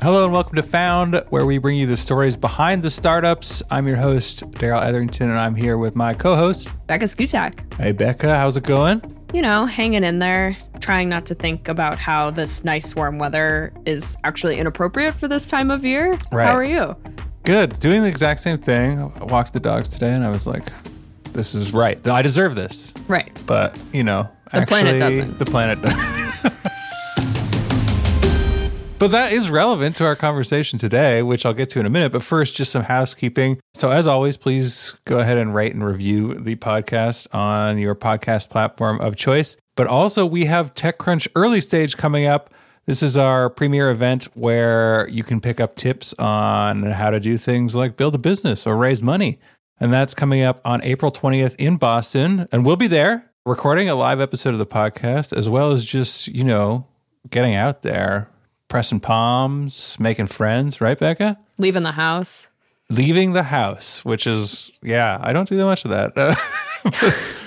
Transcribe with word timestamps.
Hello 0.00 0.24
and 0.24 0.32
welcome 0.32 0.56
to 0.56 0.62
Found, 0.64 1.22
where 1.28 1.46
we 1.46 1.58
bring 1.58 1.76
you 1.78 1.86
the 1.86 1.96
stories 1.96 2.36
behind 2.36 2.82
the 2.82 2.90
startups. 2.90 3.62
I'm 3.70 3.86
your 3.86 3.96
host, 3.96 4.48
Darrell 4.52 4.80
Etherington, 4.80 5.30
and 5.30 5.38
I'm 5.38 5.54
here 5.54 5.78
with 5.78 5.94
my 5.94 6.12
co 6.14 6.34
host, 6.34 6.68
Becca 6.88 7.04
Szkutak. 7.04 7.74
Hey, 7.74 7.92
Becca, 7.92 8.36
how's 8.36 8.56
it 8.56 8.64
going? 8.64 9.00
You 9.32 9.42
know, 9.42 9.64
hanging 9.64 10.02
in 10.02 10.18
there, 10.18 10.56
trying 10.80 11.08
not 11.08 11.24
to 11.26 11.34
think 11.34 11.68
about 11.68 11.98
how 11.98 12.30
this 12.30 12.64
nice 12.64 12.96
warm 12.96 13.18
weather 13.18 13.72
is 13.86 14.16
actually 14.24 14.58
inappropriate 14.58 15.14
for 15.14 15.28
this 15.28 15.48
time 15.48 15.70
of 15.70 15.84
year. 15.84 16.18
Right. 16.32 16.46
How 16.46 16.56
are 16.56 16.64
you? 16.64 16.96
Good. 17.44 17.78
Doing 17.78 18.02
the 18.02 18.08
exact 18.08 18.40
same 18.40 18.56
thing. 18.56 19.00
I 19.00 19.24
walked 19.24 19.52
the 19.52 19.60
dogs 19.60 19.88
today 19.88 20.12
and 20.12 20.24
I 20.24 20.30
was 20.30 20.46
like, 20.46 20.64
this 21.32 21.54
is 21.54 21.72
right. 21.72 22.04
I 22.06 22.22
deserve 22.22 22.56
this. 22.56 22.92
Right. 23.08 23.30
But, 23.46 23.76
you 23.92 24.04
know, 24.04 24.28
The 24.52 24.66
planet 24.66 24.98
doesn't. 24.98 25.38
The 25.38 25.46
planet 25.46 25.80
doesn't. 25.80 26.21
But 29.02 29.10
that 29.10 29.32
is 29.32 29.50
relevant 29.50 29.96
to 29.96 30.04
our 30.04 30.14
conversation 30.14 30.78
today, 30.78 31.22
which 31.22 31.44
I'll 31.44 31.52
get 31.52 31.68
to 31.70 31.80
in 31.80 31.86
a 31.86 31.90
minute. 31.90 32.12
But 32.12 32.22
first, 32.22 32.54
just 32.54 32.70
some 32.70 32.84
housekeeping. 32.84 33.58
So, 33.74 33.90
as 33.90 34.06
always, 34.06 34.36
please 34.36 34.94
go 35.06 35.18
ahead 35.18 35.38
and 35.38 35.52
rate 35.52 35.74
and 35.74 35.84
review 35.84 36.34
the 36.34 36.54
podcast 36.54 37.26
on 37.34 37.78
your 37.78 37.96
podcast 37.96 38.48
platform 38.48 39.00
of 39.00 39.16
choice. 39.16 39.56
But 39.74 39.88
also, 39.88 40.24
we 40.24 40.44
have 40.44 40.74
TechCrunch 40.74 41.26
Early 41.34 41.60
Stage 41.60 41.96
coming 41.96 42.26
up. 42.26 42.54
This 42.86 43.02
is 43.02 43.16
our 43.16 43.50
premier 43.50 43.90
event 43.90 44.28
where 44.34 45.08
you 45.08 45.24
can 45.24 45.40
pick 45.40 45.58
up 45.58 45.74
tips 45.74 46.14
on 46.14 46.84
how 46.84 47.10
to 47.10 47.18
do 47.18 47.36
things 47.36 47.74
like 47.74 47.96
build 47.96 48.14
a 48.14 48.18
business 48.18 48.68
or 48.68 48.76
raise 48.76 49.02
money. 49.02 49.40
And 49.80 49.92
that's 49.92 50.14
coming 50.14 50.42
up 50.42 50.60
on 50.64 50.80
April 50.84 51.10
20th 51.10 51.56
in 51.56 51.76
Boston. 51.76 52.46
And 52.52 52.64
we'll 52.64 52.76
be 52.76 52.86
there 52.86 53.32
recording 53.44 53.88
a 53.88 53.96
live 53.96 54.20
episode 54.20 54.52
of 54.54 54.60
the 54.60 54.64
podcast, 54.64 55.36
as 55.36 55.48
well 55.48 55.72
as 55.72 55.84
just, 55.84 56.28
you 56.28 56.44
know, 56.44 56.86
getting 57.30 57.56
out 57.56 57.82
there, 57.82 58.28
pressing 58.72 59.00
palms, 59.00 59.98
making 60.00 60.26
friends, 60.26 60.80
right, 60.80 60.98
Becca? 60.98 61.38
Leaving 61.58 61.82
the 61.82 61.92
house. 61.92 62.48
Leaving 62.88 63.34
the 63.34 63.42
house, 63.42 64.02
which 64.02 64.26
is, 64.26 64.72
yeah, 64.82 65.18
I 65.20 65.34
don't 65.34 65.46
do 65.46 65.58
that 65.58 65.64
much 65.66 65.84
of 65.84 65.90
that. 65.90 67.28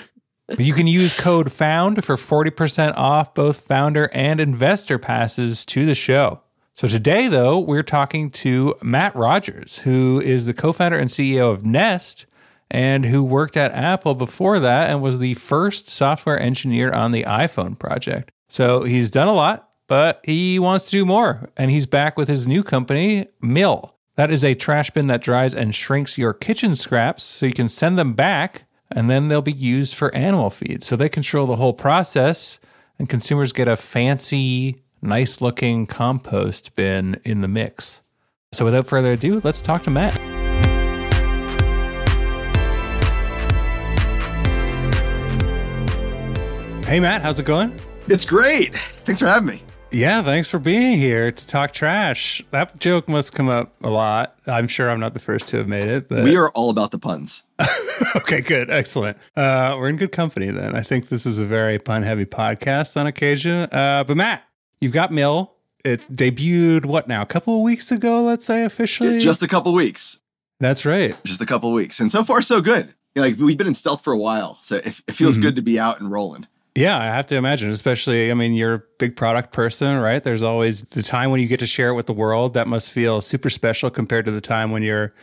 You 0.59 0.75
can 0.75 0.85
use 0.85 1.11
code 1.11 1.51
FOUND 1.51 2.05
for 2.05 2.17
40% 2.17 2.95
off 2.97 3.33
both 3.33 3.61
founder 3.61 4.11
and 4.13 4.39
investor 4.39 4.99
passes 4.99 5.65
to 5.65 5.87
the 5.87 5.95
show. 5.95 6.41
So 6.75 6.87
today, 6.87 7.27
though, 7.27 7.57
we're 7.57 7.81
talking 7.81 8.29
to 8.29 8.75
Matt 8.83 9.15
Rogers, 9.15 9.79
who 9.79 10.21
is 10.23 10.45
the 10.45 10.53
co 10.53 10.71
founder 10.71 10.99
and 10.99 11.09
CEO 11.09 11.51
of 11.51 11.65
Nest 11.65 12.27
and 12.69 13.05
who 13.05 13.23
worked 13.23 13.57
at 13.57 13.71
Apple 13.71 14.13
before 14.13 14.59
that 14.59 14.91
and 14.91 15.01
was 15.01 15.17
the 15.17 15.33
first 15.33 15.89
software 15.89 16.39
engineer 16.39 16.91
on 16.91 17.11
the 17.11 17.23
iPhone 17.23 17.77
project. 17.79 18.31
So 18.47 18.83
he's 18.83 19.09
done 19.09 19.27
a 19.27 19.33
lot, 19.33 19.64
but 19.87 20.21
he 20.23 20.59
wants 20.59 20.85
to 20.85 20.91
do 20.91 21.05
more. 21.05 21.49
And 21.57 21.71
he's 21.71 21.85
back 21.85 22.17
with 22.17 22.27
his 22.27 22.47
new 22.47 22.63
company, 22.63 23.27
Mill. 23.41 23.95
That 24.15 24.31
is 24.31 24.43
a 24.43 24.55
trash 24.55 24.91
bin 24.91 25.07
that 25.07 25.21
dries 25.21 25.53
and 25.53 25.75
shrinks 25.75 26.17
your 26.17 26.33
kitchen 26.33 26.75
scraps 26.75 27.23
so 27.23 27.45
you 27.45 27.53
can 27.53 27.67
send 27.67 27.97
them 27.97 28.13
back 28.13 28.63
and 28.91 29.09
then 29.09 29.27
they'll 29.27 29.41
be 29.41 29.51
used 29.51 29.95
for 29.95 30.13
animal 30.15 30.49
feed. 30.49 30.83
So 30.83 30.95
they 30.95 31.09
control 31.09 31.47
the 31.47 31.57
whole 31.57 31.73
process 31.73 32.59
and 32.97 33.09
consumers 33.09 33.51
get 33.51 33.67
a 33.67 33.75
fancy, 33.75 34.83
nice 35.01 35.41
looking 35.41 35.85
compost 35.85 36.75
bin 36.75 37.19
in 37.25 37.41
the 37.41 37.47
mix. 37.47 38.01
So 38.53 38.63
without 38.63 38.87
further 38.87 39.13
ado, 39.13 39.41
let's 39.43 39.61
talk 39.61 39.83
to 39.83 39.89
Matt. 39.89 40.17
Hey 46.85 46.99
Matt, 46.99 47.21
how's 47.21 47.39
it 47.39 47.45
going? 47.45 47.77
It's 48.07 48.23
great. 48.23 48.75
Thanks 49.03 49.19
for 49.19 49.27
having 49.27 49.47
me. 49.47 49.63
Yeah, 49.95 50.21
thanks 50.23 50.49
for 50.49 50.59
being 50.59 50.97
here 50.99 51.31
to 51.31 51.47
talk 51.47 51.71
trash. 51.71 52.43
That 52.51 52.79
joke 52.81 53.07
must 53.07 53.31
come 53.33 53.47
up 53.47 53.73
a 53.81 53.89
lot. 53.89 54.35
I'm 54.45 54.67
sure 54.67 54.89
I'm 54.89 54.99
not 54.99 55.13
the 55.13 55.21
first 55.21 55.47
to 55.49 55.57
have 55.57 55.69
made 55.69 55.87
it, 55.87 56.09
but 56.09 56.25
We 56.25 56.35
are 56.35 56.49
all 56.49 56.69
about 56.69 56.91
the 56.91 56.99
puns. 56.99 57.43
okay, 58.17 58.41
good, 58.41 58.69
excellent. 58.69 59.17
Uh, 59.37 59.75
we're 59.79 59.87
in 59.87 59.95
good 59.95 60.11
company 60.11 60.47
then. 60.51 60.75
I 60.75 60.81
think 60.81 61.07
this 61.07 61.25
is 61.25 61.39
a 61.39 61.45
very 61.45 61.79
pun-heavy 61.79 62.25
podcast 62.25 62.97
on 62.99 63.07
occasion. 63.07 63.69
Uh, 63.71 64.03
but 64.05 64.17
Matt, 64.17 64.43
you've 64.81 64.91
got 64.91 65.13
Mill. 65.13 65.53
It 65.85 66.01
debuted 66.11 66.85
what 66.85 67.07
now? 67.07 67.21
A 67.21 67.25
couple 67.25 67.55
of 67.55 67.61
weeks 67.61 67.89
ago, 67.89 68.21
let's 68.23 68.43
say 68.45 68.65
officially. 68.65 69.19
Just 69.19 69.43
a 69.43 69.47
couple 69.47 69.73
weeks. 69.73 70.21
that's 70.59 70.83
right. 70.85 71.15
Just 71.23 71.39
a 71.39 71.45
couple 71.45 71.71
weeks. 71.71 72.01
And 72.01 72.11
so 72.11 72.25
far, 72.25 72.41
so 72.41 72.59
good. 72.59 72.93
You 73.15 73.21
know, 73.21 73.29
like 73.29 73.39
we've 73.39 73.57
been 73.57 73.67
in 73.67 73.75
stealth 73.75 74.03
for 74.03 74.11
a 74.11 74.17
while. 74.17 74.59
So 74.61 74.75
it, 74.75 75.01
it 75.07 75.13
feels 75.15 75.37
Mhm. 75.37 75.41
good 75.43 75.55
to 75.55 75.61
be 75.61 75.79
out 75.79 76.01
and 76.01 76.11
rolling. 76.11 76.47
Yeah, 76.75 76.97
I 76.97 77.05
have 77.05 77.25
to 77.27 77.35
imagine, 77.35 77.69
especially, 77.69 78.29
I 78.29 78.33
mean, 78.33 78.53
you're 78.53 78.73
a 78.73 78.83
big 78.99 79.15
product 79.15 79.53
person, 79.53 79.97
right? 79.97 80.21
There's 80.21 80.43
always 80.43 80.81
the 80.81 81.03
time 81.03 81.31
when 81.31 81.39
you 81.39 81.47
get 81.47 81.61
to 81.61 81.67
share 81.67 81.89
it 81.89 81.93
with 81.93 82.05
the 82.05 82.13
world. 82.13 82.53
That 82.53 82.67
must 82.67 82.91
feel 82.91 83.21
super 83.21 83.49
special 83.49 83.89
compared 83.89 84.25
to 84.25 84.31
the 84.31 84.41
time 84.41 84.71
when 84.71 84.83
you're 84.83 85.13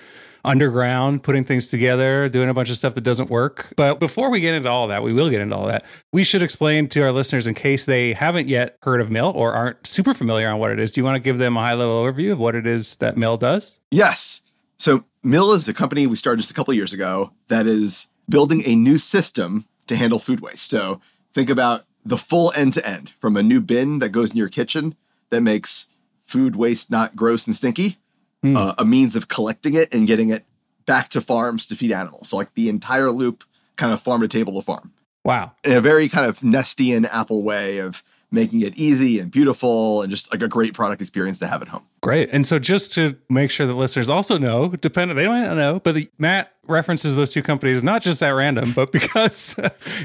underground, 0.44 1.22
putting 1.22 1.44
things 1.44 1.66
together, 1.66 2.28
doing 2.28 2.48
a 2.48 2.54
bunch 2.54 2.70
of 2.70 2.76
stuff 2.76 2.94
that 2.94 3.02
doesn't 3.02 3.30
work. 3.30 3.74
But 3.76 4.00
before 4.00 4.30
we 4.30 4.40
get 4.40 4.54
into 4.54 4.70
all 4.70 4.88
that, 4.88 5.02
we 5.02 5.12
will 5.12 5.28
get 5.28 5.42
into 5.42 5.54
all 5.54 5.66
that. 5.66 5.84
We 6.10 6.24
should 6.24 6.42
explain 6.42 6.88
to 6.88 7.02
our 7.02 7.12
listeners, 7.12 7.46
in 7.46 7.54
case 7.54 7.84
they 7.84 8.14
haven't 8.14 8.48
yet 8.48 8.78
heard 8.82 9.00
of 9.00 9.10
Mill 9.10 9.30
or 9.36 9.52
aren't 9.52 9.86
super 9.86 10.14
familiar 10.14 10.48
on 10.48 10.58
what 10.58 10.70
it 10.70 10.80
is, 10.80 10.92
do 10.92 11.00
you 11.00 11.04
want 11.04 11.16
to 11.16 11.22
give 11.22 11.38
them 11.38 11.56
a 11.56 11.60
high 11.60 11.74
level 11.74 12.02
overview 12.02 12.32
of 12.32 12.38
what 12.38 12.54
it 12.54 12.66
is 12.66 12.96
that 12.96 13.16
Mill 13.16 13.36
does? 13.36 13.78
Yes. 13.90 14.40
So 14.78 15.04
Mill 15.22 15.52
is 15.52 15.68
a 15.68 15.74
company 15.74 16.06
we 16.06 16.16
started 16.16 16.38
just 16.40 16.50
a 16.50 16.54
couple 16.54 16.72
years 16.74 16.94
ago 16.94 17.32
that 17.48 17.66
is 17.66 18.06
building 18.28 18.62
a 18.66 18.74
new 18.74 18.98
system 18.98 19.66
to 19.86 19.96
handle 19.96 20.18
food 20.18 20.40
waste. 20.40 20.70
So 20.70 21.00
think 21.34 21.50
about 21.50 21.84
the 22.04 22.18
full 22.18 22.52
end 22.54 22.72
to 22.74 22.86
end 22.86 23.12
from 23.20 23.36
a 23.36 23.42
new 23.42 23.60
bin 23.60 23.98
that 24.00 24.08
goes 24.10 24.30
in 24.32 24.36
your 24.36 24.48
kitchen 24.48 24.94
that 25.30 25.40
makes 25.40 25.86
food 26.26 26.56
waste 26.56 26.90
not 26.90 27.16
gross 27.16 27.46
and 27.46 27.54
stinky, 27.56 27.98
Hmm. 28.42 28.56
uh, 28.56 28.74
a 28.76 28.84
means 28.84 29.14
of 29.14 29.28
collecting 29.28 29.74
it 29.74 29.92
and 29.94 30.06
getting 30.06 30.30
it 30.30 30.44
back 30.84 31.08
to 31.10 31.20
farms 31.20 31.64
to 31.66 31.76
feed 31.76 31.92
animals. 31.92 32.30
So 32.30 32.36
like 32.36 32.52
the 32.54 32.68
entire 32.68 33.10
loop, 33.10 33.44
kind 33.76 33.92
of 33.92 34.00
farm 34.02 34.20
to 34.22 34.28
table 34.28 34.54
to 34.60 34.62
farm. 34.64 34.92
Wow. 35.24 35.52
in 35.62 35.72
a 35.74 35.80
very 35.80 36.08
kind 36.08 36.26
of 36.26 36.40
Nestian 36.40 37.08
Apple 37.12 37.44
way 37.44 37.78
of 37.78 38.02
making 38.32 38.62
it 38.62 38.76
easy 38.76 39.18
and 39.18 39.30
beautiful 39.30 40.02
and 40.02 40.10
just 40.10 40.30
like 40.32 40.42
a 40.42 40.48
great 40.48 40.74
product 40.74 41.00
experience 41.00 41.38
to 41.40 41.46
have 41.46 41.62
at 41.62 41.68
home. 41.68 41.82
Great. 42.00 42.30
And 42.32 42.46
so 42.46 42.58
just 42.58 42.92
to 42.94 43.16
make 43.28 43.50
sure 43.50 43.66
that 43.66 43.74
listeners 43.74 44.08
also 44.08 44.38
know, 44.38 44.70
dependent 44.70 45.16
they 45.16 45.26
might 45.26 45.42
not 45.42 45.56
know, 45.56 45.80
but 45.80 45.94
the, 45.94 46.10
Matt 46.18 46.52
references 46.66 47.16
those 47.16 47.32
two 47.32 47.42
companies 47.42 47.82
not 47.82 48.02
just 48.02 48.22
at 48.22 48.30
random, 48.30 48.72
but 48.72 48.92
because 48.92 49.54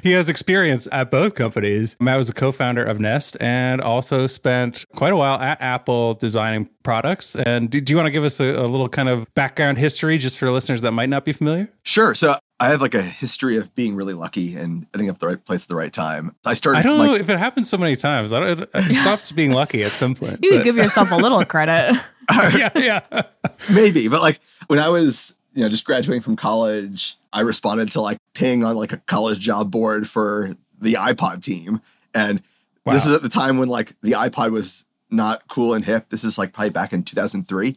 he 0.04 0.12
has 0.12 0.30
experience 0.30 0.88
at 0.92 1.10
both 1.10 1.36
companies. 1.36 1.96
Matt 2.00 2.18
was 2.18 2.30
a 2.30 2.34
co-founder 2.34 2.84
of 2.84 3.00
Nest 3.00 3.38
and 3.40 3.82
also 3.82 4.28
spent 4.28 4.86
quite 4.96 5.14
a 5.14 5.18
while 5.18 5.40
at 5.40 5.62
Apple 5.62 6.14
designing 6.16 6.70
products. 6.84 7.36
And 7.36 7.70
do, 7.70 7.82
do 7.82 7.94
you 7.94 7.98
want 7.98 8.08
to 8.08 8.12
give 8.12 8.24
us 8.24 8.40
a, 8.40 8.46
a 8.46 8.68
little 8.68 8.90
kind 8.90 9.10
of 9.10 9.26
background 9.34 9.78
history 9.78 10.18
just 10.18 10.38
for 10.38 10.52
listeners 10.52 10.82
that 10.82 10.92
might 10.92 11.10
not 11.10 11.26
be 11.26 11.34
familiar? 11.34 11.70
Sure. 11.84 12.14
So 12.14 12.38
I 12.60 12.70
have 12.70 12.82
like 12.82 12.96
a 12.96 13.04
history 13.04 13.58
of 13.58 13.74
being 13.76 13.96
really 13.96 14.16
lucky 14.16 14.56
and 14.56 14.88
ending 14.94 15.10
up 15.10 15.20
the 15.20 15.28
right 15.28 15.44
place 15.44 15.64
at 15.64 15.68
the 15.70 15.76
right 15.76 15.94
time. 15.94 16.36
I 16.44 16.56
started 16.56 16.80
I 16.80 16.84
don't 16.84 16.98
like, 16.98 17.08
know 17.08 17.16
if 17.16 17.30
it 17.30 17.38
happens 17.38 17.70
so 17.70 17.78
many 17.78 17.96
times. 17.96 18.34
I 18.34 18.40
don't, 18.40 18.70
it 18.74 18.96
stops 18.96 19.32
being 19.32 19.52
lucky 19.52 19.84
at 19.84 19.92
some 19.92 20.16
point. 20.16 20.40
You 20.42 20.58
but- 20.58 20.64
give 20.64 20.76
yourself 20.76 21.12
a 21.12 21.16
little 21.16 21.44
credit. 21.46 22.02
yeah, 22.32 22.70
yeah. 22.76 23.22
maybe, 23.74 24.08
but 24.08 24.22
like 24.22 24.40
when 24.68 24.80
I 24.80 24.90
was, 24.90 25.36
you 25.54 25.62
know, 25.62 25.70
just 25.70 25.86
graduating 25.86 26.24
from 26.24 26.36
college, 26.36 27.16
I 27.32 27.42
responded 27.42 27.92
to 27.92 28.02
like 28.02 28.18
ping 28.34 28.64
on 28.64 28.76
like 28.76 28.92
a 28.92 28.98
college 28.98 29.40
job 29.40 29.70
board 29.70 30.10
for 30.10 30.56
the 30.80 30.94
iPod 30.94 31.44
team. 31.44 31.82
And 32.14 32.42
this 32.86 33.06
is 33.06 33.12
at 33.12 33.22
the 33.22 33.30
time 33.30 33.58
when 33.58 33.68
like 33.68 33.96
the 34.02 34.14
iPod 34.14 34.52
was 34.52 34.86
not 35.10 35.48
cool 35.48 35.74
and 35.74 35.86
hip. 35.86 36.08
This 36.10 36.24
is 36.24 36.38
like 36.38 36.54
probably 36.54 36.70
back 36.72 36.94
in 36.94 37.04
2003. 37.04 37.76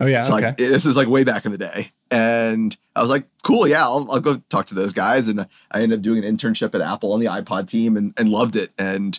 Oh, 0.00 0.06
yeah. 0.06 0.22
So 0.22 0.34
okay. 0.36 0.46
like 0.46 0.56
this 0.56 0.86
is 0.86 0.96
like 0.96 1.08
way 1.08 1.24
back 1.24 1.44
in 1.46 1.52
the 1.52 1.58
day. 1.58 1.92
And 2.10 2.76
I 2.96 3.00
was 3.00 3.10
like, 3.10 3.26
cool, 3.42 3.66
yeah, 3.66 3.82
I'll, 3.84 4.08
I'll 4.10 4.20
go 4.20 4.36
talk 4.48 4.66
to 4.66 4.74
those 4.74 4.92
guys. 4.92 5.28
And 5.28 5.46
I 5.70 5.80
ended 5.82 5.98
up 5.98 6.02
doing 6.02 6.24
an 6.24 6.36
internship 6.36 6.74
at 6.74 6.80
Apple 6.80 7.12
on 7.12 7.20
the 7.20 7.26
iPod 7.26 7.68
team 7.68 7.96
and, 7.96 8.12
and 8.16 8.28
loved 8.28 8.56
it 8.56 8.72
and 8.76 9.18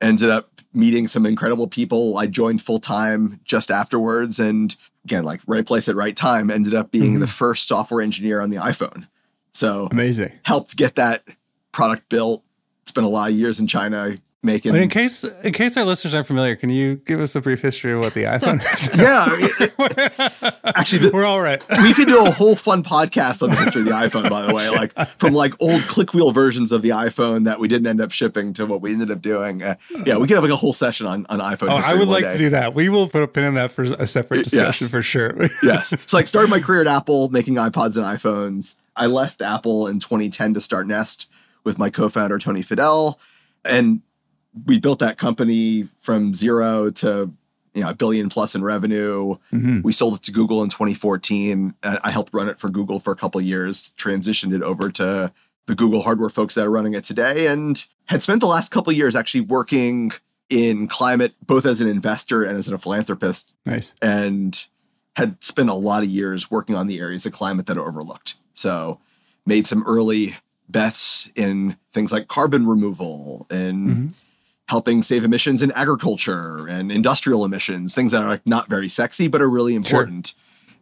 ended 0.00 0.30
up 0.30 0.62
meeting 0.72 1.06
some 1.08 1.24
incredible 1.26 1.68
people. 1.68 2.18
I 2.18 2.26
joined 2.26 2.62
full 2.62 2.80
time 2.80 3.40
just 3.44 3.70
afterwards. 3.70 4.38
And 4.38 4.74
again, 5.04 5.24
like 5.24 5.40
right 5.46 5.66
place 5.66 5.88
at 5.88 5.96
right 5.96 6.16
time, 6.16 6.50
ended 6.50 6.74
up 6.74 6.90
being 6.90 7.16
Mhm. 7.16 7.20
the 7.20 7.26
first 7.26 7.68
software 7.68 8.00
engineer 8.02 8.40
on 8.40 8.50
the 8.50 8.56
iPhone. 8.58 9.06
So 9.54 9.88
Amazing. 9.90 10.32
helped 10.42 10.76
get 10.76 10.96
that 10.96 11.24
product 11.72 12.08
built. 12.08 12.42
Spent 12.84 13.06
a 13.06 13.10
lot 13.10 13.30
of 13.30 13.36
years 13.36 13.58
in 13.60 13.66
China 13.66 14.16
making. 14.46 14.72
But 14.72 14.80
in 14.80 14.88
case 14.88 15.22
in 15.24 15.52
case 15.52 15.76
our 15.76 15.84
listeners 15.84 16.14
aren't 16.14 16.26
familiar, 16.26 16.56
can 16.56 16.70
you 16.70 16.96
give 17.04 17.20
us 17.20 17.34
a 17.36 17.40
brief 17.42 17.60
history 17.60 17.92
of 17.92 18.00
what 18.00 18.14
the 18.14 18.22
iPhone 18.36 18.60
is? 18.62 18.96
yeah, 18.98 19.26
I 19.28 19.36
mean, 19.36 19.50
it- 19.60 20.54
actually, 20.76 20.98
the- 21.08 21.10
we're 21.12 21.26
all 21.26 21.40
right. 21.42 21.62
we 21.82 21.92
could 21.92 22.08
do 22.08 22.24
a 22.24 22.30
whole 22.30 22.56
fun 22.56 22.82
podcast 22.82 23.42
on 23.42 23.50
the 23.50 23.56
history 23.56 23.82
of 23.82 23.86
the 23.88 23.92
iPhone, 23.92 24.30
by 24.30 24.46
the 24.46 24.54
way, 24.54 24.70
like 24.70 24.92
from 25.18 25.34
like 25.34 25.52
old 25.60 25.82
click 25.82 26.14
wheel 26.14 26.30
versions 26.32 26.72
of 26.72 26.82
the 26.82 26.90
iPhone 26.90 27.44
that 27.44 27.60
we 27.60 27.68
didn't 27.68 27.86
end 27.86 28.00
up 28.00 28.10
shipping 28.12 28.52
to 28.54 28.64
what 28.66 28.80
we 28.80 28.92
ended 28.92 29.10
up 29.10 29.20
doing. 29.20 29.62
Uh, 29.62 29.74
yeah, 30.04 30.16
we 30.16 30.26
could 30.26 30.34
have 30.34 30.44
like 30.44 30.52
a 30.52 30.56
whole 30.56 30.72
session 30.72 31.06
on, 31.06 31.26
on 31.28 31.40
iPhone. 31.40 31.68
Oh, 31.70 31.82
I 31.84 31.94
would 31.94 32.08
like 32.08 32.24
to 32.30 32.38
do 32.38 32.50
that. 32.50 32.74
We 32.74 32.88
will 32.88 33.08
put 33.08 33.22
a 33.22 33.28
pin 33.28 33.44
in 33.44 33.54
that 33.54 33.70
for 33.72 33.82
a 33.84 34.06
separate 34.06 34.38
Yes. 34.38 34.50
discussion 34.50 34.88
for 34.88 35.02
sure. 35.02 35.34
yes. 35.62 35.92
So 36.06 36.16
like 36.16 36.26
started 36.26 36.50
my 36.50 36.60
career 36.60 36.80
at 36.80 36.86
Apple 36.86 37.28
making 37.28 37.54
iPods 37.56 37.96
and 37.96 38.04
iPhones. 38.04 38.76
I 38.94 39.06
left 39.06 39.42
Apple 39.42 39.86
in 39.88 40.00
2010 40.00 40.54
to 40.54 40.60
start 40.60 40.86
Nest 40.86 41.28
with 41.64 41.78
my 41.78 41.90
co-founder 41.90 42.38
Tony 42.38 42.62
Fadell. 42.62 43.16
And 43.64 44.00
we 44.64 44.78
built 44.78 44.98
that 45.00 45.18
company 45.18 45.88
from 46.00 46.34
zero 46.34 46.90
to 46.90 47.32
you 47.74 47.82
know, 47.82 47.90
a 47.90 47.94
billion 47.94 48.30
plus 48.30 48.54
in 48.54 48.62
revenue. 48.64 49.36
Mhm. 49.52 49.82
We 49.82 49.92
sold 49.92 50.14
it 50.14 50.22
to 50.22 50.32
Google 50.32 50.62
in 50.62 50.70
2014. 50.70 51.74
I 51.82 52.10
helped 52.10 52.32
run 52.32 52.48
it 52.48 52.58
for 52.58 52.70
Google 52.70 53.00
for 53.00 53.12
a 53.12 53.16
couple 53.16 53.38
of 53.38 53.46
years, 53.46 53.92
transitioned 53.98 54.54
it 54.54 54.62
over 54.62 54.90
to 54.92 55.30
the 55.66 55.74
Google 55.74 56.00
hardware 56.02 56.30
folks 56.30 56.54
that 56.54 56.64
are 56.64 56.70
running 56.70 56.94
it 56.94 57.04
today, 57.04 57.46
and 57.48 57.84
had 58.06 58.22
spent 58.22 58.40
the 58.40 58.46
last 58.46 58.70
couple 58.70 58.90
of 58.92 58.96
years 58.96 59.14
actually 59.14 59.42
working 59.42 60.12
in 60.48 60.86
climate, 60.88 61.34
both 61.44 61.66
as 61.66 61.82
an 61.82 61.88
investor 61.88 62.44
and 62.44 62.56
as 62.56 62.66
a 62.68 62.78
philanthropist, 62.78 63.52
Nice. 63.66 63.92
and 64.00 64.64
had 65.16 65.42
spent 65.44 65.68
a 65.68 65.74
lot 65.74 66.02
of 66.02 66.08
years 66.08 66.50
working 66.50 66.76
on 66.76 66.86
the 66.86 66.98
areas 66.98 67.26
of 67.26 67.32
climate 67.32 67.66
that 67.66 67.76
are 67.76 67.86
overlooked. 67.86 68.36
So 68.54 69.00
made 69.44 69.66
some 69.66 69.82
early 69.86 70.36
bets 70.68 71.28
in 71.34 71.76
things 71.92 72.10
like 72.10 72.26
carbon 72.28 72.66
removal 72.66 73.46
and 73.50 73.88
Mhm. 73.88 74.12
Helping 74.68 75.02
save 75.02 75.24
emissions 75.24 75.62
in 75.62 75.70
agriculture 75.72 76.66
and 76.66 76.90
industrial 76.90 77.44
emissions, 77.44 77.94
things 77.94 78.12
that 78.12 78.22
are 78.22 78.28
like 78.28 78.46
not 78.46 78.68
very 78.68 78.88
sexy 78.88 79.28
but 79.28 79.40
are 79.40 79.48
really 79.48 79.74
important. 79.74 80.34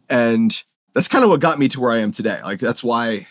And 0.09 0.63
that's 0.93 1.07
kind 1.07 1.23
of 1.23 1.29
what 1.29 1.39
got 1.39 1.59
me 1.59 1.67
to 1.69 1.79
where 1.79 1.91
I 1.91 1.99
am 1.99 2.11
today. 2.11 2.41
Like 2.43 2.59
that's 2.59 2.83
why 2.83 3.27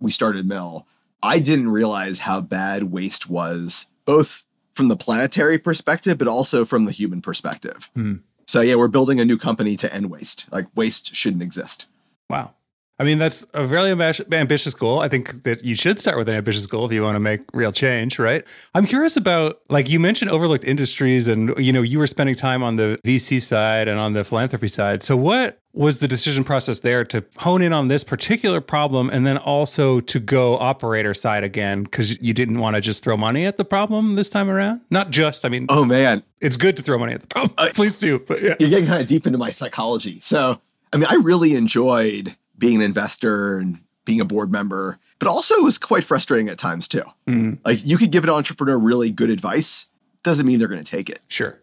we 0.00 0.10
started 0.10 0.46
Mill. 0.46 0.86
I 1.22 1.38
didn't 1.38 1.70
realize 1.70 2.20
how 2.20 2.42
bad 2.42 2.92
waste 2.92 3.30
was, 3.30 3.86
both 4.04 4.44
from 4.74 4.88
the 4.88 4.96
planetary 4.96 5.58
perspective, 5.58 6.18
but 6.18 6.28
also 6.28 6.64
from 6.64 6.84
the 6.84 6.92
human 6.92 7.22
perspective. 7.22 7.88
Hmm. 7.94 8.16
So 8.46 8.60
yeah, 8.60 8.74
we're 8.74 8.88
building 8.88 9.20
a 9.20 9.24
new 9.24 9.38
company 9.38 9.76
to 9.76 9.92
end 9.92 10.10
waste. 10.10 10.44
Like 10.52 10.66
waste 10.74 11.14
shouldn't 11.14 11.42
exist. 11.42 11.86
Wow. 12.28 12.54
I 12.98 13.04
mean, 13.04 13.18
that's 13.18 13.44
a 13.54 13.66
very 13.66 13.90
ambitious 13.90 14.72
goal. 14.72 15.00
I 15.00 15.08
think 15.08 15.42
that 15.42 15.64
you 15.64 15.74
should 15.74 15.98
start 15.98 16.16
with 16.16 16.28
an 16.28 16.36
ambitious 16.36 16.66
goal 16.68 16.86
if 16.86 16.92
you 16.92 17.02
want 17.02 17.16
to 17.16 17.20
make 17.20 17.40
real 17.52 17.72
change, 17.72 18.20
right? 18.20 18.44
I'm 18.72 18.86
curious 18.86 19.16
about, 19.16 19.60
like, 19.68 19.88
you 19.88 19.98
mentioned 19.98 20.30
overlooked 20.30 20.62
industries 20.62 21.26
and, 21.26 21.52
you 21.58 21.72
know, 21.72 21.82
you 21.82 21.98
were 21.98 22.06
spending 22.06 22.36
time 22.36 22.62
on 22.62 22.76
the 22.76 23.00
VC 23.04 23.42
side 23.42 23.88
and 23.88 23.98
on 23.98 24.12
the 24.12 24.22
philanthropy 24.22 24.68
side. 24.68 25.02
So, 25.02 25.16
what 25.16 25.58
was 25.72 25.98
the 25.98 26.06
decision 26.06 26.44
process 26.44 26.78
there 26.78 27.04
to 27.04 27.24
hone 27.38 27.62
in 27.62 27.72
on 27.72 27.88
this 27.88 28.04
particular 28.04 28.60
problem 28.60 29.10
and 29.10 29.26
then 29.26 29.38
also 29.38 29.98
to 29.98 30.20
go 30.20 30.56
operator 30.58 31.14
side 31.14 31.42
again? 31.42 31.82
Because 31.82 32.22
you 32.22 32.32
didn't 32.32 32.60
want 32.60 32.76
to 32.76 32.80
just 32.80 33.02
throw 33.02 33.16
money 33.16 33.44
at 33.44 33.56
the 33.56 33.64
problem 33.64 34.14
this 34.14 34.30
time 34.30 34.48
around? 34.48 34.82
Not 34.88 35.10
just, 35.10 35.44
I 35.44 35.48
mean, 35.48 35.66
Oh 35.68 35.84
man, 35.84 36.22
it's 36.40 36.56
good 36.56 36.76
to 36.76 36.82
throw 36.84 36.96
money 36.96 37.14
at 37.14 37.22
the 37.22 37.26
problem. 37.26 37.54
Uh, 37.58 37.70
Please 37.74 37.98
do. 37.98 38.20
But 38.20 38.40
yeah. 38.40 38.54
you're 38.60 38.70
getting 38.70 38.86
kind 38.86 39.02
of 39.02 39.08
deep 39.08 39.26
into 39.26 39.38
my 39.38 39.50
psychology. 39.50 40.20
So, 40.22 40.60
I 40.92 40.96
mean, 40.96 41.06
I 41.10 41.14
really 41.14 41.56
enjoyed 41.56 42.36
being 42.64 42.76
an 42.76 42.82
investor 42.82 43.58
and 43.58 43.80
being 44.06 44.20
a 44.20 44.24
board 44.24 44.50
member, 44.50 44.98
but 45.18 45.28
also 45.28 45.54
it 45.56 45.62
was 45.62 45.76
quite 45.78 46.04
frustrating 46.04 46.48
at 46.48 46.58
times 46.58 46.88
too. 46.88 47.02
Mhm. 47.28 47.58
Like 47.64 47.84
you 47.84 47.96
could 47.98 48.10
give 48.10 48.24
an 48.24 48.30
entrepreneur 48.30 48.78
really 48.78 49.10
good 49.10 49.30
advice, 49.30 49.86
doesn't 50.22 50.46
mean 50.46 50.58
they're 50.58 50.68
going 50.68 50.82
to 50.82 50.90
take 50.90 51.10
it. 51.10 51.20
Sure. 51.28 51.60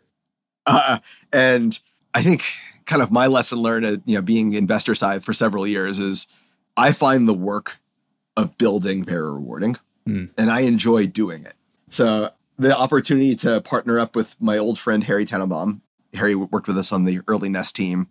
Uh, 0.65 0.99
and 1.33 1.79
I 2.13 2.21
think 2.23 2.43
kind 2.85 3.01
of 3.01 3.11
my 3.11 3.25
lesson 3.27 3.57
learned 3.59 3.85
at 3.85 4.01
you 4.05 4.15
know 4.15 4.21
being 4.21 4.53
investor 4.53 4.93
side 4.95 5.23
for 5.23 5.33
several 5.33 5.65
years 5.67 5.97
is 5.97 6.27
I 6.77 6.91
find 6.91 7.27
the 7.27 7.33
work 7.33 7.77
of 8.37 8.57
building 8.57 9.03
very 9.03 9.31
rewarding, 9.31 9.77
Hmm. 10.05 10.25
and 10.37 10.51
I 10.51 10.61
enjoy 10.61 11.07
doing 11.07 11.45
it. 11.45 11.55
So 11.89 12.29
the 12.57 12.77
opportunity 12.77 13.35
to 13.37 13.61
partner 13.61 13.99
up 13.99 14.15
with 14.15 14.35
my 14.39 14.57
old 14.57 14.77
friend 14.79 15.03
Harry 15.05 15.25
Tannenbaum, 15.25 15.81
Harry 16.13 16.35
worked 16.35 16.67
with 16.67 16.77
us 16.77 16.91
on 16.91 17.05
the 17.05 17.21
early 17.27 17.49
Nest 17.49 17.75
team, 17.75 18.07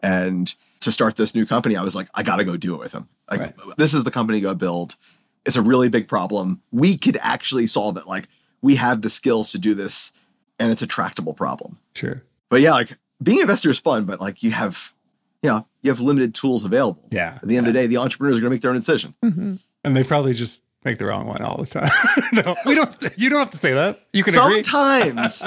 and 0.00 0.54
to 0.80 0.90
start 0.92 1.16
this 1.16 1.34
new 1.34 1.44
company, 1.46 1.76
I 1.76 1.82
was 1.82 1.94
like, 1.94 2.08
I 2.14 2.22
got 2.22 2.36
to 2.36 2.44
go 2.44 2.56
do 2.56 2.74
it 2.74 2.78
with 2.80 2.92
him. 2.92 3.08
Like 3.30 3.40
Right. 3.40 3.54
this 3.76 3.92
is 3.94 4.04
the 4.04 4.10
company 4.10 4.38
to 4.38 4.42
go 4.42 4.54
build. 4.54 4.96
It's 5.46 5.56
a 5.56 5.62
really 5.62 5.88
big 5.88 6.08
problem. 6.08 6.62
We 6.72 6.96
could 6.98 7.18
actually 7.22 7.66
solve 7.66 7.96
it. 7.96 8.06
Like 8.06 8.28
we 8.62 8.76
have 8.76 9.02
the 9.02 9.10
skills 9.10 9.52
to 9.52 9.58
do 9.58 9.74
this, 9.74 10.12
and 10.58 10.70
it's 10.72 10.82
a 10.82 10.86
tractable 10.86 11.32
problem 11.34 11.78
Sure. 11.94 12.22
but 12.50 12.60
yeah, 12.60 12.72
like 12.72 12.98
being 13.22 13.38
an 13.38 13.42
investor 13.42 13.70
is 13.70 13.78
fun, 13.78 14.04
but 14.04 14.20
like 14.20 14.42
you 14.42 14.50
have, 14.52 14.92
you 15.42 15.48
know, 15.50 15.66
you 15.82 15.90
have 15.90 16.00
limited 16.00 16.34
tools 16.34 16.64
available. 16.64 17.06
Yeah. 17.10 17.38
At 17.42 17.48
the 17.48 17.56
end 17.56 17.66
of 17.66 17.72
the 17.72 17.78
day, 17.80 17.86
the 17.86 17.96
entrepreneurs 17.98 18.36
are 18.38 18.40
going 18.40 18.50
to 18.50 18.54
make 18.54 18.62
their 18.62 18.70
own 18.70 18.76
decision. 18.78 19.14
Mhm. 19.24 19.58
And 19.84 19.96
they 19.96 20.04
probably 20.04 20.34
just 20.34 20.62
make 20.84 20.98
the 20.98 21.06
wrong 21.06 21.26
one 21.26 21.42
all 21.42 21.58
the 21.58 21.66
time. 21.66 21.90
no, 22.32 22.56
we 22.66 22.74
don't. 22.74 23.18
You 23.18 23.30
don't 23.30 23.40
have 23.40 23.50
to 23.50 23.58
say 23.58 23.72
that. 23.72 24.00
You 24.12 24.24
can. 24.24 24.34
Sometimes 24.34 25.42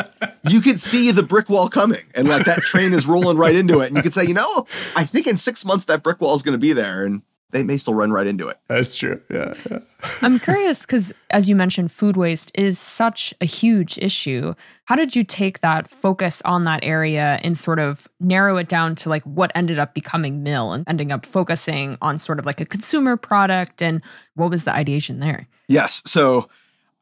you 0.48 0.62
could 0.62 0.80
see 0.80 1.12
the 1.12 1.24
brick 1.24 1.50
wall 1.50 1.70
coming 1.70 2.06
and 2.14 2.28
like 2.28 2.46
that 2.46 2.60
train 2.60 2.94
is 2.94 3.06
rolling 3.08 3.38
right 3.38 3.56
into 3.56 3.80
it. 3.82 3.88
And 3.88 3.96
you 3.96 4.04
can 4.04 4.12
say, 4.12 4.26
you 4.26 4.34
know, 4.34 4.68
I 4.96 5.06
think 5.06 5.28
in 5.28 5.38
six 5.38 5.66
months 5.66 5.86
that 5.86 6.04
brick 6.04 6.22
wall 6.22 6.36
is 6.36 6.42
going 6.42 6.54
to 6.54 6.62
be 6.62 6.74
there 6.74 7.06
and 7.06 7.22
they 7.54 7.64
may 7.64 7.78
still 7.78 7.94
run 7.94 8.12
right 8.12 8.28
into 8.28 8.48
it. 8.48 8.58
That's 8.68 8.96
true. 8.96 9.22
Yeah. 9.30 9.54
yeah. 9.70 9.80
I'm 10.22 10.40
curious 10.40 10.82
because, 10.82 11.14
as 11.30 11.48
you 11.48 11.56
mentioned, 11.56 11.92
food 11.92 12.18
waste 12.18 12.52
is 12.56 12.80
such 12.80 13.34
a 13.40 13.46
huge 13.46 13.98
issue. 14.00 14.56
How 14.86 14.96
did 14.96 15.16
you 15.16 15.24
take 15.24 15.62
that 15.62 15.88
focus 15.88 16.42
on 16.44 16.66
that 16.66 16.80
area 16.84 17.40
and 17.44 17.58
sort 17.58 17.80
of 17.80 18.08
narrow 18.20 18.58
it 18.58 18.68
down 18.68 18.96
to 18.96 19.10
like 19.10 19.24
what 19.24 19.52
ended 19.56 19.80
up 19.80 19.94
becoming 19.94 20.44
Mill 20.44 20.74
and 20.74 20.84
ending 20.88 21.12
up 21.12 21.26
focusing 21.26 21.98
on 22.02 22.18
sort 22.18 22.40
of 22.40 22.46
like 22.46 22.60
a 22.60 22.66
consumer 22.66 23.16
product? 23.16 23.82
And 23.82 24.02
what 24.34 24.50
was 24.50 24.66
the 24.66 24.74
ideation 24.74 25.20
there? 25.20 25.48
Yes. 25.68 26.02
So 26.06 26.50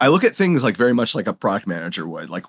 I 0.01 0.09
look 0.09 0.25
at 0.25 0.35
things 0.35 0.63
like 0.63 0.75
very 0.75 0.93
much 0.93 1.15
like 1.15 1.27
a 1.27 1.33
product 1.33 1.65
manager 1.65 2.05
would. 2.05 2.29
Like, 2.29 2.45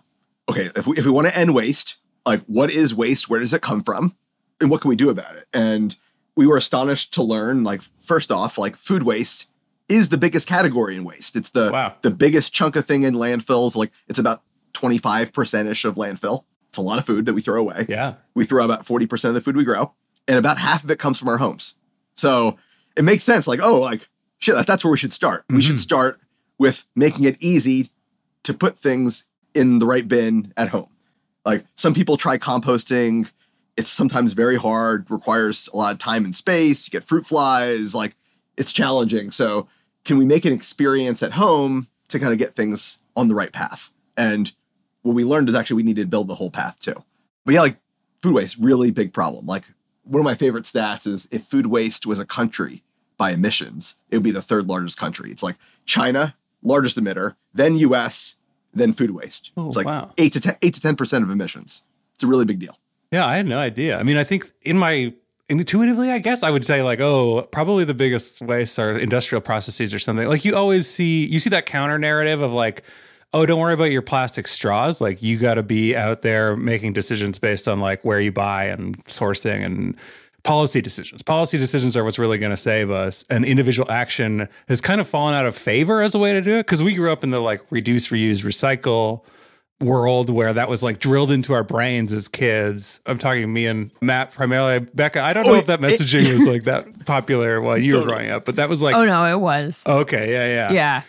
okay, 0.48 0.70
if 0.74 0.86
we, 0.86 0.98
if 0.98 1.04
we 1.04 1.10
want 1.12 1.28
to 1.28 1.38
end 1.38 1.54
waste, 1.54 1.96
like 2.26 2.42
what 2.46 2.70
is 2.70 2.94
waste? 2.94 3.30
Where 3.30 3.40
does 3.40 3.54
it 3.54 3.62
come 3.62 3.82
from? 3.82 4.16
And 4.60 4.70
what 4.70 4.80
can 4.80 4.88
we 4.88 4.96
do 4.96 5.08
about 5.08 5.36
it? 5.36 5.46
And 5.52 5.96
we 6.36 6.46
were 6.46 6.56
astonished 6.56 7.12
to 7.14 7.22
learn, 7.22 7.62
like, 7.64 7.82
first 8.04 8.30
off, 8.30 8.56
like 8.58 8.76
food 8.76 9.02
waste 9.02 9.46
is 9.88 10.08
the 10.08 10.16
biggest 10.16 10.46
category 10.46 10.96
in 10.96 11.04
waste. 11.04 11.36
It's 11.36 11.50
the 11.50 11.70
Wow. 11.70 11.94
the 12.02 12.10
biggest 12.10 12.52
chunk 12.52 12.76
of 12.76 12.86
thing 12.86 13.02
in 13.02 13.14
landfills. 13.14 13.74
Like 13.76 13.92
it's 14.08 14.18
about 14.18 14.42
25% 14.72 15.68
ish 15.68 15.84
of 15.84 15.96
landfill. 15.96 16.44
It's 16.70 16.78
a 16.78 16.82
lot 16.82 16.98
of 16.98 17.04
food 17.04 17.26
that 17.26 17.34
we 17.34 17.42
throw 17.42 17.60
away. 17.60 17.84
Yeah. 17.88 18.14
We 18.34 18.46
throw 18.46 18.64
about 18.64 18.86
40% 18.86 19.24
of 19.28 19.34
the 19.34 19.40
food 19.42 19.56
we 19.56 19.64
grow, 19.64 19.92
and 20.26 20.38
about 20.38 20.58
half 20.58 20.82
of 20.84 20.90
it 20.90 20.98
comes 20.98 21.18
from 21.18 21.28
our 21.28 21.36
homes. 21.38 21.74
So 22.14 22.56
it 22.96 23.02
makes 23.04 23.24
sense. 23.24 23.46
Like, 23.46 23.60
oh, 23.62 23.78
like 23.80 24.08
shit, 24.38 24.66
that's 24.66 24.82
where 24.84 24.90
we 24.90 24.96
should 24.98 25.12
start. 25.12 25.44
We 25.50 25.60
should 25.62 25.76
Mhm. 25.76 25.80
start 25.80 26.20
with 26.58 26.84
making 26.96 27.24
it 27.24 27.36
easy 27.40 27.90
to 28.44 28.54
put 28.54 28.78
things 28.78 29.24
in 29.54 29.78
the 29.78 29.86
right 29.86 30.06
bin 30.08 30.52
at 30.56 30.70
home. 30.70 30.88
Like 31.44 31.66
some 31.74 31.92
people 31.92 32.16
try 32.16 32.38
composting. 32.38 33.30
It's 33.76 33.90
sometimes 33.90 34.32
very 34.34 34.56
hard, 34.56 35.10
requires 35.10 35.68
a 35.72 35.76
lot 35.76 35.92
of 35.92 35.98
time 35.98 36.24
and 36.24 36.34
space. 36.34 36.86
You 36.86 36.90
get 36.90 37.04
fruit 37.04 37.26
flies, 37.26 37.94
like 37.94 38.16
it's 38.56 38.72
challenging. 38.72 39.30
So 39.30 39.66
can 40.04 40.18
we 40.18 40.24
make 40.24 40.44
an 40.44 40.52
experience 40.52 41.22
at 41.22 41.32
home 41.32 41.88
to 42.08 42.18
kind 42.18 42.32
of 42.32 42.38
get 42.38 42.54
things 42.54 42.98
on 43.16 43.28
the 43.28 43.34
right 43.34 43.52
path? 43.52 43.90
And 44.16 44.52
what 45.02 45.14
we 45.14 45.24
learned 45.24 45.48
is 45.48 45.54
actually 45.54 45.76
we 45.76 45.82
needed 45.82 46.02
to 46.02 46.08
build 46.08 46.28
the 46.28 46.34
whole 46.34 46.50
path 46.50 46.78
too. 46.80 47.02
But 47.44 47.54
yeah, 47.54 47.60
like 47.62 47.76
food 48.22 48.34
waste, 48.34 48.56
really 48.58 48.90
big 48.90 49.12
problem. 49.12 49.46
Like 49.46 49.64
one 50.04 50.20
of 50.20 50.24
my 50.24 50.34
favorite 50.34 50.64
stats 50.64 51.06
is 51.06 51.28
if 51.30 51.44
food 51.44 51.66
waste 51.66 52.06
was 52.06 52.18
a 52.18 52.26
country 52.26 52.82
by 53.16 53.32
emissions, 53.32 53.96
it 54.10 54.16
would 54.16 54.22
be 54.22 54.30
the 54.30 54.42
third 54.42 54.66
largest 54.66 54.98
country. 54.98 55.30
It's 55.30 55.42
like 55.42 55.56
China, 55.86 56.36
largest 56.62 56.98
emitter, 56.98 57.36
then 57.54 57.76
US, 57.78 58.36
then 58.74 58.92
food 58.92 59.12
waste. 59.12 59.52
Oh, 59.56 59.68
it's 59.68 59.76
like 59.76 59.86
wow. 59.86 60.12
eight 60.18 60.32
to 60.32 60.40
ten, 60.40 60.56
eight 60.62 60.74
to 60.74 60.80
ten 60.80 60.96
percent 60.96 61.24
of 61.24 61.30
emissions. 61.30 61.82
It's 62.14 62.24
a 62.24 62.26
really 62.26 62.44
big 62.44 62.58
deal. 62.58 62.78
Yeah. 63.12 63.26
I 63.26 63.36
had 63.36 63.46
no 63.46 63.58
idea. 63.58 63.98
I 63.98 64.02
mean, 64.02 64.16
I 64.16 64.24
think 64.24 64.50
in 64.62 64.76
my 64.76 65.12
intuitively, 65.48 66.10
I 66.10 66.18
guess 66.18 66.42
I 66.42 66.50
would 66.50 66.64
say 66.64 66.82
like, 66.82 67.00
oh, 67.00 67.42
probably 67.52 67.84
the 67.84 67.94
biggest 67.94 68.40
waste 68.40 68.78
are 68.78 68.96
industrial 68.96 69.42
processes 69.42 69.92
or 69.92 69.98
something. 69.98 70.26
Like 70.26 70.44
you 70.44 70.56
always 70.56 70.88
see, 70.88 71.26
you 71.26 71.38
see 71.38 71.50
that 71.50 71.66
counter 71.66 71.98
narrative 71.98 72.40
of 72.40 72.52
like, 72.52 72.82
oh, 73.34 73.46
don't 73.46 73.60
worry 73.60 73.74
about 73.74 73.84
your 73.84 74.02
plastic 74.02 74.48
straws. 74.48 75.00
Like 75.00 75.22
you 75.22 75.38
got 75.38 75.54
to 75.54 75.62
be 75.62 75.96
out 75.96 76.22
there 76.22 76.56
making 76.56 76.94
decisions 76.94 77.38
based 77.38 77.68
on 77.68 77.80
like 77.80 78.04
where 78.04 78.20
you 78.20 78.32
buy 78.32 78.64
and 78.64 79.02
sourcing 79.06 79.64
and 79.64 79.96
policy 80.42 80.80
decisions. 80.80 81.22
Policy 81.22 81.58
decisions 81.58 81.96
are 81.96 82.04
what's 82.04 82.18
really 82.18 82.38
going 82.38 82.50
to 82.50 82.56
save 82.56 82.90
us. 82.90 83.24
And 83.30 83.44
individual 83.44 83.90
action 83.90 84.48
has 84.68 84.80
kind 84.80 85.00
of 85.00 85.06
fallen 85.06 85.34
out 85.34 85.46
of 85.46 85.56
favor 85.56 86.02
as 86.02 86.14
a 86.14 86.18
way 86.18 86.32
to 86.32 86.40
do 86.40 86.56
it 86.56 86.66
because 86.66 86.82
we 86.82 86.94
grew 86.94 87.12
up 87.12 87.22
in 87.22 87.30
the 87.30 87.40
like 87.40 87.62
reduce, 87.70 88.08
reuse, 88.08 88.44
recycle 88.44 89.22
world 89.82 90.30
where 90.30 90.52
that 90.52 90.68
was 90.68 90.82
like 90.82 90.98
drilled 90.98 91.30
into 91.30 91.52
our 91.52 91.64
brains 91.64 92.12
as 92.12 92.28
kids. 92.28 93.00
I'm 93.06 93.18
talking 93.18 93.52
me 93.52 93.66
and 93.66 93.90
Matt 94.00 94.32
primarily. 94.32 94.80
Becca, 94.80 95.20
I 95.20 95.32
don't 95.32 95.44
know 95.46 95.52
Oh, 95.52 95.56
if 95.56 95.66
that 95.66 95.82
it- 95.82 96.00
messaging 96.00 96.24
was 96.38 96.46
like 96.48 96.64
that 96.64 97.04
popular 97.06 97.60
while 97.60 97.76
you 97.78 97.98
were 97.98 98.04
growing 98.04 98.30
up, 98.30 98.44
but 98.44 98.56
that 98.56 98.68
was 98.68 98.80
like, 98.82 98.94
Oh, 98.94 99.04
no, 99.04 99.26
it 99.26 99.40
was. 99.40 99.82
okay, 99.86 100.32
yeah, 100.32 100.46
yeah. 100.68 100.72
yeah. 100.72 101.02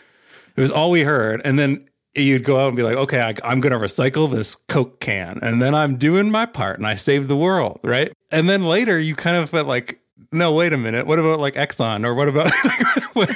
It 0.55 0.61
was 0.61 0.71
all 0.71 0.91
we 0.91 1.03
heard. 1.03 1.41
And 1.45 1.57
then 1.57 1.87
you'd 2.15 2.43
go 2.43 2.59
out 2.59 2.67
and 2.67 2.75
be 2.77 2.83
like, 2.83 2.95
okay, 2.95 3.21
I, 3.21 3.33
I'm 3.49 3.59
going 3.59 3.73
to 3.73 3.79
recycle 3.79 4.29
this 4.29 4.53
Coke 4.55 4.99
can. 4.99 5.39
And 5.41 5.61
then 5.61 5.73
I'm 5.73 5.95
doing 5.97 6.29
my 6.29 6.45
part 6.45 6.77
and 6.77 6.85
I 6.85 6.93
saved 6.95 7.27
the 7.27 7.35
world. 7.37 7.79
Right. 7.83 8.11
And 8.31 8.47
then 8.47 8.63
later 8.65 8.99
you 8.99 9.15
kind 9.15 9.35
of 9.37 9.49
felt 9.49 9.65
like, 9.67 9.99
no, 10.31 10.53
wait 10.53 10.73
a 10.73 10.77
minute. 10.77 11.07
What 11.07 11.17
about 11.19 11.39
like 11.39 11.55
Exxon 11.55 12.05
or 12.05 12.13
what 12.13 12.27
about. 12.27 12.51
what- 13.13 13.29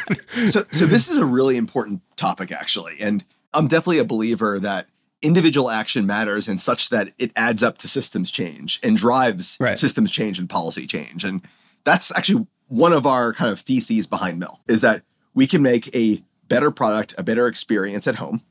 so 0.51 0.63
so 0.69 0.85
this 0.85 1.09
is 1.09 1.17
a 1.17 1.25
really 1.25 1.57
important 1.57 2.01
topic 2.15 2.51
actually 2.51 2.95
and 2.99 3.25
i'm 3.55 3.67
definitely 3.67 3.97
a 3.97 4.03
believer 4.03 4.59
that 4.59 4.87
individual 5.21 5.69
action 5.71 6.05
matters 6.05 6.47
and 6.47 6.61
such 6.61 6.89
that 6.89 7.13
it 7.17 7.31
adds 7.35 7.63
up 7.63 7.77
to 7.79 7.87
systems 7.87 8.29
change 8.31 8.79
and 8.83 8.97
drives 8.97 9.57
Right. 9.59 9.77
systems 9.77 10.11
change 10.11 10.37
and 10.39 10.49
policy 10.49 10.85
change 10.85 11.23
and 11.23 11.41
that's 11.83 12.11
actually 12.15 12.45
one 12.67 12.93
of 12.93 13.05
our 13.05 13.33
kind 13.33 13.51
of 13.51 13.61
theses 13.61 14.05
behind 14.05 14.39
mill 14.39 14.59
is 14.67 14.81
that 14.81 15.01
we 15.33 15.47
can 15.47 15.61
make 15.61 15.93
a 15.95 16.23
better 16.47 16.69
product 16.69 17.13
a 17.17 17.23
better 17.23 17.47
experience 17.47 18.05
at 18.07 18.15
home 18.15 18.41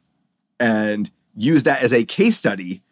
and 0.58 1.11
use 1.37 1.62
that 1.64 1.82
as 1.82 1.92
a 1.92 2.04
case 2.04 2.37
study 2.38 2.82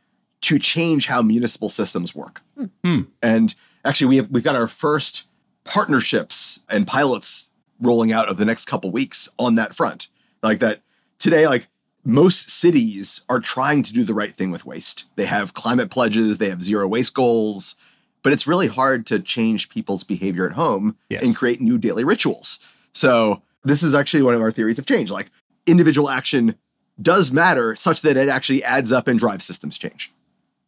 to 0.42 0.58
change 0.58 1.06
how 1.06 1.22
municipal 1.22 1.70
systems 1.70 2.14
work. 2.14 2.42
Hmm. 2.84 3.02
And 3.22 3.54
actually, 3.84 4.08
we 4.08 4.16
have 4.16 4.30
we've 4.30 4.44
got 4.44 4.54
our 4.56 4.68
first 4.68 5.24
partnerships 5.64 6.60
and 6.68 6.86
pilots 6.86 7.50
rolling 7.80 8.12
out 8.12 8.28
of 8.28 8.36
the 8.36 8.44
next 8.44 8.66
couple 8.66 8.90
weeks 8.90 9.28
on 9.38 9.54
that 9.54 9.74
front. 9.74 10.08
Like 10.42 10.60
that 10.60 10.82
today, 11.18 11.48
like 11.48 11.68
most 12.04 12.50
cities 12.50 13.22
are 13.28 13.40
trying 13.40 13.82
to 13.82 13.92
do 13.92 14.04
the 14.04 14.14
right 14.14 14.36
thing 14.36 14.50
with 14.50 14.66
waste. 14.66 15.04
They 15.16 15.26
have 15.26 15.54
climate 15.54 15.90
pledges, 15.90 16.38
they 16.38 16.50
have 16.50 16.62
zero 16.62 16.86
waste 16.86 17.14
goals, 17.14 17.76
but 18.22 18.32
it's 18.32 18.46
really 18.46 18.66
hard 18.68 19.06
to 19.06 19.18
change 19.20 19.68
people's 19.68 20.04
behavior 20.04 20.46
at 20.46 20.52
home 20.52 20.96
Yes. 21.08 21.22
and 21.22 21.34
create 21.36 21.60
new 21.60 21.78
daily 21.78 22.04
rituals. 22.04 22.58
So, 22.92 23.42
this 23.64 23.82
is 23.82 23.94
actually 23.94 24.22
one 24.22 24.34
of 24.34 24.42
our 24.42 24.50
theories 24.52 24.78
of 24.78 24.84
change. 24.84 25.10
Like 25.10 25.30
individual 25.66 26.10
action 26.10 26.56
does 27.00 27.30
matter 27.32 27.74
such 27.74 28.02
that 28.02 28.16
it 28.16 28.28
actually 28.28 28.62
adds 28.62 28.92
up 28.92 29.08
and 29.08 29.18
drives 29.18 29.44
systems 29.44 29.78
change. 29.78 30.12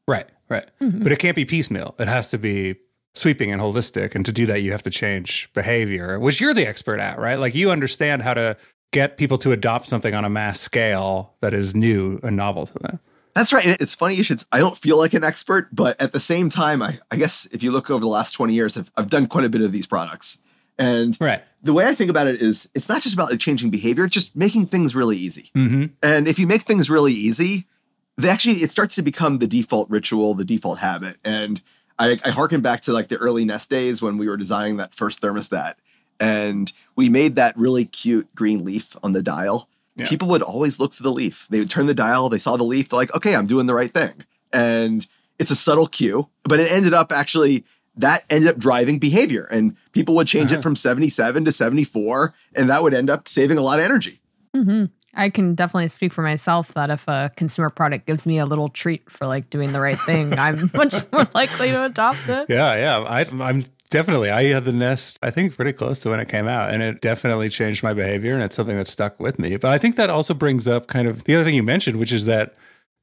Right, 0.09 0.27
right. 0.49 0.67
Mm-hmm. 0.81 1.03
But 1.03 1.13
it 1.13 1.19
can't 1.19 1.37
be 1.37 1.45
piecemeal. 1.45 1.95
It 1.99 2.09
has 2.09 2.29
to 2.31 2.39
be 2.39 2.77
sweeping 3.15 3.51
and 3.53 3.61
holistic. 3.61 4.15
And 4.15 4.25
to 4.25 4.33
do 4.33 4.47
that, 4.47 4.63
you 4.63 4.73
have 4.73 4.83
to 4.85 4.91
change 4.91 5.51
behavior, 5.53 6.19
which 6.19 6.41
you're 6.41 6.55
the 6.55 6.67
expert 6.67 7.01
at, 7.01 7.19
right? 7.19 7.39
Like 7.39 7.55
you 7.55 7.71
understand 7.71 8.23
how 8.23 8.35
to 8.35 8.57
get 8.93 9.17
people 9.17 9.39
to 9.39 9.53
adopt 9.53 9.87
something 9.87 10.15
on 10.15 10.25
a 10.25 10.31
mass 10.31 10.61
scale 10.61 11.35
that 11.41 11.53
is 11.53 11.75
new 11.75 12.19
and 12.23 12.37
novel 12.37 12.67
to 12.67 12.79
them. 12.81 13.01
That's 13.35 13.53
right. 13.53 13.67
And 13.67 13.77
It's 13.81 13.95
funny 13.95 14.15
you 14.15 14.23
should. 14.23 14.43
I 14.51 14.59
don't 14.59 14.79
feel 14.79 14.97
like 14.97 15.13
an 15.13 15.23
expert, 15.23 15.69
but 15.75 16.01
at 16.01 16.13
the 16.13 16.21
same 16.21 16.49
time, 16.49 16.83
I, 16.83 17.01
I 17.11 17.17
guess 17.17 17.47
if 17.53 17.63
you 17.63 17.71
look 17.71 17.91
over 17.91 18.01
the 18.01 18.07
last 18.07 18.33
20 18.33 18.55
years, 18.55 18.79
I've, 18.79 18.91
I've 18.97 19.11
done 19.11 19.27
quite 19.27 19.45
a 19.45 19.51
bit 19.51 19.61
of 19.61 19.73
these 19.73 19.87
products. 19.87 20.39
And 20.79 21.17
Right. 21.21 21.43
the 21.63 21.73
way 21.73 21.87
I 21.87 21.95
think 21.95 22.11
about 22.11 22.27
it 22.29 22.41
is 22.41 22.69
it's 22.75 22.89
not 22.89 23.03
just 23.03 23.15
about 23.15 23.39
changing 23.39 23.71
behavior, 23.71 24.05
it's 24.05 24.15
just 24.15 24.37
making 24.37 24.67
things 24.67 24.95
really 24.95 25.17
easy. 25.17 25.51
Mm-hmm. 25.55 25.87
And 26.03 26.29
if 26.29 26.39
you 26.39 26.47
make 26.47 26.63
things 26.63 26.89
really 26.89 27.13
easy, 27.13 27.67
they 28.17 28.29
actually 28.31 28.57
it 28.63 28.71
starts 28.71 28.95
to 28.95 29.03
become 29.03 29.39
the 29.39 29.47
default 29.47 29.91
ritual, 29.91 30.35
the 30.35 30.45
default 30.45 30.79
habit. 30.79 31.17
And 31.25 31.61
I, 31.99 32.19
I 32.25 32.31
harken 32.31 32.61
back 32.61 32.83
to 32.83 32.93
like 32.93 33.09
the 33.09 33.17
early 33.17 33.45
Nest 33.45 33.69
days 33.71 34.01
when 34.03 34.19
we 34.19 34.29
were 34.29 34.37
designing 34.37 34.77
that 34.79 34.95
first 34.95 35.21
thermostat, 35.21 35.75
and 36.21 36.73
we 36.95 37.09
made 37.09 37.35
that 37.37 37.57
really 37.57 37.85
cute 37.85 38.35
green 38.35 38.65
leaf 38.65 38.97
on 39.03 39.13
the 39.13 39.23
dial. 39.23 39.69
Yeah. 39.97 40.09
People 40.09 40.29
would 40.29 40.43
always 40.43 40.79
look 40.79 40.93
for 40.93 41.03
the 41.03 41.13
leaf. 41.13 41.47
They 41.51 41.59
would 41.59 41.71
turn 41.71 41.87
the 41.87 41.95
dial, 41.95 42.29
they 42.29 42.39
saw 42.39 42.57
the 42.57 42.65
leaf, 42.65 42.89
they're 42.89 42.99
like, 42.99 43.15
okay, 43.15 43.35
I'm 43.35 43.47
doing 43.47 43.67
the 43.67 43.75
right 43.75 43.93
thing. 43.93 44.25
And 44.53 45.07
it's 45.39 45.51
a 45.51 45.57
subtle 45.57 45.87
cue, 45.87 46.29
but 46.45 46.61
it 46.61 46.71
ended 46.71 46.95
up 46.95 47.13
actually 47.13 47.65
that 47.99 48.25
ended 48.29 48.51
up 48.51 48.59
driving 48.59 48.99
behavior, 48.99 49.45
and 49.51 49.75
people 49.93 50.15
would 50.17 50.27
change 50.27 50.53
Uh-huh. 50.53 50.59
it 50.59 50.63
from 50.63 50.77
77 50.77 51.47
to 51.47 51.53
74, 51.53 52.35
and 52.55 52.69
that 52.69 52.83
would 52.83 52.93
end 52.93 53.09
up 53.09 53.27
saving 53.27 53.57
a 53.57 53.63
lot 53.63 53.79
of 53.79 53.85
energy. 53.87 54.21
hmm 54.55 54.85
I 55.19 55.31
can 55.31 55.55
definitely 55.55 55.89
speak 55.89 56.13
for 56.13 56.21
myself 56.21 56.75
that 56.75 56.91
if 56.91 57.09
a 57.09 57.31
consumer 57.39 57.71
product 57.71 58.07
gives 58.07 58.27
me 58.27 58.39
a 58.39 58.45
little 58.45 58.69
treat 58.69 59.11
for 59.11 59.27
like 59.27 59.49
doing 59.49 59.73
the 59.73 59.81
right 59.81 59.99
thing, 59.99 60.35
I'm 60.39 60.71
much 60.75 60.95
more 61.11 61.27
likely 61.35 61.69
to 61.71 61.85
adopt 61.85 62.29
it. 62.29 62.51
Yeah, 62.51 62.75
yeah. 62.75 62.99
I, 62.99 63.21
I'm 63.41 63.65
definitely. 63.91 64.31
I 64.31 64.45
had 64.45 64.65
the 64.65 64.73
Nest. 64.73 65.19
I 65.23 65.31
think 65.31 65.55
pretty 65.55 65.73
close 65.73 65.99
to 66.01 66.11
when 66.11 66.21
it 66.21 66.29
came 66.29 66.47
out, 66.47 66.71
and 66.71 66.83
it 66.83 67.01
definitely 67.01 67.49
changed 67.49 67.83
my 67.83 67.93
behavior, 67.93 68.35
and 68.35 68.43
it's 68.43 68.57
something 68.57 68.77
that 68.77 68.87
stuck 68.87 69.19
with 69.21 69.39
me. 69.39 69.57
But 69.57 69.73
I 69.73 69.79
think 69.79 69.97
that 69.97 70.11
also 70.11 70.35
brings 70.35 70.67
up 70.67 70.87
kind 70.87 71.09
of 71.09 71.25
the 71.25 71.35
other 71.35 71.45
thing 71.45 71.55
you 71.55 71.63
mentioned, 71.63 71.99
which 71.99 72.13
is 72.13 72.25
that 72.27 72.55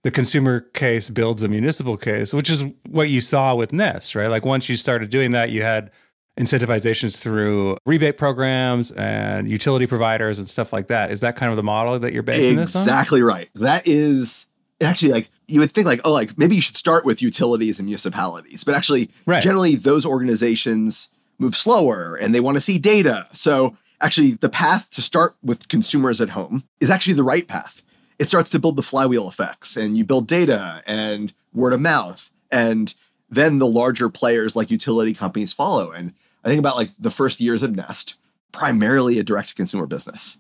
the 0.04 0.12
consumer 0.12 0.60
case 0.60 1.10
builds 1.10 1.44
a 1.44 1.48
municipal 1.48 1.98
case, 1.98 2.34
which 2.34 2.50
is 2.50 2.66
what 2.88 3.10
you 3.10 3.22
saw 3.22 3.56
with 3.56 3.72
Nest, 3.72 4.16
right? 4.16 4.28
Like 4.28 4.46
once 4.46 4.68
you 4.68 4.76
started 4.76 5.10
doing 5.10 5.32
that, 5.32 5.50
you 5.50 5.64
had 5.64 5.92
incentivizations 6.38 7.18
through 7.22 7.78
rebate 7.86 8.18
programs 8.18 8.92
and 8.92 9.50
utility 9.50 9.88
providers 9.88 10.40
and 10.40 10.50
stuff 10.50 10.74
like 10.74 10.88
that. 10.88 11.12
Is 11.12 11.22
that 11.22 11.36
kind 11.36 11.52
of 11.52 11.56
the 11.56 11.64
model 11.64 11.98
that 12.00 12.12
you're 12.12 12.24
basing 12.24 12.56
this 12.58 12.76
on? 12.76 12.82
Exactly 12.82 13.22
right. 13.22 13.50
That 13.56 13.88
is 13.88 14.48
actually 14.82 15.12
like 15.12 15.30
you 15.48 15.60
would 15.60 15.72
think 15.72 15.88
like 15.88 16.02
oh 16.04 16.12
like 16.12 16.38
maybe 16.38 16.56
you 16.56 16.62
should 16.62 16.78
start 16.78 17.06
with 17.06 17.22
utilities 17.22 17.80
and 17.80 17.86
municipalities, 17.86 18.64
but 18.64 18.76
actually 18.76 19.10
Right. 19.26 19.42
generally 19.44 19.76
those 19.76 20.06
organizations 20.06 21.10
move 21.40 21.56
slower 21.56 22.16
and 22.16 22.34
they 22.34 22.40
want 22.40 22.56
to 22.56 22.62
see 22.62 22.78
data. 22.78 23.28
So 23.34 23.76
actually 24.02 24.32
the 24.34 24.50
path 24.50 24.90
to 24.92 25.02
start 25.02 25.36
with 25.44 25.68
consumers 25.68 26.20
at 26.22 26.30
home 26.30 26.64
is 26.80 26.90
actually 26.90 27.14
the 27.14 27.24
right 27.24 27.48
path. 27.48 27.82
It 28.20 28.28
starts 28.28 28.50
to 28.52 28.60
build 28.60 28.76
the 28.76 28.84
flywheel 28.84 29.28
effects 29.28 29.76
and 29.76 29.98
you 29.98 30.04
build 30.06 30.28
data 30.28 30.82
and 30.86 31.34
word 31.54 31.74
of 31.74 31.82
mouth 31.82 32.30
and 32.52 32.94
then 33.30 33.58
the 33.60 33.68
larger 33.68 34.10
players 34.10 34.56
like 34.56 34.70
utility 34.70 35.14
companies 35.14 35.54
follow. 35.54 35.92
And 35.92 36.14
I 36.44 36.50
think 36.50 36.60
about 36.60 36.76
like 36.76 36.92
the 37.00 37.10
first 37.10 37.40
years 37.40 37.64
of 37.64 37.76
Nest, 37.76 38.16
primarily 38.52 39.18
a 39.18 39.24
direct 39.24 39.50
to 39.50 39.56
consumer 39.56 39.88
business. 39.88 40.38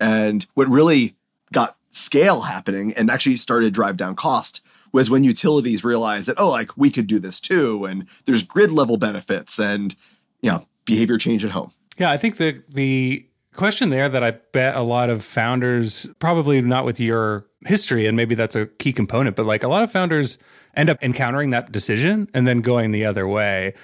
And 0.00 0.46
what 0.54 0.68
really 0.68 1.14
got 1.52 1.76
scale 1.92 2.42
happening 2.42 2.92
and 2.94 3.10
actually 3.10 3.36
started 3.36 3.72
drive 3.72 3.96
down 3.96 4.16
cost 4.16 4.62
was 4.92 5.08
when 5.08 5.24
utilities 5.24 5.84
realized 5.84 6.28
that, 6.28 6.38
oh, 6.38 6.50
like 6.50 6.76
we 6.76 6.90
could 6.90 7.06
do 7.06 7.18
this 7.18 7.40
too. 7.40 7.84
And 7.84 8.06
there's 8.24 8.42
grid 8.42 8.70
level 8.70 8.96
benefits 8.96 9.58
and, 9.58 9.94
you 10.40 10.50
know, 10.50 10.66
behavior 10.84 11.18
change 11.18 11.44
at 11.44 11.52
home. 11.52 11.72
Yeah, 11.98 12.10
I 12.10 12.16
think 12.16 12.36
the 12.36 12.62
the 12.68 13.26
question 13.54 13.90
there 13.90 14.08
that 14.08 14.24
I 14.24 14.32
bet 14.52 14.76
a 14.76 14.82
lot 14.82 15.10
of 15.10 15.24
founders, 15.24 16.08
probably 16.18 16.60
not 16.60 16.84
with 16.84 16.98
your 16.98 17.46
history, 17.66 18.06
and 18.06 18.16
maybe 18.16 18.34
that's 18.34 18.56
a 18.56 18.66
key 18.66 18.92
component, 18.92 19.36
but 19.36 19.46
like 19.46 19.62
a 19.62 19.68
lot 19.68 19.82
of 19.82 19.92
founders 19.92 20.38
end 20.74 20.88
up 20.88 21.02
encountering 21.02 21.50
that 21.50 21.70
decision 21.70 22.28
and 22.32 22.46
then 22.46 22.60
going 22.60 22.92
the 22.92 23.04
other 23.04 23.28
way, 23.28 23.74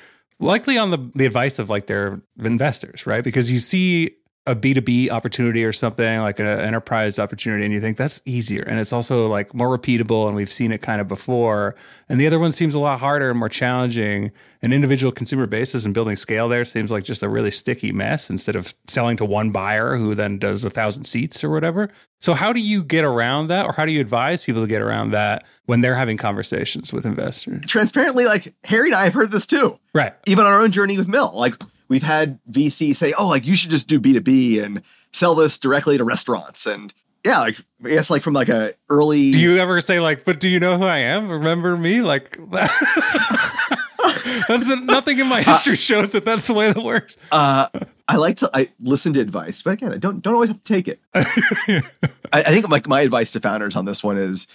likely 0.40 0.78
on 0.78 0.90
the 0.90 1.10
the 1.14 1.26
advice 1.26 1.58
of 1.58 1.70
like 1.70 1.86
their 1.86 2.20
investors, 2.42 3.06
right? 3.06 3.24
Because 3.24 3.50
you 3.50 3.58
see 3.58 4.16
a 4.48 4.56
B2B 4.56 5.10
opportunity 5.10 5.62
or 5.62 5.74
something 5.74 6.20
like 6.20 6.40
an 6.40 6.46
enterprise 6.46 7.18
opportunity 7.18 7.66
and 7.66 7.74
you 7.74 7.82
think 7.82 7.98
that's 7.98 8.22
easier 8.24 8.62
and 8.66 8.80
it's 8.80 8.94
also 8.94 9.28
like 9.28 9.52
more 9.52 9.68
repeatable 9.68 10.26
and 10.26 10.34
we've 10.34 10.50
seen 10.50 10.72
it 10.72 10.80
kind 10.80 11.02
of 11.02 11.06
before. 11.06 11.74
And 12.08 12.18
the 12.18 12.26
other 12.26 12.38
one 12.38 12.52
seems 12.52 12.74
a 12.74 12.78
lot 12.78 12.98
harder 12.98 13.28
and 13.28 13.38
more 13.38 13.50
challenging. 13.50 14.32
An 14.62 14.72
individual 14.72 15.12
consumer 15.12 15.46
basis 15.46 15.84
and 15.84 15.92
building 15.92 16.16
scale 16.16 16.48
there 16.48 16.64
seems 16.64 16.90
like 16.90 17.04
just 17.04 17.22
a 17.22 17.28
really 17.28 17.50
sticky 17.50 17.92
mess 17.92 18.30
instead 18.30 18.56
of 18.56 18.74
selling 18.86 19.18
to 19.18 19.24
one 19.24 19.50
buyer 19.50 19.96
who 19.96 20.14
then 20.14 20.38
does 20.38 20.64
a 20.64 20.70
thousand 20.70 21.04
seats 21.04 21.44
or 21.44 21.50
whatever. 21.50 21.90
So 22.18 22.32
how 22.32 22.52
do 22.54 22.60
you 22.60 22.82
get 22.82 23.04
around 23.04 23.48
that 23.48 23.66
or 23.66 23.72
how 23.72 23.84
do 23.84 23.92
you 23.92 24.00
advise 24.00 24.42
people 24.42 24.62
to 24.62 24.66
get 24.66 24.80
around 24.80 25.10
that 25.10 25.44
when 25.66 25.82
they're 25.82 25.94
having 25.94 26.16
conversations 26.16 26.90
with 26.90 27.04
investors? 27.04 27.66
Transparently, 27.66 28.24
like 28.24 28.54
Harry 28.64 28.88
and 28.88 28.96
I 28.96 29.04
have 29.04 29.14
heard 29.14 29.30
this 29.30 29.46
too. 29.46 29.78
right. 29.94 30.14
Even 30.26 30.46
on 30.46 30.52
our 30.52 30.62
own 30.62 30.72
journey 30.72 30.96
with 30.96 31.06
Mill, 31.06 31.30
like 31.34 31.54
we've 31.88 32.02
had 32.02 32.38
VC 32.50 32.94
say, 32.94 33.12
oh, 33.18 33.28
like 33.28 33.46
you 33.46 33.56
should 33.56 33.70
just 33.70 33.88
do 33.88 34.00
B2B 34.00 34.62
and 34.62 34.82
sell 35.12 35.34
this 35.34 35.58
directly 35.58 35.98
to 35.98 36.04
restaurants. 36.04 36.66
And 36.66 36.92
yeah, 37.24 37.40
like 37.40 37.56
I 37.84 37.88
guess 37.88 38.10
like 38.10 38.22
from 38.22 38.34
like 38.34 38.48
a 38.48 38.74
early 38.88 39.32
Do 39.32 39.38
you 39.38 39.56
ever 39.58 39.80
say 39.80 40.00
like, 40.00 40.24
"But 40.24 40.40
do 40.40 40.48
you 40.48 40.60
know 40.60 40.78
who 40.78 40.84
I 40.84 40.98
am? 40.98 41.28
Remember 41.30 41.76
me?" 41.76 42.00
Like, 42.00 42.38
that's 44.48 44.66
nothing 44.82 45.18
in 45.18 45.26
my 45.26 45.42
history 45.42 45.76
shows 45.76 46.10
that 46.10 46.24
that's 46.24 46.46
the 46.46 46.54
way 46.54 46.72
that 46.72 46.82
works. 46.82 47.16
uh, 47.32 47.68
I 48.06 48.16
like 48.16 48.38
to 48.38 48.50
I 48.54 48.68
listen 48.80 49.12
to 49.14 49.20
advice, 49.20 49.62
but 49.62 49.72
again, 49.72 49.92
I 49.92 49.98
don't 49.98 50.22
don't 50.22 50.34
always 50.34 50.48
have 50.50 50.62
to 50.62 50.72
take 50.72 50.88
it. 50.88 51.00
I, 51.14 51.82
I 52.32 52.42
think 52.44 52.68
like 52.68 52.86
my 52.88 53.00
advice 53.00 53.30
to 53.32 53.40
founders 53.40 53.76
on 53.76 53.84
this 53.84 54.02
one 54.02 54.16
is, 54.16 54.46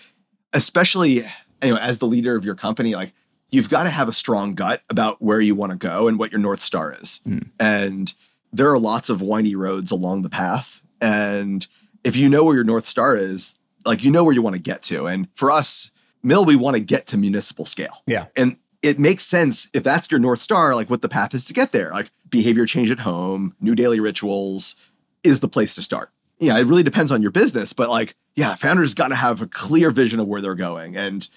especially 0.53 1.27
anyway, 1.61 1.79
as 1.81 1.99
the 1.99 2.07
leader 2.07 2.35
of 2.35 2.45
your 2.45 2.55
company, 2.55 2.95
like 2.95 3.13
you've 3.53 3.69
got 3.69 3.83
to 3.83 3.89
have 3.89 4.07
a 4.07 4.13
strong 4.13 4.55
gut 4.55 4.81
about 4.89 5.21
where 5.21 5.39
you 5.39 5.53
want 5.53 5.71
to 5.71 5.77
go 5.77 6.07
and 6.07 6.17
what 6.17 6.31
your 6.31 6.39
north 6.39 6.63
star 6.63 6.95
is. 6.99 7.21
Hmm. 7.23 7.39
And 7.59 8.13
there 8.51 8.69
are 8.71 8.79
lots 8.79 9.09
of 9.09 9.21
windy 9.21 9.55
roads 9.55 9.91
along 9.91 10.23
the 10.23 10.29
path, 10.29 10.81
and 10.99 11.65
if 12.03 12.15
you 12.15 12.29
know 12.29 12.43
where 12.43 12.55
your 12.55 12.63
north 12.63 12.87
star 12.87 13.15
is, 13.15 13.57
like 13.85 14.03
you 14.03 14.11
know 14.11 14.23
where 14.23 14.33
you 14.33 14.41
want 14.41 14.55
to 14.55 14.61
get 14.61 14.81
to. 14.83 15.07
And 15.07 15.27
for 15.35 15.51
us, 15.51 15.91
Mill, 16.21 16.45
we 16.45 16.55
want 16.55 16.75
to 16.75 16.81
get 16.81 17.05
to 17.07 17.17
municipal 17.17 17.65
scale. 17.65 18.01
Yeah, 18.07 18.27
And 18.35 18.57
it 18.81 18.99
makes 18.99 19.25
sense 19.25 19.69
if 19.73 19.83
that's 19.83 20.11
your 20.11 20.19
North 20.19 20.41
Star, 20.41 20.75
like 20.75 20.89
what 20.89 21.01
the 21.01 21.09
path 21.09 21.33
is 21.33 21.45
to 21.45 21.53
get 21.53 21.71
there. 21.71 21.91
Like 21.91 22.11
behavior 22.29 22.65
change 22.65 22.91
at 22.91 22.99
home, 22.99 23.55
new 23.61 23.75
daily 23.75 23.99
rituals 23.99 24.75
is 25.23 25.39
the 25.39 25.47
place 25.47 25.73
to 25.75 25.81
start. 25.81 26.11
Yeah, 26.39 26.57
it 26.57 26.65
really 26.65 26.83
depends 26.83 27.11
on 27.11 27.21
your 27.21 27.31
business, 27.31 27.71
but 27.71 27.89
like, 27.89 28.15
yeah, 28.35 28.55
founders 28.55 28.93
got 28.93 29.07
to 29.07 29.15
have 29.15 29.41
a 29.41 29.47
clear 29.47 29.89
vision 29.89 30.19
of 30.19 30.27
where 30.27 30.41
they're 30.41 30.55
going. 30.55 30.97
And 30.97 31.27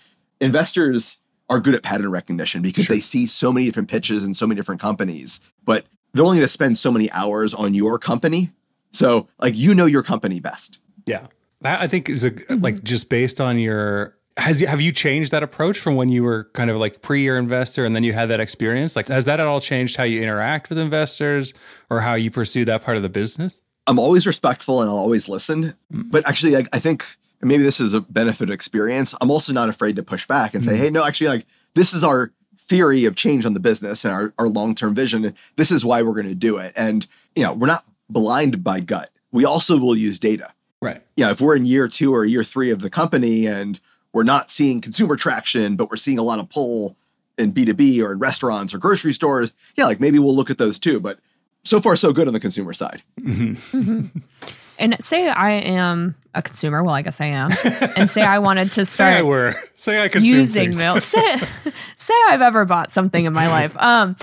investors 0.41 1.19
are 1.49 1.61
good 1.61 1.75
at 1.75 1.83
pattern 1.83 2.11
recognition 2.11 2.63
because 2.63 2.89
they 2.89 3.01
see 3.01 3.27
so 3.27 3.53
many 3.53 3.67
different 3.67 3.89
pitches 3.89 4.25
and 4.25 4.37
so 4.37 4.47
many 4.47 4.57
different 4.57 4.81
companies, 4.81 5.41
but 5.65 5.87
they're 6.13 6.25
only 6.25 6.39
going 6.39 6.47
to 6.47 6.53
spend 6.53 6.79
so 6.79 6.91
many 6.91 7.11
hours 7.13 7.55
on 7.55 7.75
your 7.75 7.99
company. 7.99 8.51
So, 8.93 9.29
like, 9.39 9.55
you 9.55 9.75
know 9.75 9.87
your 9.87 10.03
company 10.03 10.41
best. 10.41 10.79
yeah. 11.07 11.27
That 11.63 11.81
I 11.81 11.89
think 11.89 12.11
is 12.11 12.23
a 12.23 12.33
mm-hmm. 12.33 12.63
like 12.63 12.83
just 12.83 13.09
based 13.09 13.41
on 13.41 13.59
your. 13.59 14.15
Has 14.37 14.61
you, 14.61 14.67
have 14.67 14.83
you 14.83 14.93
changed 14.93 15.33
that 15.33 15.43
approach 15.43 15.79
from 15.79 15.97
when 15.97 16.11
you 16.11 16.23
were 16.23 16.51
kind 16.53 16.69
of 16.69 16.77
like 16.77 17.01
pre 17.01 17.23
your 17.23 17.39
investor 17.39 17.87
and 17.87 17.97
then 17.97 18.05
you 18.05 18.13
had 18.13 18.29
that 18.29 18.41
experience? 18.41 18.95
Like, 18.95 19.09
has 19.09 19.25
that 19.25 19.41
at 19.41 19.47
all 19.47 19.61
changed 19.61 19.97
how 19.97 20.03
you 20.05 20.23
interact 20.23 20.69
with 20.69 20.77
investors 20.77 21.55
or 21.89 22.01
how 22.01 22.15
you 22.15 22.31
pursue 22.31 22.67
that 22.67 22.83
part 22.83 22.99
of 22.99 23.03
the 23.03 23.09
business? 23.09 23.59
I'm 23.87 23.99
always 23.99 24.27
respectful 24.27 24.83
and 24.83 24.91
I'll 24.91 24.99
always 24.99 25.31
listen. 25.31 25.75
Mm. 25.91 26.11
But 26.11 26.29
actually, 26.29 26.53
like, 26.53 26.69
I 26.75 26.79
think 26.79 27.17
maybe 27.43 27.63
this 27.63 27.81
is 27.81 27.95
a 27.95 28.01
benefit 28.01 28.51
of 28.51 28.55
experience. 28.55 29.15
I'm 29.21 29.31
also 29.31 29.53
not 29.53 29.69
afraid 29.69 29.97
to 29.97 30.03
push 30.03 30.27
back 30.27 30.55
and 30.55 30.65
say, 30.65 30.73
hmm. 30.73 30.83
hey, 30.83 30.91
no, 30.91 31.05
actually, 31.05 31.29
like, 31.29 31.47
this 31.75 31.93
is 31.93 32.03
our 32.03 32.33
theory 32.59 33.05
of 33.05 33.15
change 33.15 33.47
on 33.47 33.55
the 33.55 33.61
business 33.61 34.05
and 34.05 34.13
our, 34.13 34.35
our 34.39 34.49
long 34.49 34.75
term 34.75 34.95
vision. 34.95 35.25
And 35.25 35.37
this 35.57 35.71
is 35.71 35.85
why 35.85 36.03
we're 36.03 36.15
going 36.15 36.29
to 36.29 36.35
do 36.35 36.59
it. 36.59 36.73
And, 36.77 37.07
you 37.35 37.43
know, 37.43 37.53
we're 37.53 37.67
not 37.67 37.85
blind 38.09 38.65
by 38.65 38.81
gut. 38.81 39.11
We 39.33 39.45
also 39.45 39.79
will 39.79 39.97
use 39.97 40.19
data. 40.19 40.53
Right. 40.81 41.01
Yeah, 41.17 41.31
if 41.31 41.41
we're 41.41 41.57
in 41.57 41.65
year 41.65 41.89
two 41.89 42.15
or 42.15 42.25
year 42.25 42.45
three 42.45 42.71
of 42.71 42.81
the 42.81 42.91
company 42.91 43.47
and 43.47 43.81
we're 44.13 44.25
not 44.25 44.51
seeing 44.51 44.81
consumer 44.81 45.17
traction, 45.17 45.77
but 45.77 45.91
we're 45.91 45.97
seeing 45.97 46.19
a 46.19 46.23
lot 46.23 46.39
of 46.39 46.49
pull 46.49 46.97
in 47.39 47.53
B2B 47.53 48.03
or 48.03 48.13
in 48.13 48.19
restaurants 48.19 48.73
or 48.73 48.79
grocery 48.79 49.13
stores. 49.13 49.53
Yeah, 49.77 49.85
like 49.87 50.01
maybe 50.01 50.19
we'll 50.19 50.37
look 50.37 50.51
at 50.51 50.59
those 50.59 50.79
too. 50.79 51.01
But 51.01 51.19
so 51.65 51.81
far, 51.81 51.97
so 51.97 52.13
good 52.13 52.27
on 52.27 52.35
the 52.35 52.41
consumer 52.41 52.73
side. 52.73 53.03
Mm-hmm. 53.21 53.79
Mm-hmm. 53.79 54.19
And 54.79 54.97
say 55.03 55.29
I 55.29 55.53
am 55.53 56.15
a 56.35 56.43
consumer. 56.43 56.83
Well, 56.83 56.95
I 56.95 57.03
guess 57.03 57.21
I 57.21 57.27
am. 57.27 57.51
And 57.97 58.09
say 58.11 58.23
I 58.23 58.39
wanted 58.39 58.71
to 58.73 58.85
Say 58.87 59.05
I 59.05 59.13
start 59.15 59.27
were. 59.27 59.55
Say 59.75 60.03
I 60.03 60.09
consume 60.09 60.39
using 60.39 60.63
things. 60.73 60.77
milk. 60.79 61.03
Say, 61.03 61.39
say 61.97 62.15
I've 62.29 62.43
ever 62.43 62.65
bought 62.65 62.93
something 62.93 63.25
in 63.25 63.33
my 63.33 63.49
life. 63.49 63.77
Um, 63.79 64.17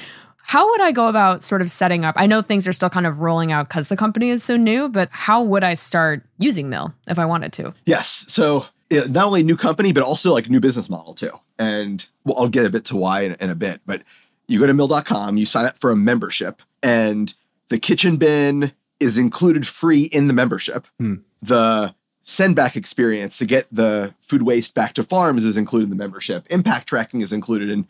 how 0.45 0.69
would 0.69 0.81
I 0.81 0.91
go 0.91 1.07
about 1.07 1.43
sort 1.43 1.62
of 1.62 1.72
setting 1.72 2.05
up? 2.05 2.15
I 2.17 2.27
know 2.27 2.41
things 2.41 2.67
are 2.67 2.74
still 2.74 2.89
kind 2.89 3.07
of 3.07 3.22
rolling 3.22 3.51
out 3.51 3.69
because 3.69 3.88
the 3.89 3.98
company 3.98 4.29
is 4.29 4.43
so 4.43 4.57
new, 4.57 4.89
but 4.89 5.10
how 5.12 5.41
would 5.41 5.63
I 5.63 5.74
start 5.74 6.24
using 6.38 6.69
Mill 6.69 6.93
if 7.07 7.17
I 7.17 7.25
wanted 7.25 7.53
to? 7.53 7.74
Yes. 7.86 8.25
So 8.27 8.65
not 8.91 9.25
only 9.25 9.41
new 9.41 9.57
company, 9.57 9.91
but 9.93 10.03
also 10.03 10.31
like 10.31 10.50
new 10.50 10.60
business 10.60 10.89
model 10.89 11.13
too. 11.13 11.31
And 11.57 12.05
well, 12.25 12.38
I'll 12.38 12.50
get 12.50 12.65
a 12.65 12.69
bit 12.69 12.86
to 12.86 12.95
why 12.95 13.22
in, 13.22 13.33
in 13.36 13.50
a 13.50 13.55
bit, 13.55 13.81
but 13.86 14.03
you 14.48 14.60
go 14.60 14.67
to 14.67 14.74
mill.com, 14.74 15.38
you 15.38 15.45
sign 15.45 15.65
up 15.65 15.79
for 15.79 15.89
a 15.89 15.95
membership, 15.95 16.62
and 16.83 17.33
the 17.69 17.79
kitchen 17.79 18.17
bin 18.17 18.74
is 19.00 19.17
included 19.17 19.67
free 19.67 20.03
in 20.03 20.27
the 20.27 20.33
membership. 20.33 20.88
Hmm. 21.00 21.15
The 21.41 21.95
send 22.21 22.55
back 22.55 22.75
experience 22.77 23.38
to 23.38 23.45
get 23.45 23.67
the 23.71 24.13
food 24.21 24.43
waste 24.43 24.73
back 24.73 24.93
to 24.93 25.03
farms 25.03 25.43
is 25.43 25.57
included 25.57 25.85
in 25.85 25.89
the 25.89 25.95
membership. 25.95 26.45
Impact 26.50 26.88
tracking 26.88 27.21
is 27.21 27.33
included. 27.33 27.69
And 27.69 27.85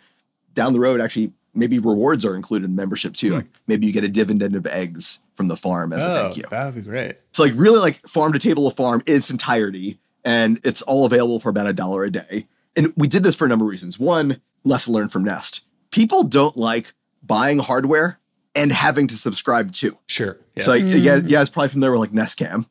down 0.53 0.73
the 0.73 0.79
road, 0.79 0.99
actually, 0.99 1.33
maybe 1.53 1.77
rewards 1.77 2.25
are 2.25 2.35
included 2.35 2.65
in 2.65 2.75
the 2.75 2.81
membership 2.81 3.13
too. 3.13 3.29
Hmm. 3.29 3.35
Like 3.35 3.45
maybe 3.67 3.85
you 3.85 3.93
get 3.93 4.03
a 4.03 4.07
dividend 4.09 4.55
of 4.55 4.65
eggs 4.65 5.19
from 5.35 5.47
the 5.47 5.57
farm 5.57 5.93
as 5.93 6.03
a 6.03 6.07
Oh, 6.11 6.23
thank 6.23 6.37
you. 6.37 6.43
that 6.49 6.65
would 6.65 6.75
be 6.75 6.81
great. 6.89 7.17
So 7.31 7.43
like 7.43 7.53
really 7.55 7.79
like 7.79 7.97
farm 8.07 8.33
to 8.33 8.39
table 8.39 8.67
of 8.67 8.75
farm 8.75 9.03
in 9.05 9.15
its 9.17 9.29
entirety, 9.29 9.99
and 10.23 10.59
it's 10.63 10.81
all 10.83 11.05
available 11.05 11.39
for 11.39 11.49
about 11.49 11.67
a 11.67 11.73
dollar 11.73 12.03
a 12.03 12.11
day. 12.11 12.47
And 12.75 12.91
we 12.97 13.07
did 13.07 13.21
this 13.23 13.35
for 13.35 13.45
a 13.45 13.49
number 13.49 13.65
of 13.65 13.69
reasons. 13.71 13.99
One, 13.99 14.41
lesson 14.63 14.93
learned 14.93 15.11
from 15.11 15.23
Nest. 15.23 15.61
People 15.91 16.23
don't 16.23 16.57
like 16.57 16.93
buying 17.21 17.59
hardware 17.59 18.19
and 18.55 18.71
having 18.71 19.07
to 19.07 19.15
subscribe 19.17 19.71
to. 19.73 19.97
Sure. 20.07 20.37
Yes. 20.55 20.65
So 20.65 20.71
like 20.71 20.83
you 20.83 21.01
guys, 21.01 21.23
you 21.23 21.29
guys 21.29 21.49
probably 21.49 21.69
familiar 21.69 21.91
with 21.91 22.01
like 22.01 22.13
Nest 22.13 22.37
Cam. 22.37 22.67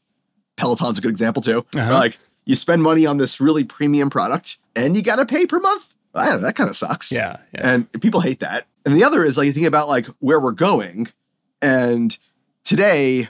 Peloton's 0.57 0.99
a 0.99 1.01
good 1.01 1.11
example 1.11 1.43
too. 1.43 1.65
Uh-huh. 1.75 1.93
Like 1.93 2.19
you 2.45 2.55
spend 2.55 2.83
money 2.83 3.07
on 3.07 3.17
this 3.19 3.41
really 3.41 3.65
premium 3.65 4.11
product 4.11 4.59
and 4.77 4.97
you 4.97 5.03
gotta 5.03 5.27
pay 5.27 5.47
per 5.47 5.59
month. 5.61 5.95
Ah, 6.15 6.37
that 6.37 6.55
kind 6.57 6.69
of 6.69 6.77
sucks. 6.77 7.11
yeah. 7.11 7.39
Yeah. 7.55 7.69
And 7.73 7.93
people 8.03 8.21
hate 8.21 8.41
that. 8.41 8.67
And 8.85 8.95
the 8.95 9.05
other 9.05 9.25
is 9.25 9.37
like 9.39 9.47
you 9.47 9.53
think 9.53 9.67
about 9.67 9.89
like 9.89 10.07
where 10.19 10.39
we're 10.41 10.53
going. 10.53 11.09
And 11.61 12.17
today 12.65 13.29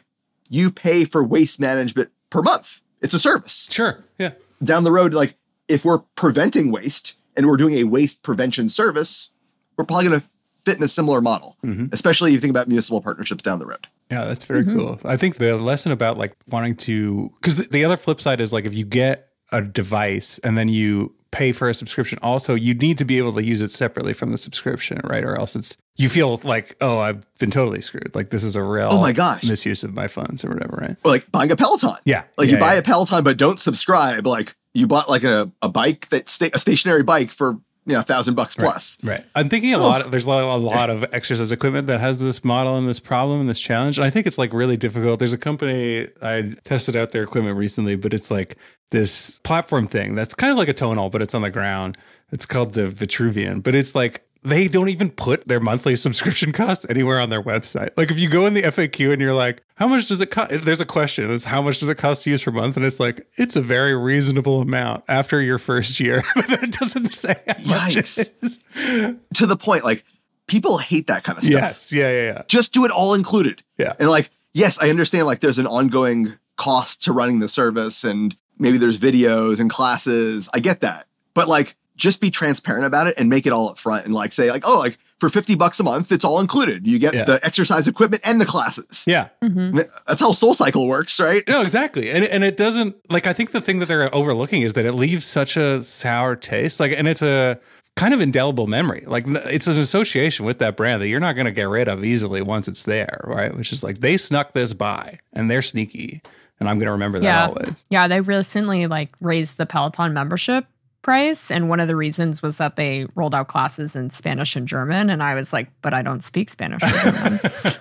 you 0.49 0.71
pay 0.71 1.05
for 1.05 1.23
waste 1.23 1.61
management 1.61 2.11
per 2.31 2.43
month. 2.43 2.81
It's 3.01 3.15
a 3.15 3.19
service. 3.19 3.69
sure. 3.71 4.05
Yeah. 4.19 4.33
Down 4.63 4.85
the 4.85 4.93
road, 4.93 5.15
like 5.15 5.37
if 5.69 5.85
we're 5.85 5.99
preventing 6.17 6.71
waste 6.71 7.15
and 7.37 7.47
we're 7.47 7.57
doing 7.57 7.75
a 7.75 7.85
waste 7.85 8.23
prevention 8.23 8.69
service, 8.69 9.31
we're 9.77 9.85
probably 9.85 10.05
gonna 10.09 10.23
fit 10.65 10.77
in 10.77 10.83
a 10.83 10.89
similar 10.89 11.21
model, 11.21 11.57
Mhm. 11.65 11.93
especially 11.93 12.31
if 12.31 12.35
you 12.35 12.41
think 12.41 12.51
about 12.51 12.69
municipal 12.69 13.01
partnerships 13.01 13.43
down 13.43 13.59
the 13.59 13.67
road. 13.67 13.87
Yeah, 14.11 14.25
that's 14.25 14.45
very 14.45 14.63
Mm-hmm. 14.65 14.79
cool. 14.79 15.01
I 15.05 15.17
think 15.17 15.37
the 15.37 15.57
lesson 15.57 15.91
about 15.93 16.19
like 16.19 16.37
wanting 16.49 16.77
to, 16.77 17.33
because 17.41 17.57
the, 17.57 17.63
the 17.65 17.85
other 17.85 17.97
flip 17.97 18.21
side 18.21 18.41
is 18.41 18.53
like 18.53 18.65
if 18.65 18.75
you 18.75 18.85
get 18.85 19.29
a 19.51 19.61
device 19.63 20.39
and 20.45 20.57
then 20.57 20.69
you 20.69 21.15
pay 21.31 21.51
for 21.53 21.69
a 21.69 21.75
subscription, 21.75 22.19
also 22.23 22.55
you 22.55 22.75
need 22.75 22.99
to 22.99 23.05
be 23.07 23.19
able 23.19 23.33
to 23.33 23.43
use 23.43 23.61
it 23.63 23.73
separately 23.73 24.13
from 24.13 24.31
the 24.31 24.39
subscription, 24.39 25.01
right? 25.05 25.25
Or 25.25 25.35
else 25.37 25.57
it's 25.57 25.77
you 25.97 26.09
feel 26.09 26.39
like 26.45 26.77
oh 26.81 26.99
I've 27.01 27.25
been 27.39 27.51
totally 27.51 27.81
screwed. 27.81 28.15
Like 28.15 28.31
this 28.31 28.45
is 28.45 28.55
a 28.55 28.63
real 28.63 28.89
Oh 28.93 29.01
my 29.01 29.13
gosh. 29.13 29.43
misuse 29.45 29.83
of 29.83 29.95
my 29.95 30.09
funds 30.09 30.45
or 30.45 30.51
whatever, 30.51 30.77
right? 30.81 30.97
Or 31.05 31.11
like 31.11 31.31
buying 31.33 31.51
a 31.51 31.57
Peloton. 31.57 31.97
Yeah, 32.05 32.25
Like 32.37 32.49
yeah, 32.49 32.55
you 32.55 32.61
buy 32.61 32.75
yeah. 32.75 32.81
a 32.81 32.83
Peloton 32.83 33.25
but 33.25 33.37
don't 33.39 33.59
subscribe. 33.59 34.27
Like 34.27 34.55
you 34.75 34.87
bought 34.87 35.09
like 35.09 35.25
a, 35.25 35.51
a 35.63 35.69
bike 35.69 36.09
that 36.11 36.29
sta- 36.29 36.51
a 36.55 36.59
stationary 36.59 37.03
bike 37.03 37.31
for 37.31 37.59
you 37.87 37.95
know 37.95 38.01
a 38.01 38.03
thousand 38.03 38.35
bucks 38.35 38.55
plus. 38.55 38.99
Right. 39.03 39.25
I'm 39.35 39.49
thinking 39.49 39.75
a 39.75 39.79
Oh. 39.79 39.83
lot. 39.83 40.03
Of, 40.03 40.11
there's 40.11 40.25
a 40.25 40.29
lot, 40.29 40.45
a 40.45 40.57
lot 40.57 40.89
of 40.91 41.05
exercise 41.13 41.51
equipment 41.51 41.87
that 41.89 42.01
has 42.01 42.21
this 42.21 42.45
model 42.45 42.77
and 42.77 42.89
this 42.89 43.01
problem 43.01 43.41
and 43.41 43.49
this 43.49 43.61
challenge. 43.61 43.99
And 43.99 44.05
I 44.05 44.11
think 44.11 44.27
it's 44.27 44.39
like 44.39 44.53
really 44.53 44.77
difficult. 44.77 45.19
There's 45.19 45.33
a 45.33 45.39
company 45.39 46.09
I 46.23 46.55
tested 46.65 46.95
out 46.97 47.11
their 47.11 47.23
equipment 47.23 47.57
recently, 47.57 47.97
but 47.97 48.15
it's 48.15 48.31
like 48.31 48.57
this 48.91 49.39
platform 49.41 49.87
thing 49.89 50.15
that's 50.15 50.35
kind 50.35 50.51
of 50.53 50.59
like 50.59 50.69
a 50.69 50.75
tonal, 50.75 51.11
but 51.11 51.23
it's 51.23 51.35
on 51.35 51.43
the 51.43 51.51
ground. 51.51 51.97
It's 52.31 52.47
called 52.47 52.75
the 52.75 52.87
Vitruvian, 52.87 53.63
but 53.63 53.75
it's 53.75 53.95
like 53.95 54.23
they 54.45 54.67
don't 54.67 54.89
even 54.89 55.11
put 55.11 55.47
their 55.47 55.61
monthly 55.61 55.97
subscription 55.97 56.53
cost 56.53 56.85
anywhere 56.91 57.21
on 57.21 57.31
their 57.31 57.43
website. 57.43 57.91
Like 57.97 58.11
if 58.11 58.19
you 58.19 58.29
go 58.29 58.47
in 58.47 58.55
the 58.55 58.63
FAQ 58.63 59.13
and 59.13 59.23
you're 59.23 59.35
like, 59.35 59.63
how 59.77 59.87
much 59.87 60.09
does 60.09 60.21
it 60.21 60.31
cost? 60.31 60.51
There's 60.51 60.81
a 60.81 60.87
question. 60.87 61.31
It's 61.31 61.45
how 61.45 61.63
much 61.63 61.81
does 61.81 61.89
it 61.89 61.97
cost 61.97 62.25
to 62.25 62.31
use 62.31 62.43
per 62.43 62.51
month? 62.51 62.77
And 62.77 62.85
it's 62.85 62.99
like, 62.99 63.27
it's 63.37 63.55
a 63.55 63.63
very 63.63 63.97
reasonable 63.97 64.61
amount 64.61 65.05
after 65.09 65.41
your 65.41 65.59
first 65.59 66.01
year. 66.01 66.23
but 66.35 66.63
it 66.63 66.73
doesn't 66.73 67.07
say 67.09 67.41
how 67.47 67.55
Yikes. 67.55 69.19
To 69.35 69.47
the 69.47 69.57
point, 69.57 69.85
like 69.85 70.05
people 70.47 70.79
hate 70.79 71.07
that 71.07 71.23
kind 71.23 71.39
of 71.39 71.45
stuff. 71.45 71.55
Yes. 71.55 71.93
Yeah. 71.93 72.11
Yeah. 72.11 72.33
Yeah. 72.33 72.43
Just 72.49 72.73
do 72.73 72.85
it 72.85 72.91
all 72.91 73.15
included. 73.15 73.63
Yeah. 73.79 73.93
And 74.01 74.11
like, 74.11 74.31
yes, 74.53 74.79
I 74.81 74.91
understand 74.91 75.27
like 75.27 75.41
there's 75.41 75.59
an 75.59 75.69
ongoing 75.69 76.35
cost 76.57 77.03
to 77.05 77.13
running 77.13 77.39
the 77.39 77.49
service 77.49 78.03
and 78.03 78.37
maybe 78.59 78.77
there's 78.77 78.99
videos 78.99 79.61
and 79.61 79.71
classes. 79.71 80.49
I 80.53 80.59
get 80.59 80.81
that. 80.81 81.07
But 81.33 81.49
like 81.49 81.77
just 82.03 82.21
be 82.21 82.31
transparent 82.33 82.85
about 82.85 83.07
it 83.07 83.15
and 83.17 83.29
make 83.29 83.47
it 83.47 83.53
all 83.53 83.69
up 83.69 83.79
front 83.79 84.05
and 84.05 84.13
like 84.13 84.33
say 84.33 84.51
like, 84.51 84.65
oh, 84.67 84.81
like 84.81 84.99
for 85.21 85.29
50 85.29 85.55
bucks 85.55 85.79
a 85.79 85.85
month, 85.85 86.11
it's 86.11 86.25
all 86.25 86.41
included. 86.41 86.85
You 86.85 86.99
get 86.99 87.15
Yeah. 87.15 87.23
the 87.25 87.45
exercise 87.47 87.87
equipment 87.87 88.23
and 88.27 88.41
the 88.41 88.45
classes. 88.45 89.05
Yeah. 89.07 89.29
Mm-hmm. 89.41 89.79
That's 90.09 90.21
how 90.21 90.33
SoulCycle 90.33 90.89
works, 90.89 91.21
right? 91.21 91.45
No, 91.47 91.63
exactly. 91.63 92.11
And 92.11 92.25
and 92.25 92.43
it 92.43 92.57
doesn't 92.57 92.97
like 93.11 93.29
I 93.29 93.33
think 93.33 93.53
the 93.53 93.61
thing 93.61 93.79
that 93.79 93.87
they're 93.87 94.13
overlooking 94.13 94.63
is 94.63 94.75
that 94.75 94.85
it 94.85 94.95
leaves 94.95 95.25
such 95.25 95.57
a 95.57 95.85
sour 95.85 96.35
taste. 96.35 96.81
Like 96.81 96.91
and 96.91 97.07
it's 97.07 97.23
a 97.23 97.61
kind 97.95 98.13
of 98.13 98.21
indelible 98.21 98.67
memory. 98.67 99.05
Like 99.07 99.25
it's 99.29 99.69
an 99.69 99.79
association 99.79 100.45
with 100.45 100.59
that 100.59 100.77
brand 100.77 101.01
that 101.03 101.09
you're 101.09 101.21
not 101.21 101.35
going 101.35 101.45
to 101.47 101.53
get 101.53 101.69
rid 101.69 101.87
of 101.87 102.05
easily 102.05 102.43
once 102.43 102.67
it's 102.67 102.83
there, 102.83 103.21
right? 103.25 103.57
Which 103.57 103.71
is 103.73 103.85
like 103.85 103.99
they 104.01 104.17
snuck 104.17 104.55
this 104.55 104.73
by 104.75 105.21
and 105.33 105.49
they're 105.49 105.63
sneaky 105.63 106.21
and 106.59 106.69
I'm 106.69 106.79
going 106.79 106.87
to 106.87 106.93
remember 106.93 107.19
that 107.21 107.25
Yeah. 107.25 107.47
always. 107.47 107.85
Yeah, 107.91 108.09
they 108.09 108.21
recently 108.21 108.89
like 108.89 109.11
raised 109.21 109.57
the 109.57 109.67
Peloton 109.67 110.13
membership 110.15 110.67
price 111.03 111.51
and 111.51 111.69
one 111.69 111.81
of 111.81 111.89
the 111.89 111.97
reasons 111.97 112.43
was 112.43 112.59
that 112.59 112.77
they 112.77 113.07
rolled 113.15 113.35
out 113.35 113.49
classes 113.49 113.95
in 113.97 114.11
Spanish 114.11 114.57
and 114.57 114.67
German 114.69 115.11
and 115.11 115.23
I 115.23 115.35
was 115.35 115.53
like, 115.53 115.69
but 115.83 115.93
I 115.93 116.03
don't 116.03 116.23
speak 116.23 116.49
Spanish 116.49 116.83
or 116.83 117.11
German. 117.11 117.39
so 117.57 117.79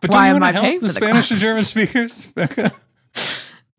But 0.00 0.10
Why 0.12 0.28
don't 0.28 0.28
you 0.30 0.34
am 0.36 0.40
want 0.40 0.42
to 0.42 0.46
I 0.46 0.52
help 0.52 0.64
paying 0.64 0.80
the 0.80 0.86
the 0.86 0.92
Spanish 0.94 1.30
and? 1.30 1.40
German 1.40 1.64
speakers? 1.64 2.26
Becca, 2.34 2.72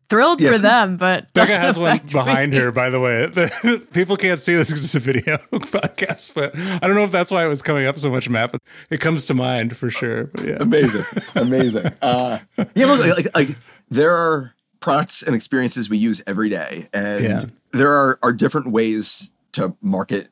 thrilled 0.08 0.40
Yes. 0.40 0.56
for 0.56 0.62
them, 0.62 0.96
but 0.96 1.32
Becca 1.32 1.56
has 1.58 1.78
one 1.78 1.98
behind 2.12 2.52
me. 2.52 2.58
her, 2.58 2.70
by 2.70 2.90
the 2.90 3.00
way. 3.00 3.26
The- 3.26 3.86
people 3.92 4.16
can't 4.16 4.38
see 4.40 4.54
this 4.54 4.68
because 4.68 4.84
it's 4.84 4.94
a 4.94 5.00
video 5.00 5.38
podcast, 5.50 6.34
but 6.34 6.56
I 6.56 6.86
don't 6.86 6.94
know 6.94 7.04
if 7.04 7.10
that's 7.10 7.30
why 7.32 7.44
it 7.44 7.48
was 7.48 7.62
coming 7.62 7.86
up 7.86 7.98
so 7.98 8.10
much, 8.10 8.28
Matt, 8.28 8.52
but 8.52 8.60
it 8.90 9.00
comes 9.00 9.26
to 9.26 9.34
mind 9.34 9.76
for 9.76 9.90
sure. 9.90 10.24
But 10.26 10.44
yeah. 10.44 10.56
amazing 10.60 11.04
amazing 11.34 11.86
uh 12.02 12.38
yeah 12.74 12.86
look 12.86 13.00
like, 13.00 13.16
like, 13.16 13.34
like 13.34 13.56
there 13.90 14.14
are 14.14 14.54
products 14.80 15.22
and 15.22 15.34
experiences 15.34 15.88
we 15.88 15.96
use 15.98 16.22
every 16.26 16.48
day 16.50 16.88
and 16.92 17.24
Yeah. 17.24 17.44
There 17.72 17.92
are 17.92 18.18
are 18.22 18.32
different 18.32 18.70
ways 18.70 19.30
to 19.52 19.74
market 19.80 20.28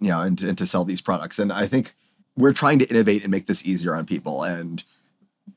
you 0.00 0.08
know 0.08 0.20
and, 0.20 0.38
to- 0.38 0.48
and 0.48 0.58
to 0.58 0.66
sell 0.66 0.84
these 0.84 1.00
products 1.00 1.38
and 1.38 1.52
i 1.52 1.66
think 1.66 1.94
we're 2.36 2.52
trying 2.52 2.78
to 2.78 2.86
innovate 2.88 3.22
and 3.22 3.30
make 3.30 3.46
this 3.46 3.64
easier 3.64 3.94
on 3.94 4.04
people 4.06 4.42
and 4.42 4.84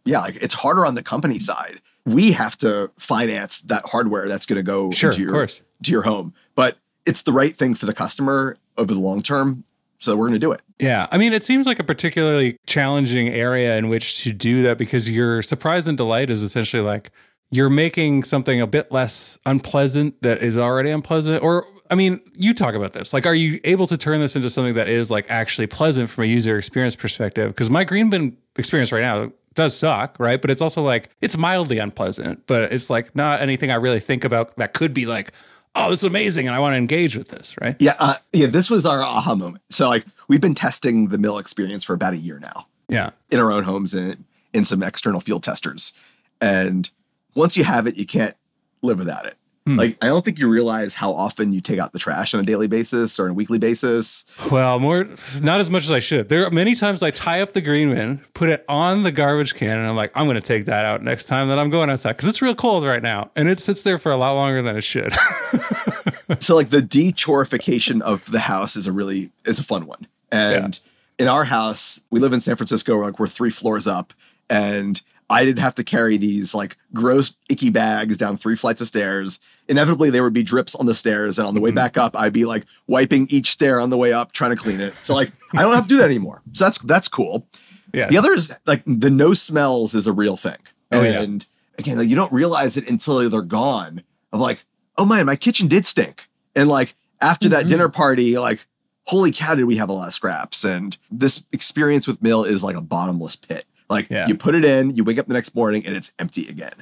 yeah 0.06 0.20
like 0.20 0.36
it's 0.38 0.56
harder 0.56 0.86
on 0.86 0.96
the 0.96 1.04
company 1.04 1.40
side 1.40 1.80
we 2.06 2.32
have 2.32 2.58
to 2.58 2.90
finance 2.98 3.60
that 3.62 3.86
hardware 3.88 4.28
that's 4.28 4.46
going 4.46 4.58
to 4.58 4.64
go 4.64 4.90
Sure, 4.92 5.12
into 5.12 5.22
of 5.22 5.26
your, 5.26 5.34
course. 5.34 5.62
to 5.84 5.92
your 5.92 6.04
home 6.04 6.34
but 6.56 6.78
it's 7.06 7.22
the 7.22 7.34
right 7.34 7.56
thing 7.56 7.76
for 7.76 7.86
the 7.86 7.94
customer 7.94 8.58
over 8.78 8.94
the 8.94 9.00
long 9.00 9.22
term 9.22 9.64
so 10.00 10.16
we're 10.16 10.28
going 10.28 10.34
to 10.34 10.40
do 10.40 10.52
it 10.52 10.62
Yeah. 10.80 11.08
I 11.12 11.18
mean, 11.18 11.34
it 11.34 11.44
seems 11.44 11.66
like 11.66 11.80
a 11.80 11.84
particularly 11.84 12.58
challenging 12.68 13.30
area 13.30 13.78
in 13.78 13.88
which 13.90 14.22
to 14.24 14.32
do 14.32 14.62
that 14.62 14.78
because 14.78 15.10
your 15.10 15.42
surprise 15.42 15.88
and 15.88 15.98
delight 15.98 16.30
is 16.30 16.44
essentially 16.44 16.84
like 16.84 17.10
you're 17.52 17.70
making 17.70 18.24
something 18.24 18.60
a 18.62 18.68
bit 18.68 18.92
less 18.92 19.38
unpleasant 19.46 20.22
that 20.22 20.42
is 20.42 20.58
already 20.58 20.90
unpleasant. 20.92 21.42
Or, 21.42 21.66
I 21.90 21.96
mean, 21.96 22.20
you 22.36 22.54
talk 22.54 22.76
about 22.76 22.94
this. 22.94 23.14
Like, 23.14 23.26
are 23.26 23.34
you 23.36 23.60
able 23.64 23.88
to 23.88 23.98
turn 23.98 24.20
this 24.20 24.36
into 24.36 24.50
something 24.50 24.74
that 24.74 24.90
is 24.90 25.10
like 25.10 25.26
actually 25.30 25.68
pleasant 25.68 26.10
from 26.10 26.26
a 26.26 26.28
user 26.28 26.58
experience 26.58 26.96
perspective? 26.96 27.50
Because 27.50 27.70
my 27.70 27.84
green 27.84 28.10
bin 28.10 28.38
experience 28.58 28.92
right 28.92 29.02
now 29.02 29.32
does 29.56 29.78
suck, 29.78 30.20
right? 30.20 30.40
But 30.42 30.52
it's 30.52 30.62
also 30.62 30.84
like 30.84 31.10
it's 31.22 31.38
mildly 31.38 31.80
unpleasant, 31.80 32.46
but 32.48 32.72
it's 32.72 32.90
like 32.90 33.16
not 33.16 33.42
anything 33.42 33.72
I 33.72 33.76
really 33.76 34.00
think 34.00 34.24
about 34.24 34.56
that 34.58 34.74
could 34.74 34.94
be 34.94 35.06
like, 35.06 35.32
oh, 35.74 35.90
this 35.90 36.00
is 36.02 36.04
amazing 36.04 36.48
and 36.48 36.56
I 36.56 36.60
want 36.60 36.74
to 36.74 36.78
engage 36.78 37.16
with 37.16 37.30
this, 37.30 37.56
right? 37.62 37.76
yeah 37.80 37.96
uh, 38.00 38.16
yeah 38.34 38.48
this 38.48 38.70
was 38.70 38.84
our 38.86 39.02
aha 39.04 39.36
moment 39.36 39.64
so 39.70 39.88
like 39.88 40.06
we've 40.28 40.42
been 40.42 40.56
testing 40.56 41.10
the 41.10 41.18
mill 41.20 41.38
experience 41.38 41.84
for 41.84 41.94
about 41.94 42.14
a 42.14 42.18
year 42.18 42.40
now 42.40 42.66
Yeah. 42.90 43.12
in 43.30 43.40
our 43.40 43.52
own 43.52 43.64
homes 43.64 43.94
and 43.94 44.24
in 44.54 44.66
some 44.66 44.82
external 44.82 45.22
field 45.22 45.44
testers. 45.44 45.94
And 46.42 46.90
once 47.38 47.56
you 47.56 47.64
have 47.64 47.88
it, 47.88 47.96
you 47.96 48.06
can't 48.06 48.36
live 48.82 49.00
without 49.00 49.26
it. 49.26 49.38
Hmm. 49.68 49.78
Like, 49.78 49.98
I 50.02 50.08
don't 50.08 50.24
think 50.24 50.40
you 50.40 50.48
realize 50.48 50.94
how 50.94 51.14
often 51.14 51.52
you 51.52 51.60
take 51.60 51.78
out 51.78 51.92
the 51.92 52.00
trash 52.00 52.34
on 52.34 52.40
a 52.40 52.44
daily 52.44 52.68
basis 52.68 53.20
or 53.20 53.26
on 53.26 53.32
a 53.32 53.34
weekly 53.34 53.60
basis. 53.60 54.24
Well, 54.50 54.80
more 54.80 55.10
not 55.42 55.60
as 55.60 55.70
much 55.70 55.84
as 55.84 55.92
I 55.92 56.00
should. 56.00 56.30
There 56.30 56.46
are 56.46 56.52
many 56.52 56.74
times 56.74 57.04
I 57.04 57.12
tie 57.12 57.42
up 57.42 57.52
the 57.52 57.60
green 57.60 57.94
bin, 57.94 58.22
put 58.34 58.48
it 58.48 58.64
on 58.70 59.04
the 59.04 59.12
garbage 59.12 59.56
can, 59.56 59.78
and 59.78 59.86
I'm 59.86 59.96
like, 59.96 60.12
I'm 60.16 60.26
going 60.26 60.40
to 60.40 60.48
take 60.48 60.66
that 60.66 60.86
out 60.86 61.04
next 61.04 61.26
time 61.26 61.50
that 61.50 61.60
I'm 61.60 61.70
going 61.70 61.90
outside 61.90 62.14
because 62.14 62.30
it's 62.30 62.42
real 62.42 62.56
cold 62.56 62.86
right 62.86 63.04
now, 63.04 63.30
and 63.36 63.50
it 63.50 63.60
sits 63.60 63.82
there 63.82 64.00
for 64.00 64.10
a 64.10 64.18
lot 64.18 64.34
longer 64.34 64.62
than 64.62 64.78
it 64.78 64.84
should. 64.86 65.12
so 66.40 66.56
like 66.56 66.70
the 66.70 66.82
dechorification 66.82 68.02
of 68.02 68.32
the 68.32 68.40
house 68.40 68.78
is 68.78 68.88
a 68.88 68.92
really 68.94 69.32
is 69.46 69.60
a 69.60 69.64
fun 69.64 69.86
one. 69.86 70.08
And 70.32 70.80
in 71.20 71.28
our 71.28 71.44
house, 71.44 72.00
we 72.10 72.22
live 72.22 72.32
in 72.32 72.40
San 72.40 72.56
Francisco, 72.56 72.98
like 73.00 73.20
we're 73.20 73.28
three 73.28 73.50
floors 73.50 73.86
up, 73.86 74.14
and 74.50 75.02
I 75.30 75.44
didn't 75.44 75.60
have 75.60 75.76
to 75.76 75.84
carry 75.84 76.16
these 76.18 76.54
like 76.54 76.78
gross, 76.94 77.34
icky 77.50 77.70
bags 77.70 78.16
down 78.18 78.38
three 78.38 78.56
flights 78.56 78.80
of 78.82 78.88
stairs. 78.88 79.40
Inevitably, 79.68 80.10
there 80.10 80.24
would 80.24 80.32
be 80.34 80.44
drips 80.44 80.74
on 80.76 80.86
the 80.86 80.96
stairs, 80.96 81.38
and 81.38 81.48
on 81.48 81.54
the 81.54 81.60
way 81.60 81.72
back 81.72 81.98
up, 81.98 82.16
I'd 82.16 82.32
be 82.34 82.46
like 82.46 82.66
wiping 82.88 83.28
each 83.30 83.52
stair 83.52 83.80
on 83.82 83.90
the 83.90 83.98
way 83.98 84.14
up, 84.14 84.32
trying 84.32 84.52
to 84.52 84.56
clean 84.58 84.80
it. 84.80 84.96
So 85.04 85.14
like, 85.14 85.32
I 85.54 85.64
don't 85.64 85.74
have 85.76 85.84
to 85.84 85.90
do 85.90 85.98
that 85.98 86.06
anymore. 86.06 86.42
So 86.54 86.64
that's 86.66 86.78
that's 86.80 87.08
cool. 87.10 87.46
Yeah. 87.94 88.08
The 88.08 88.18
other 88.18 88.32
is 88.34 88.52
like 88.66 88.84
the 88.86 89.10
no 89.10 89.34
smells 89.34 89.94
is 89.96 90.08
a 90.08 90.14
real 90.14 90.38
thing. 90.38 90.58
Oh, 90.92 91.02
yeah. 91.02 91.20
and 91.22 91.46
again, 91.78 91.98
like, 91.98 92.08
you 92.08 92.16
don't 92.16 92.32
realize 92.32 92.78
it 92.78 92.90
until 92.90 93.30
they're 93.30 93.42
gone. 93.42 94.04
Of 94.32 94.40
like, 94.40 94.64
oh 94.98 95.06
man, 95.06 95.26
my 95.26 95.36
kitchen 95.36 95.68
did 95.68 95.86
stink. 95.86 96.30
And 96.56 96.70
like 96.70 96.96
after 97.20 97.50
that 97.50 97.66
Mhm. 97.66 97.70
dinner 97.70 97.90
party, 97.90 98.38
like, 98.38 98.66
holy 99.06 99.32
cow, 99.34 99.56
did 99.56 99.66
we 99.66 99.76
have 99.78 99.90
a 99.90 99.94
lot 99.94 100.08
of 100.08 100.14
scraps? 100.14 100.64
And 100.64 100.98
this 101.12 101.44
experience 101.52 102.08
with 102.08 102.22
Mill 102.22 102.44
is 102.46 102.64
like 102.64 102.76
a 102.78 102.82
bottomless 102.82 103.36
pit. 103.36 103.66
Like 103.90 104.08
Yeah. 104.10 104.28
you 104.28 104.36
put 104.36 104.56
it 104.56 104.66
in, 104.66 104.96
you 104.96 105.04
wake 105.04 105.18
up 105.18 105.28
the 105.28 105.34
next 105.34 105.56
morning 105.56 105.86
and 105.86 105.96
it's 105.96 106.12
empty 106.20 106.48
again. 106.48 106.74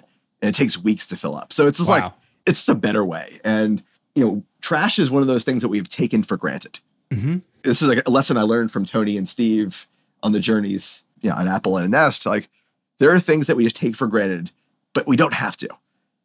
And 0.41 0.49
it 0.49 0.55
takes 0.55 0.77
weeks 0.77 1.07
to 1.07 1.15
fill 1.17 1.35
up. 1.35 1.53
So 1.53 1.67
it's 1.67 1.77
just 1.77 1.89
like 1.89 2.11
it's 2.45 2.59
just 2.59 2.69
a 2.69 2.75
better 2.75 3.03
way. 3.05 3.39
And 3.43 3.83
you 4.15 4.23
know, 4.25 4.43
trash 4.61 4.97
is 4.99 5.09
one 5.09 5.21
of 5.21 5.27
those 5.27 5.43
things 5.43 5.61
that 5.61 5.67
we've 5.69 5.89
taken 5.89 6.23
for 6.23 6.37
granted 6.37 6.79
Mhm. 7.11 7.41
this 7.63 7.81
is 7.81 7.87
like 7.87 8.01
a 8.05 8.09
lesson 8.09 8.37
I 8.37 8.41
learned 8.41 8.71
from 8.71 8.85
Tony 8.85 9.17
and 9.17 9.27
Steve 9.29 9.87
on 10.23 10.31
the 10.31 10.39
journeys, 10.39 11.03
you 11.21 11.29
know, 11.29 11.35
on 11.35 11.47
Apple 11.47 11.77
and 11.77 11.85
a 11.85 11.89
Nest. 11.89 12.25
Like 12.25 12.49
there 12.99 13.11
are 13.11 13.19
things 13.19 13.47
that 13.47 13.55
we 13.57 13.63
just 13.65 13.75
take 13.75 13.95
for 13.95 14.07
granted, 14.07 14.51
but 14.93 15.05
we 15.07 15.15
don't 15.15 15.33
have 15.33 15.55
to. 15.57 15.69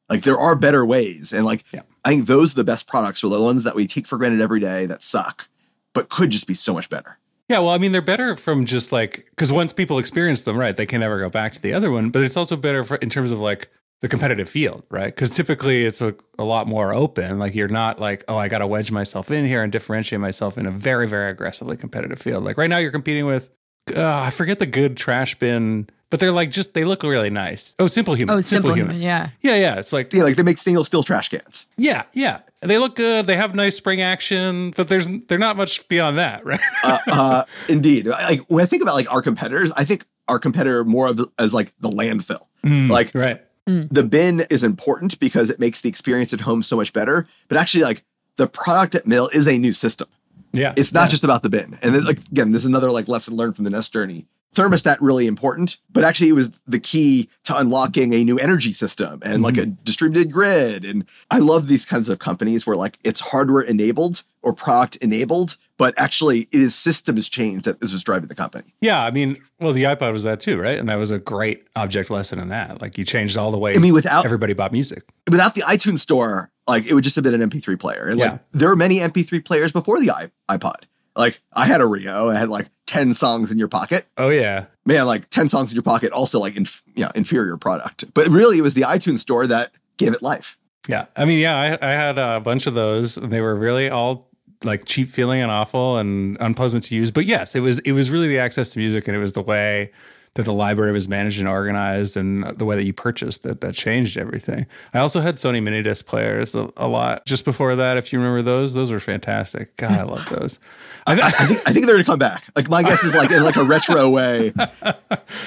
Like 0.09 0.23
there 0.23 0.39
are 0.39 0.55
better 0.57 0.85
ways. 0.87 1.33
And 1.33 1.45
like 1.45 1.65
Yeah. 1.73 1.81
I 2.05 2.09
think 2.11 2.27
those 2.27 2.53
are 2.53 2.57
the 2.57 2.65
best 2.65 2.87
products 2.87 3.23
are 3.23 3.29
the 3.29 3.43
ones 3.43 3.63
that 3.65 3.75
we 3.77 3.87
take 3.87 4.07
for 4.07 4.17
granted 4.19 4.41
every 4.41 4.59
day 4.61 4.87
that 4.87 5.05
suck, 5.05 5.49
but 5.93 6.09
could 6.09 6.31
just 6.31 6.47
be 6.47 6.55
so 6.55 6.73
much 6.75 6.89
better. 6.89 7.19
Yeah, 7.51 7.59
well, 7.59 7.71
I 7.71 7.79
mean, 7.79 7.91
they're 7.91 8.01
better 8.01 8.37
from 8.37 8.65
just 8.65 8.93
like 8.93 9.27
because 9.31 9.51
once 9.51 9.73
people 9.73 9.99
experience 9.99 10.43
them, 10.43 10.57
right, 10.57 10.77
they 10.77 10.87
can 10.87 11.01
never 11.01 11.19
go 11.19 11.29
back 11.29 11.53
to 11.55 11.61
the 11.61 11.75
other 11.75 11.91
one. 11.91 12.11
But 12.11 12.23
it's 12.23 12.37
also 12.37 12.57
better 12.57 12.85
for, 12.85 12.95
in 12.99 13.11
terms 13.11 13.33
of 13.33 13.41
like 13.41 13.69
the 14.03 14.09
competitive 14.09 14.49
field, 14.49 14.85
right? 14.89 15.13
Because 15.13 15.31
typically 15.31 15.85
it's 15.85 16.01
a, 16.01 16.15
a 16.39 16.45
lot 16.45 16.69
more 16.69 16.95
open. 16.95 17.41
Like 17.41 17.57
you're 17.57 17.67
not 17.67 17.99
like, 17.99 18.25
oh, 18.29 18.37
I 18.37 18.47
got 18.47 18.59
to 18.59 18.69
wedge 18.69 18.93
myself 18.93 19.33
in 19.33 19.47
here 19.47 19.65
and 19.65 19.73
differentiate 19.73 20.21
myself 20.21 20.59
in 20.59 20.65
a 20.65 20.71
very, 20.71 21.09
very 21.09 21.29
aggressively 21.33 21.77
competitive 21.77 22.21
field. 22.21 22.45
Like 22.45 22.57
right 22.57 22.71
now, 22.71 22.79
you're 22.79 22.93
competing 22.93 23.27
with, 23.27 23.51
uh, 23.97 24.07
I 24.07 24.31
forget 24.31 24.61
the 24.61 24.67
good 24.67 24.97
trash 24.97 25.37
bin, 25.37 25.91
but 26.11 26.21
they're 26.21 26.33
like 26.33 26.51
just 26.51 26.75
they 26.75 26.85
look 26.85 27.03
really 27.03 27.31
nice. 27.31 27.75
Oh, 27.79 27.85
simplehuman. 27.87 28.31
Oh, 28.31 28.39
simplehuman. 28.39 29.01
Yeah. 29.01 29.31
Yeah, 29.41 29.57
yeah. 29.57 29.79
It's 29.79 29.93
like 29.93 30.13
Yeah, 30.13 30.25
like 30.25 30.37
they 30.37 30.43
make 30.43 30.59
stainless 30.59 30.89
steel 30.89 31.03
trash 31.03 31.29
cans. 31.29 31.67
yeah, 31.77 32.03
yeah. 32.13 32.41
They 32.63 32.77
look 32.77 32.95
good. 32.97 33.27
They 33.27 33.37
have 33.37 33.55
nice 33.55 33.77
spring 33.77 34.03
action, 34.03 34.73
but 34.77 34.89
there's 34.89 35.09
they're 35.29 35.39
not 35.39 35.57
much 35.57 35.89
beyond 35.89 36.19
that, 36.19 36.45
right? 36.51 36.61
uh, 36.85 36.99
uh, 37.07 37.45
indeed. 37.69 38.07
Like 38.07 38.41
when 38.49 38.63
I 38.63 38.67
think 38.67 38.83
about 38.83 38.95
like 38.95 39.11
our 39.11 39.23
competitors, 39.23 39.73
I 39.77 39.85
think 39.87 40.05
our 40.29 40.39
competitor 40.39 40.85
more 40.85 41.07
of 41.09 41.21
as 41.39 41.55
like 41.55 41.73
the 41.81 41.89
landfill. 41.89 42.47
Like 42.63 43.13
right. 43.15 43.41
the 43.67 44.03
bin 44.03 44.41
is 44.51 44.63
important 44.63 45.19
because 45.21 45.49
it 45.49 45.59
makes 45.59 45.81
the 45.81 45.89
experience 45.89 46.35
at 46.35 46.43
home 46.43 46.63
so 46.63 46.77
much 46.77 46.93
better. 46.93 47.27
But 47.49 47.57
actually, 47.57 47.85
like 47.85 48.03
the 48.37 48.47
product 48.47 48.95
at 48.95 49.07
Mill 49.07 49.29
is 49.33 49.47
a 49.49 49.57
new 49.57 49.73
system. 49.73 50.09
Yeah. 50.53 50.75
It's 50.77 50.93
not 50.93 51.05
Yeah. 51.05 51.09
just 51.09 51.25
about 51.25 51.43
the 51.43 51.49
bin. 51.49 51.79
And 51.81 51.95
then, 51.95 52.05
like 52.05 52.19
again, 52.31 52.53
this 52.53 52.63
is 52.63 52.67
another 52.69 52.91
like 52.91 53.09
lesson 53.09 53.37
learned 53.37 53.57
from 53.57 53.65
the 53.65 53.71
Nest 53.71 53.93
journey. 53.93 54.27
Thermostat 54.55 54.99
really 55.01 55.29
important, 55.29 55.77
but 55.93 56.03
actually 56.03 56.29
it 56.29 56.35
was 56.35 56.51
the 56.67 56.81
key 56.81 57.29
to 57.45 57.57
unlocking 57.57 58.13
a 58.13 58.25
new 58.25 58.37
energy 58.37 58.73
system 58.73 59.21
and 59.25 59.43
like 59.43 59.57
a 59.57 59.61
mm-hmm. 59.61 59.83
distributed 59.85 60.33
grid. 60.33 60.85
And 60.85 61.05
I 61.31 61.39
love 61.39 61.69
these 61.69 61.85
kinds 61.85 62.09
of 62.09 62.19
companies 62.19 62.67
where 62.67 62.77
like 62.77 62.99
it's 63.05 63.21
hardware 63.21 63.63
enabled 63.63 64.25
or 64.43 64.53
product 64.53 64.97
enabled, 64.97 65.57
but 65.77 65.95
actually 65.97 66.49
it 66.51 66.61
is 66.61 66.75
systems 66.75 67.29
change 67.29 67.63
that 67.63 67.81
is 67.81 67.93
what's 67.93 68.03
driving 68.03 68.27
the 68.27 68.35
company. 68.35 68.75
Yeah, 68.81 69.05
I 69.05 69.13
mean, 69.13 69.41
well, 69.61 69.73
the 69.73 69.85
iPod 69.85 70.13
was 70.13 70.25
that 70.25 70.41
too, 70.41 70.61
right? 70.61 70.79
And 70.79 70.89
that 70.89 70.97
was 70.97 71.13
a 71.13 71.21
great 71.21 71.69
object 71.77 72.11
lesson 72.11 72.41
in 72.41 72.49
that. 72.49 72.83
Like 72.83 72.99
you 72.99 73.05
changed 73.05 73.37
all 73.37 73.53
the 73.53 73.59
way 73.59 73.77
I 73.77 73.79
mean, 73.79 73.95
without 73.95 74.25
everybody 74.25 74.53
bought 74.53 74.73
music. 74.73 75.05
without 75.31 75.55
the 75.55 75.63
iTunes 75.63 76.01
store, 76.01 76.51
like 76.67 76.87
it 76.87 76.95
would 76.95 77.05
just 77.05 77.15
have 77.15 77.23
been 77.23 77.41
an 77.41 77.49
MP3 77.49 77.79
player. 77.79 78.09
And 78.09 78.19
Yeah. 78.19 78.33
like 78.33 78.41
there 78.53 78.69
were 78.69 78.77
many 78.77 78.99
MP3 78.99 79.45
players 79.45 79.71
before 79.71 80.01
the 80.01 80.11
iPod. 80.49 80.85
Like 81.17 81.41
I 81.53 81.67
had 81.67 81.81
a 81.81 81.87
Rio, 81.87 82.29
I 82.29 82.39
had 82.39 82.49
like 82.49 82.69
10 82.87 83.15
songs 83.15 83.51
in 83.51 83.59
your 83.59 83.69
pocket. 83.69 84.07
Oh 84.17 84.31
yeah. 84.31 84.67
Man, 84.85 85.07
like 85.07 85.29
10 85.31 85.49
songs 85.49 85.71
in 85.71 85.77
your 85.77 85.83
pocket, 85.83 86.13
also 86.13 86.39
like 86.41 86.57
inf- 86.57 86.83
yeah, 86.95 87.11
inferior 87.15 87.57
product. 87.57 88.13
But 88.15 88.29
really 88.29 88.59
it 88.59 88.63
was 88.63 88.75
the 88.75 88.83
iTunes 88.83 89.21
store 89.21 89.47
that 89.47 89.73
gave 89.97 90.13
it 90.13 90.23
life. 90.23 90.57
Yeah. 90.89 91.07
I 91.17 91.25
mean, 91.25 91.39
yeah, 91.39 91.57
I, 91.57 91.89
I 91.89 91.93
had 91.93 92.19
a 92.19 92.41
bunch 92.41 92.67
of 92.67 92.75
those. 92.75 93.17
and 93.17 93.31
They 93.31 93.41
were 93.41 93.55
really 93.55 93.91
all 93.91 94.29
like 94.65 94.85
cheap 94.85 95.09
feeling 95.09 95.41
and 95.41 95.51
awful 95.51 95.97
and 95.99 96.37
unpleasant 96.41 96.85
to 96.85 96.95
use. 96.95 97.11
But 97.11 97.27
yes, 97.27 97.55
it 97.55 97.61
was 97.61 97.79
it 97.81 97.93
was 97.93 98.11
really 98.11 98.29
the 98.29 98.39
access 98.39 98.71
to 98.71 98.79
music 98.79 99.07
and 99.09 99.17
it 99.17 99.21
was 99.21 99.33
the 99.33 99.43
way 99.43 99.91
that 100.35 100.45
the 100.45 100.53
library 100.53 100.93
was 100.93 101.09
managed 101.09 101.41
and 101.41 101.49
organized 101.49 102.17
and 102.17 102.45
the 102.57 102.65
way 102.65 102.77
that 102.77 102.85
you 102.85 102.93
purchased 102.93 103.43
that 103.43 103.61
that 103.63 103.75
changed 103.75 104.17
everything. 104.17 104.65
I 104.95 105.01
also 105.01 105.21
had 105.21 105.37
Sony 105.37 105.61
mini 105.63 105.83
disc 105.83 106.07
players 106.07 106.55
a, 106.55 106.71
a 106.77 106.87
lot 106.87 107.27
just 107.27 107.45
before 107.45 107.75
that. 107.75 107.97
If 107.97 108.13
you 108.13 108.21
remember 108.21 108.41
those, 108.43 108.73
those 108.75 108.93
were 108.93 109.01
fantastic. 109.01 109.77
God, 109.77 109.93
I 109.93 110.03
love 110.05 110.29
those. 110.29 110.61
I, 111.07 111.21
I 111.21 111.31
think 111.31 111.61
I 111.69 111.73
think 111.73 111.87
they're 111.87 111.97
gonna 111.97 112.05
come 112.05 112.19
back. 112.21 112.45
Like 112.55 112.69
my 112.71 112.83
guess 112.85 113.03
is 113.03 113.13
like 113.15 113.31
in 113.33 113.43
like 113.43 113.57
a 113.57 113.65
retro 113.65 114.09
way. 114.09 114.53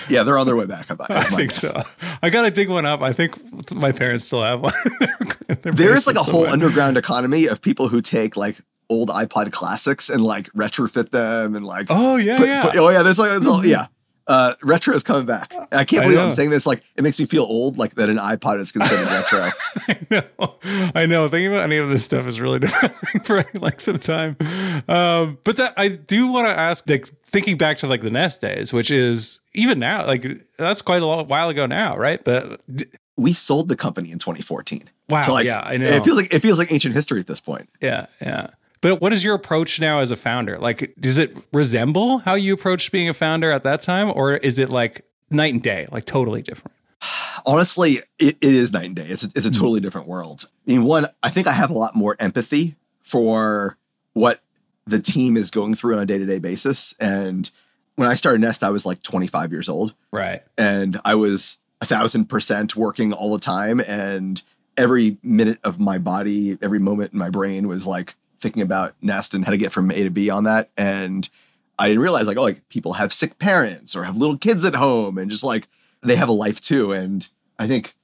Yeah, 0.10 0.24
they're 0.24 0.38
on 0.38 0.46
their 0.46 0.56
way 0.56 0.66
back. 0.66 0.88
I, 0.92 0.96
I 1.10 1.24
think 1.24 1.52
so. 1.52 1.84
I 2.22 2.30
gotta 2.30 2.52
dig 2.52 2.70
one 2.70 2.86
up. 2.86 3.02
I 3.02 3.14
think 3.14 3.36
my 3.74 3.92
parents 3.92 4.26
still 4.26 4.44
have 4.44 4.62
one. 4.62 4.74
There 5.62 5.94
is 5.94 6.08
like 6.08 6.16
a 6.16 6.24
whole 6.24 6.48
underground 6.48 6.98
economy 6.98 7.46
of 7.46 7.62
people 7.62 7.88
who 7.88 8.02
take 8.02 8.36
like 8.36 8.60
old 8.90 9.10
iPod 9.10 9.52
classics 9.52 10.10
and 10.10 10.22
like 10.22 10.52
retrofit 10.54 11.12
them 11.12 11.56
and 11.56 11.66
like 11.66 11.88
Oh 11.90 12.16
yeah, 12.18 12.38
put- 12.38 12.48
yeah. 12.48 12.62
put- 12.64 12.76
oh 12.78 12.90
yeah, 12.90 13.04
there's 13.04 13.20
like 13.20 13.42
all- 13.46 13.66
yeah. 13.66 13.88
Uh, 14.26 14.54
retro 14.62 14.96
is 14.96 15.04
coming 15.04 15.26
back. 15.26 15.54
I 15.72 15.84
can't 15.84 16.04
believe 16.04 16.18
know. 16.18 16.26
I'm 16.26 16.32
saying 16.32 16.50
this. 16.50 16.66
Like, 16.66 16.82
it 16.96 17.04
makes 17.04 17.20
me 17.20 17.26
feel 17.26 17.44
old. 17.44 17.78
Like 17.78 17.96
that 17.96 18.10
an 18.10 18.18
iPod 18.18 18.60
is 18.62 18.72
considered 18.72 19.06
retro. 19.08 19.50
I 19.88 19.98
know. 20.10 20.58
I 20.96 21.06
know. 21.06 21.28
Thinking 21.28 21.48
about 21.52 21.64
any 21.64 21.78
of 21.78 21.90
this 21.90 22.06
stuff 22.06 22.26
is 22.28 22.40
really 22.40 22.60
depressing 22.60 23.22
for 23.22 23.38
any 23.40 23.60
length 23.60 23.88
of 23.88 24.00
time. 24.00 24.38
Um, 24.88 25.38
but 25.44 25.58
that 25.58 25.74
I 25.78 25.90
do 25.90 26.32
want 26.32 26.48
to 26.48 26.58
ask, 26.58 26.88
like 26.90 27.08
thinking 27.26 27.58
back 27.58 27.78
to 27.80 27.88
like 27.88 28.02
the 28.02 28.10
Nest 28.12 28.40
days, 28.42 28.72
which 28.72 28.92
is 28.92 29.40
even 29.54 29.80
now, 29.80 30.06
like 30.08 30.26
that's 30.58 30.82
quite 30.82 31.02
a 31.02 31.06
long 31.06 31.28
while 31.28 31.50
ago 31.50 31.66
now, 31.66 31.96
right? 31.98 32.24
But 32.24 32.62
d- 32.74 32.86
We 33.18 33.34
sold 33.34 33.68
the 33.68 33.76
company 33.76 34.12
in 34.12 34.20
2014. 34.20 34.90
Wow, 35.10 35.22
So, 35.24 35.34
like, 35.34 35.46
yeah, 35.46 35.62
I 35.66 35.76
know. 35.78 35.86
It 35.88 36.04
feels 36.06 36.18
like 36.18 36.34
it 36.34 36.40
feels 36.40 36.58
like 36.58 36.72
ancient 36.72 36.96
history 36.96 37.20
at 37.20 37.28
this 37.28 37.42
point. 37.42 37.68
yeah, 37.82 38.06
yeah. 38.22 38.52
But 38.84 39.00
what 39.00 39.14
is 39.14 39.24
your 39.24 39.34
approach 39.34 39.80
now 39.80 40.00
as 40.00 40.12
a 40.12 40.18
founder? 40.18 40.58
Like, 40.58 40.94
does 41.00 41.18
it 41.18 41.34
resemble 41.54 42.18
how 42.20 42.34
you 42.34 42.54
approached 42.54 42.92
being 42.92 43.08
a 43.08 43.14
founder 43.14 43.50
at 43.50 43.64
that 43.64 43.82
time, 43.82 44.12
or 44.14 44.36
is 44.36 44.60
it 44.60 44.70
like 44.70 45.06
night 45.30 45.54
and 45.54 45.64
day, 45.64 45.88
like 45.90 46.04
totally 46.04 46.42
different? 46.42 46.76
Honestly, 47.46 48.02
it, 48.20 48.38
it 48.42 48.44
is 48.44 48.74
night 48.74 48.88
and 48.88 48.96
day. 48.98 49.08
It's 49.08 49.24
a, 49.24 49.30
it's 49.36 49.46
a 49.46 49.50
hmm. 49.50 49.56
totally 49.56 49.80
different 49.80 50.10
world. 50.10 50.50
I 50.68 50.72
mean, 50.72 50.84
one, 50.84 51.08
I 51.24 51.30
think 51.30 51.48
I 51.48 51.54
have 51.54 51.70
a 51.70 51.78
lot 51.78 51.96
more 51.96 52.18
empathy 52.20 52.76
for 53.04 53.78
what 54.12 54.42
the 54.86 55.00
team 55.00 55.38
is 55.38 55.50
going 55.50 55.76
through 55.76 55.96
on 55.96 56.04
a 56.04 56.06
day 56.06 56.18
to 56.18 56.26
day 56.26 56.40
basis. 56.40 56.94
And 57.00 57.50
when 57.96 58.10
I 58.10 58.16
started 58.16 58.42
Nest, 58.42 58.66
I 58.66 58.70
was 58.70 58.86
like 58.86 59.02
25 59.02 59.54
years 59.54 59.70
old. 59.70 59.94
Right. 60.12 60.44
and 60.58 61.00
I 61.06 61.16
was 61.16 61.58
a 61.80 61.86
thousand 61.86 62.26
percent 62.26 62.76
working 62.76 63.14
all 63.14 63.32
the 63.32 63.40
time, 63.40 63.80
and 63.80 64.42
every 64.76 65.20
minute 65.24 65.60
of 65.64 65.80
my 65.80 66.00
body, 66.00 66.58
every 66.62 66.80
moment 66.80 67.14
in 67.14 67.20
my 67.20 67.30
brain 67.30 67.70
was 67.70 67.88
like 67.88 68.16
thinking 68.44 68.62
about 68.62 68.94
Nest 69.02 69.34
and 69.34 69.44
how 69.46 69.50
to 69.52 69.58
get 69.58 69.72
from 69.72 69.90
A 69.90 70.04
to 70.04 70.12
B 70.12 70.30
on 70.30 70.44
that. 70.44 70.70
And 70.78 71.28
I 71.80 71.88
didn't 71.88 72.04
realize 72.04 72.28
like, 72.28 72.38
oh, 72.38 72.44
like 72.44 72.70
people 72.70 72.94
have 72.94 73.12
sick 73.12 73.40
parents 73.40 73.96
or 73.96 74.04
have 74.04 74.16
little 74.18 74.38
kids 74.38 74.64
at 74.64 74.76
home, 74.76 75.18
and 75.18 75.32
just 75.32 75.44
like 75.44 75.68
they 76.04 76.16
have 76.18 76.30
a 76.30 76.34
life 76.34 76.62
too. 76.62 76.92
And 76.94 77.28
I 77.58 77.66
think 77.68 77.96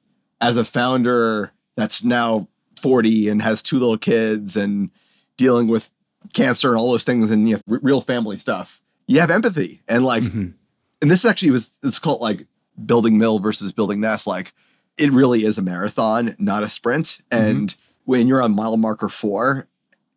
as 0.42 0.58
a 0.58 0.66
founder 0.66 1.52
that's 1.76 2.04
now 2.04 2.48
40 2.82 3.30
and 3.30 3.42
has 3.44 3.62
two 3.62 3.78
little 3.78 3.98
kids 3.98 4.56
and 4.58 4.90
dealing 5.38 5.68
with 5.68 5.92
cancer 6.34 6.70
and 6.70 6.78
all 6.78 6.92
those 6.92 7.04
things 7.04 7.30
and 7.30 7.48
you 7.48 7.56
know, 7.58 7.62
r- 7.70 7.80
real 7.84 8.02
family 8.02 8.38
stuff, 8.38 8.82
you 9.08 9.20
have 9.20 9.30
empathy 9.32 9.82
and 9.88 10.04
like 10.06 10.24
Mhm. 10.24 10.54
and 11.02 11.12
this 11.12 11.26
actually 11.26 11.52
was 11.52 11.78
it's 11.84 12.00
called 12.00 12.22
like 12.22 12.46
building 12.86 13.18
mill 13.18 13.40
versus 13.40 13.72
building 13.72 14.00
nest 14.00 14.26
like 14.28 14.54
it 14.98 15.12
really 15.12 15.44
is 15.46 15.58
a 15.58 15.62
marathon 15.62 16.36
not 16.38 16.62
a 16.64 16.70
sprint 16.70 17.20
and 17.32 17.76
when 18.06 18.28
you're 18.28 18.42
on 18.42 18.54
mile 18.56 18.78
marker 18.78 19.10
four 19.10 19.68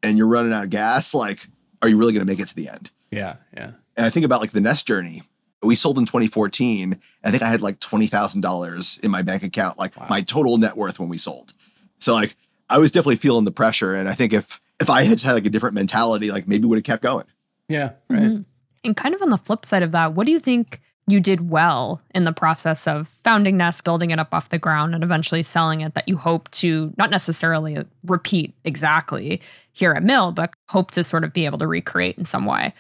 and 0.02 0.18
you're 0.18 0.26
running 0.26 0.52
out 0.52 0.64
of 0.64 0.70
gas 0.70 1.14
like 1.14 1.46
are 1.80 1.88
you 1.88 1.96
really 1.96 2.12
going 2.12 2.24
to 2.26 2.30
make 2.30 2.40
it 2.40 2.48
to 2.48 2.54
the 2.54 2.68
end 2.68 2.90
Yeah. 3.10 3.36
Yeah. 3.56 3.72
and 3.96 4.06
i 4.06 4.10
think 4.10 4.24
about 4.26 4.40
like 4.40 4.52
the 4.52 4.60
nest 4.60 4.86
journey 4.86 5.22
we 5.62 5.74
sold 5.74 5.98
in 5.98 6.06
2014 6.06 7.00
i 7.24 7.30
think 7.30 7.42
i 7.42 7.48
had 7.48 7.60
like 7.62 7.78
$20000 7.80 9.00
in 9.00 9.10
my 9.10 9.22
bank 9.22 9.42
account 9.42 9.78
like 9.78 9.96
Wow. 9.96 10.06
my 10.08 10.20
total 10.22 10.58
net 10.58 10.76
worth 10.76 10.98
when 10.98 11.08
we 11.08 11.18
sold 11.18 11.52
so 11.98 12.14
like 12.14 12.36
i 12.68 12.78
was 12.78 12.90
definitely 12.90 13.16
feeling 13.16 13.44
the 13.44 13.50
pressure 13.52 13.94
and 13.94 14.08
i 14.08 14.14
think 14.14 14.32
if 14.32 14.60
if 14.80 14.88
i 14.90 15.04
had 15.04 15.22
had 15.22 15.32
like 15.34 15.46
a 15.46 15.50
different 15.50 15.74
mentality 15.74 16.30
like 16.30 16.48
maybe 16.48 16.66
would 16.66 16.78
have 16.78 16.84
kept 16.84 17.02
going 17.02 17.26
Yeah. 17.68 17.92
Right. 18.08 18.22
Mhm. 18.22 18.44
And 18.84 18.96
kind 18.96 19.14
of 19.14 19.22
on 19.22 19.30
the 19.30 19.38
flip 19.38 19.64
side 19.64 19.84
of 19.84 19.92
that, 19.92 20.12
what 20.14 20.26
do 20.26 20.32
you 20.32 20.40
think 20.40 20.80
you 21.08 21.20
did 21.20 21.50
well 21.50 22.00
in 22.14 22.24
the 22.24 22.32
process 22.32 22.86
of 22.86 23.08
founding 23.24 23.56
Nest, 23.56 23.84
building 23.84 24.10
it 24.10 24.18
up 24.18 24.32
off 24.32 24.50
the 24.50 24.58
ground, 24.58 24.94
and 24.94 25.02
eventually 25.02 25.42
selling 25.42 25.80
it 25.80 25.94
that 25.94 26.08
you 26.08 26.16
hope 26.16 26.50
to 26.52 26.92
not 26.96 27.10
necessarily 27.10 27.84
repeat 28.04 28.54
exactly 28.64 29.40
here 29.72 29.92
at 29.92 30.02
Mill, 30.02 30.32
but 30.32 30.50
hope 30.68 30.90
to 30.92 31.02
sort 31.02 31.24
of 31.24 31.32
be 31.32 31.44
able 31.44 31.58
to 31.58 31.66
recreate 31.66 32.18
in 32.18 32.24
some 32.24 32.46
way. 32.46 32.72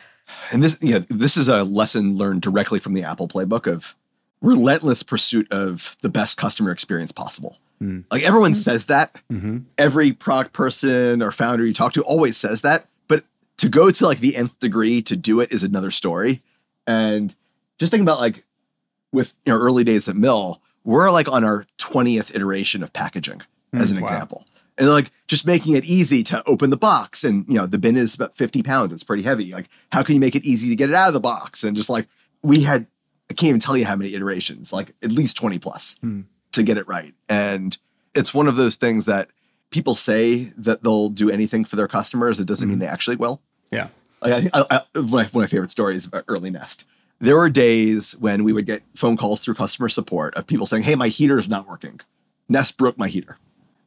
And 0.50 0.62
this, 0.62 0.78
yeah, 0.80 1.00
this 1.08 1.36
is 1.36 1.48
a 1.48 1.64
lesson 1.64 2.16
learned 2.16 2.42
directly 2.42 2.78
from 2.78 2.94
the 2.94 3.02
Apple 3.02 3.28
playbook 3.28 3.66
of 3.66 3.94
relentless 4.40 5.02
pursuit 5.02 5.50
of 5.50 5.96
the 6.02 6.08
best 6.08 6.36
customer 6.36 6.70
experience 6.70 7.12
possible. 7.12 7.58
Mm. 7.80 8.04
Like 8.10 8.22
everyone 8.22 8.52
mm-hmm. 8.52 8.60
says 8.60 8.86
that. 8.86 9.16
Mm-hmm. 9.30 9.58
Every 9.78 10.12
product 10.12 10.52
person 10.52 11.22
or 11.22 11.32
founder 11.32 11.66
you 11.66 11.72
talk 11.72 11.92
to 11.94 12.02
always 12.02 12.36
says 12.36 12.62
that. 12.62 12.86
But 13.08 13.24
to 13.58 13.68
go 13.68 13.90
to 13.90 14.06
like 14.06 14.20
the 14.20 14.36
nth 14.36 14.58
degree 14.58 15.02
to 15.02 15.16
do 15.16 15.40
it 15.40 15.52
is 15.52 15.62
another 15.62 15.90
story. 15.90 16.42
And 16.86 17.34
just 17.82 17.90
think 17.90 18.02
about 18.02 18.20
like 18.20 18.44
with 19.10 19.34
you 19.44 19.52
know, 19.52 19.58
early 19.58 19.82
days 19.82 20.08
at 20.08 20.14
Mill, 20.14 20.62
we're 20.84 21.10
like 21.10 21.28
on 21.28 21.42
our 21.42 21.66
20th 21.78 22.32
iteration 22.32 22.80
of 22.84 22.92
packaging 22.92 23.42
as 23.72 23.90
an 23.90 23.96
mm, 23.96 24.02
wow. 24.02 24.06
example. 24.06 24.46
And 24.78 24.88
like 24.88 25.10
just 25.26 25.46
making 25.46 25.74
it 25.74 25.84
easy 25.84 26.22
to 26.24 26.48
open 26.48 26.70
the 26.70 26.76
box. 26.76 27.24
And 27.24 27.44
you 27.48 27.54
know, 27.54 27.66
the 27.66 27.78
bin 27.78 27.96
is 27.96 28.14
about 28.14 28.36
50 28.36 28.62
pounds. 28.62 28.92
It's 28.92 29.02
pretty 29.02 29.24
heavy. 29.24 29.52
Like, 29.52 29.68
how 29.90 30.04
can 30.04 30.14
you 30.14 30.20
make 30.20 30.36
it 30.36 30.44
easy 30.44 30.68
to 30.68 30.76
get 30.76 30.90
it 30.90 30.94
out 30.94 31.08
of 31.08 31.14
the 31.14 31.20
box? 31.20 31.64
And 31.64 31.76
just 31.76 31.90
like 31.90 32.06
we 32.40 32.62
had, 32.62 32.86
I 33.28 33.34
can't 33.34 33.48
even 33.48 33.60
tell 33.60 33.76
you 33.76 33.84
how 33.84 33.96
many 33.96 34.14
iterations, 34.14 34.72
like 34.72 34.94
at 35.02 35.10
least 35.10 35.36
20 35.36 35.58
plus 35.58 35.96
hmm. 36.00 36.20
to 36.52 36.62
get 36.62 36.78
it 36.78 36.86
right. 36.86 37.14
And 37.28 37.76
it's 38.14 38.32
one 38.32 38.46
of 38.46 38.54
those 38.54 38.76
things 38.76 39.06
that 39.06 39.28
people 39.70 39.96
say 39.96 40.52
that 40.56 40.84
they'll 40.84 41.08
do 41.08 41.30
anything 41.30 41.64
for 41.64 41.74
their 41.74 41.88
customers. 41.88 42.38
It 42.38 42.46
doesn't 42.46 42.64
hmm. 42.64 42.70
mean 42.70 42.78
they 42.78 42.86
actually 42.86 43.16
will. 43.16 43.42
Yeah. 43.72 43.88
Like 44.20 44.50
I, 44.54 44.60
I, 44.60 44.66
I, 44.70 45.00
my, 45.00 45.02
one 45.02 45.26
of 45.26 45.34
my 45.34 45.46
favorite 45.48 45.72
stories 45.72 46.06
about 46.06 46.24
early 46.28 46.50
Nest 46.50 46.84
there 47.22 47.36
were 47.36 47.48
days 47.48 48.16
when 48.18 48.42
we 48.42 48.52
would 48.52 48.66
get 48.66 48.82
phone 48.96 49.16
calls 49.16 49.42
through 49.42 49.54
customer 49.54 49.88
support 49.88 50.34
of 50.34 50.44
people 50.48 50.66
saying, 50.66 50.82
Hey, 50.82 50.96
my 50.96 51.06
heater 51.06 51.38
is 51.38 51.48
not 51.48 51.68
working. 51.68 52.00
Nest 52.48 52.76
broke 52.76 52.98
my 52.98 53.08
heater. 53.08 53.38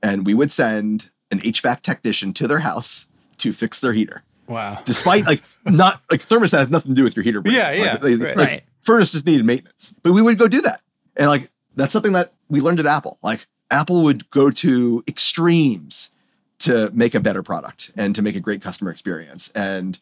And 0.01 0.25
we 0.25 0.33
would 0.33 0.51
send 0.51 1.09
an 1.29 1.41
HVAC 1.41 1.81
technician 1.81 2.33
to 2.33 2.47
their 2.47 2.59
house 2.59 3.07
to 3.37 3.51
fix 3.51 3.81
their 3.81 3.91
heater. 3.91 4.23
Wow. 4.47 4.81
Despite 4.85 5.25
like 5.25 5.43
not 5.65 6.01
like 6.09 6.25
thermostat 6.25 6.59
has 6.59 6.69
nothing 6.69 6.91
to 6.91 6.95
do 6.95 7.03
with 7.03 7.17
your 7.17 7.23
heater. 7.23 7.41
Yeah, 7.45 7.71
yeah. 7.71 7.93
Like, 7.93 8.03
right. 8.03 8.37
Like, 8.37 8.37
right. 8.37 8.63
Furnace 8.83 9.11
just 9.11 9.25
needed 9.25 9.45
maintenance. 9.45 9.93
But 10.01 10.13
we 10.13 10.21
would 10.21 10.37
go 10.37 10.47
do 10.47 10.61
that. 10.61 10.81
And 11.17 11.27
like 11.27 11.49
that's 11.75 11.91
something 11.91 12.13
that 12.13 12.31
we 12.47 12.61
learned 12.61 12.79
at 12.79 12.85
Apple. 12.85 13.19
Like 13.21 13.47
Apple 13.69 14.01
would 14.03 14.29
go 14.29 14.49
to 14.49 15.03
extremes 15.09 16.11
to 16.59 16.89
make 16.93 17.13
a 17.13 17.19
better 17.19 17.43
product 17.43 17.91
and 17.97 18.15
to 18.15 18.21
make 18.21 18.37
a 18.37 18.39
great 18.39 18.61
customer 18.61 18.91
experience. 18.91 19.51
And 19.53 19.99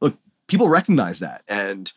look, 0.00 0.18
people 0.48 0.68
recognize 0.68 1.18
that. 1.20 1.42
And 1.48 1.90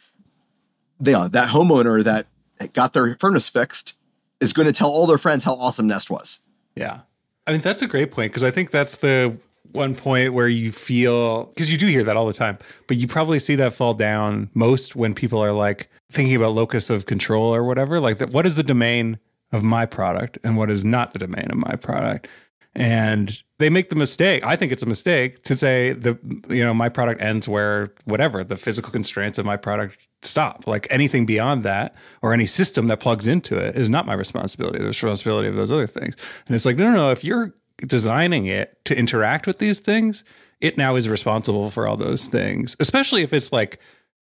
they 1.00 1.14
are 1.14 1.30
that 1.30 1.50
homeowner 1.50 2.04
that 2.04 2.28
got 2.74 2.94
their 2.94 3.16
furnace 3.20 3.50
fixed 3.50 3.94
is 4.40 4.54
going 4.54 4.68
to 4.68 4.74
tell 4.74 4.90
all 4.90 5.08
their 5.08 5.18
friends 5.18 5.44
how 5.44 5.54
awesome 5.56 5.88
Nest 5.88 6.10
was. 6.10 6.40
Yeah. 6.76 7.02
I 7.46 7.52
mean, 7.52 7.62
that's 7.62 7.82
a 7.82 7.88
great 7.88 8.12
point 8.12 8.32
because 8.32 8.44
I 8.44 8.52
think 8.52 8.72
that's 8.72 8.98
the 8.98 9.38
one 9.72 9.96
point 9.96 10.34
where 10.34 10.48
you 10.48 10.72
feel 10.72 11.46
because 11.46 11.72
you 11.72 11.78
do 11.78 11.88
hear 11.88 12.04
that 12.04 12.18
all 12.18 12.28
the 12.28 12.34
time, 12.34 12.58
but 12.88 12.98
you 12.98 13.08
probably 13.08 13.40
see 13.40 13.56
that 13.56 13.74
fall 13.74 13.94
down 13.94 14.50
most 14.54 14.96
when 14.96 15.14
people 15.14 15.40
are 15.40 15.54
like 15.54 15.90
thinking 16.12 16.36
about 16.36 16.54
locus 16.54 16.90
of 16.90 17.06
control 17.06 17.54
or 17.54 17.64
whatever. 17.64 18.00
Like, 18.00 18.18
that, 18.18 18.32
what 18.32 18.46
is 18.46 18.56
the 18.56 18.64
domain 18.64 19.20
of 19.52 19.64
my 19.64 19.86
product 19.86 20.38
and 20.44 20.58
what 20.58 20.70
is 20.70 20.84
not 20.84 21.14
the 21.14 21.20
domain 21.20 21.48
of 21.50 21.58
my 21.58 21.76
product? 21.76 22.28
And 22.76 23.42
they 23.60 23.70
make 23.70 23.90
the 23.90 23.96
mistake. 23.96 24.44
I 24.44 24.56
think 24.56 24.72
it's 24.72 24.84
a 24.84 24.88
mistake 24.88 25.44
to 25.44 25.58
say 25.58 25.94
the 25.94 26.18
you 26.50 26.64
know 26.64 26.74
my 26.74 26.90
product 26.90 27.22
ends 27.22 27.48
where 27.48 27.94
whatever 28.06 28.44
the 28.44 28.58
physical 28.58 28.92
constraints 28.92 29.38
of 29.38 29.46
my 29.46 29.58
product 29.58 30.08
stop. 30.22 30.68
Like 30.68 30.88
anything 30.90 31.26
beyond 31.26 31.64
that 31.64 31.96
or 32.22 32.34
any 32.34 32.46
system 32.46 32.88
that 32.88 33.00
plugs 33.00 33.28
into 33.28 33.58
it 33.58 33.76
is 33.76 33.90
not 33.90 34.06
my 34.06 34.14
responsibility. 34.14 34.80
The 34.80 34.88
responsibility 34.88 35.48
of 35.48 35.56
those 35.56 35.72
other 35.72 35.88
things. 35.88 36.16
And 36.46 36.56
it's 36.56 36.66
like 36.66 36.78
no, 36.78 36.92
no, 36.92 36.96
no. 36.96 37.12
If 37.12 37.24
you're 37.24 37.54
designing 37.86 38.46
it 38.46 38.84
to 38.86 38.98
interact 38.98 39.48
with 39.48 39.60
these 39.60 39.80
things, 39.80 40.24
it 40.62 40.78
now 40.78 40.96
is 40.96 41.10
responsible 41.10 41.70
for 41.70 41.88
all 41.88 41.98
those 41.98 42.26
things. 42.26 42.76
Especially 42.80 43.24
if 43.24 43.34
it's 43.34 43.52
like 43.52 43.80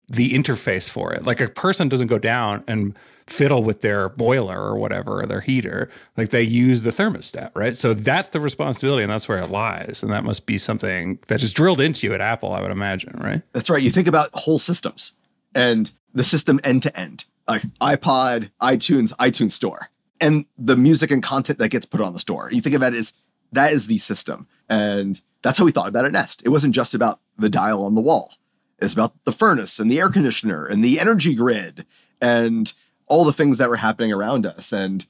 the 0.07 0.33
interface 0.33 0.89
for 0.89 1.13
it. 1.13 1.25
Like 1.25 1.39
a 1.39 1.47
person 1.47 1.89
doesn't 1.89 2.07
go 2.07 2.19
down 2.19 2.63
and 2.67 2.97
fiddle 3.27 3.63
with 3.63 3.81
their 3.81 4.09
boiler 4.09 4.59
or 4.59 4.77
whatever 4.77 5.21
or 5.21 5.25
their 5.25 5.41
heater 5.41 5.89
like 6.15 6.29
they 6.29 6.43
use 6.43 6.83
the 6.83 6.91
thermostat 6.91 7.49
right? 7.55 7.75
So 7.75 7.93
that's 7.93 8.29
the 8.29 8.39
responsibility 8.39 9.03
and 9.03 9.11
that's 9.11 9.27
where 9.27 9.39
it 9.39 9.49
lies 9.49 10.03
and 10.03 10.11
that 10.11 10.23
must 10.23 10.45
be 10.45 10.57
something 10.57 11.19
that 11.27 11.41
is 11.41 11.51
drilled 11.51 11.81
into 11.81 12.05
you 12.05 12.13
at 12.13 12.21
apple 12.21 12.53
i 12.53 12.61
would 12.61 12.71
imagine 12.71 13.19
right? 13.19 13.41
That's 13.51 13.69
right. 13.69 13.81
You 13.81 13.89
think 13.89 14.07
about 14.07 14.29
whole 14.33 14.59
systems 14.59 15.13
and 15.55 15.91
the 16.13 16.23
system 16.23 16.59
end 16.63 16.83
to 16.83 16.99
end 16.99 17.25
like 17.47 17.63
ipod 17.81 18.51
itunes 18.61 19.11
itunes 19.13 19.53
store 19.53 19.89
and 20.21 20.45
the 20.57 20.77
music 20.77 21.09
and 21.09 21.23
content 21.23 21.57
that 21.59 21.69
gets 21.69 21.85
put 21.85 22.01
on 22.01 22.13
the 22.13 22.19
store. 22.19 22.49
You 22.51 22.61
think 22.61 22.75
about 22.75 22.93
it 22.93 22.99
as 22.99 23.13
that 23.51 23.73
is 23.73 23.87
the 23.87 23.97
system 23.97 24.47
and 24.69 25.21
that's 25.41 25.57
how 25.57 25.65
we 25.65 25.71
thought 25.71 25.87
about 25.87 26.05
it 26.05 26.11
nest 26.11 26.43
it 26.45 26.49
wasn't 26.49 26.75
just 26.75 26.93
about 26.93 27.19
the 27.39 27.49
dial 27.49 27.83
on 27.83 27.95
the 27.95 28.01
wall 28.01 28.35
it's 28.79 28.93
about 28.93 29.13
the 29.23 29.31
furnace 29.31 29.79
and 29.79 29.89
the 29.89 29.99
air 29.99 30.09
conditioner 30.09 30.65
and 30.65 30.83
the 30.83 30.99
energy 30.99 31.33
grid 31.33 31.85
and 32.21 32.73
all 33.07 33.23
the 33.23 33.33
things 33.33 33.57
that 33.57 33.69
were 33.69 33.77
happening 33.77 34.11
around 34.11 34.45
us. 34.45 34.71
And 34.71 35.05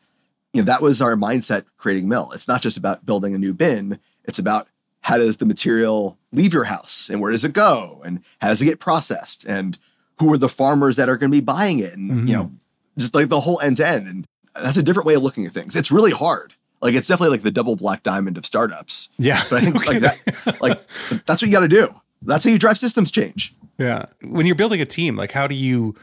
you 0.54 0.62
know, 0.62 0.66
that 0.66 0.82
was 0.82 1.02
our 1.02 1.16
mindset 1.16 1.66
creating 1.78 2.08
Mill. 2.08 2.32
It's 2.34 2.48
not 2.48 2.62
just 2.62 2.78
about 2.78 3.06
building 3.06 3.34
a 3.34 3.40
new 3.40 3.54
bin, 3.54 4.00
it's 4.24 4.40
about 4.40 4.68
how 5.06 5.20
does 5.20 5.38
the 5.38 5.46
material 5.46 6.18
leave 6.32 6.52
your 6.52 6.64
house 6.64 7.10
and 7.10 7.22
where 7.22 7.32
does 7.32 7.46
it 7.46 7.54
go 7.54 8.02
and 8.04 8.24
how 8.42 8.48
does 8.48 8.62
it 8.62 8.66
get 8.66 8.80
processed 8.80 9.46
and 9.46 9.78
who 10.20 10.34
are 10.34 10.38
the 10.38 10.50
farmers 10.50 10.96
that 10.96 11.10
are 11.10 11.16
going 11.18 11.32
to 11.32 11.38
be 11.38 11.42
buying 11.42 11.78
it 11.78 11.94
and 11.94 12.10
mm-hmm. 12.10 12.28
you 12.28 12.36
know 12.36 12.52
just 12.98 13.14
like 13.14 13.30
the 13.30 13.42
whole 13.42 13.60
end 13.62 13.78
to 13.78 13.88
end 13.88 14.08
and 14.08 14.28
that's 14.56 14.78
a 14.78 14.84
different 14.84 15.06
way 15.06 15.14
of 15.14 15.22
looking 15.22 15.46
at 15.46 15.54
things 15.54 15.76
it's 15.76 15.92
really 15.92 16.12
hard 16.12 16.56
like 16.82 16.96
it's 16.96 17.08
definitely 17.08 17.36
like 17.36 17.44
the 17.44 17.52
double 17.52 17.76
black 17.76 18.02
diamond 18.02 18.36
of 18.36 18.48
startups 18.48 19.10
yeah 19.20 19.44
but 19.48 19.62
i 19.62 19.62
think 19.62 19.76
okay. 19.88 20.00
like 20.00 20.02
that 20.02 20.62
like 20.62 20.88
that's 21.26 21.42
what 21.42 21.44
you 21.44 21.52
got 21.52 21.60
to 21.60 21.68
do 21.68 21.94
that's 22.26 22.44
how 22.46 22.52
you 22.52 22.60
drive 22.60 22.78
systems 22.78 23.12
change. 23.12 23.56
Yeah. 23.78 24.06
When 24.22 24.46
you're 24.46 24.56
building 24.56 24.82
a 24.82 24.86
team 24.86 25.16
like 25.16 25.32
how 25.32 25.48
do 25.48 25.56
you 25.56 25.96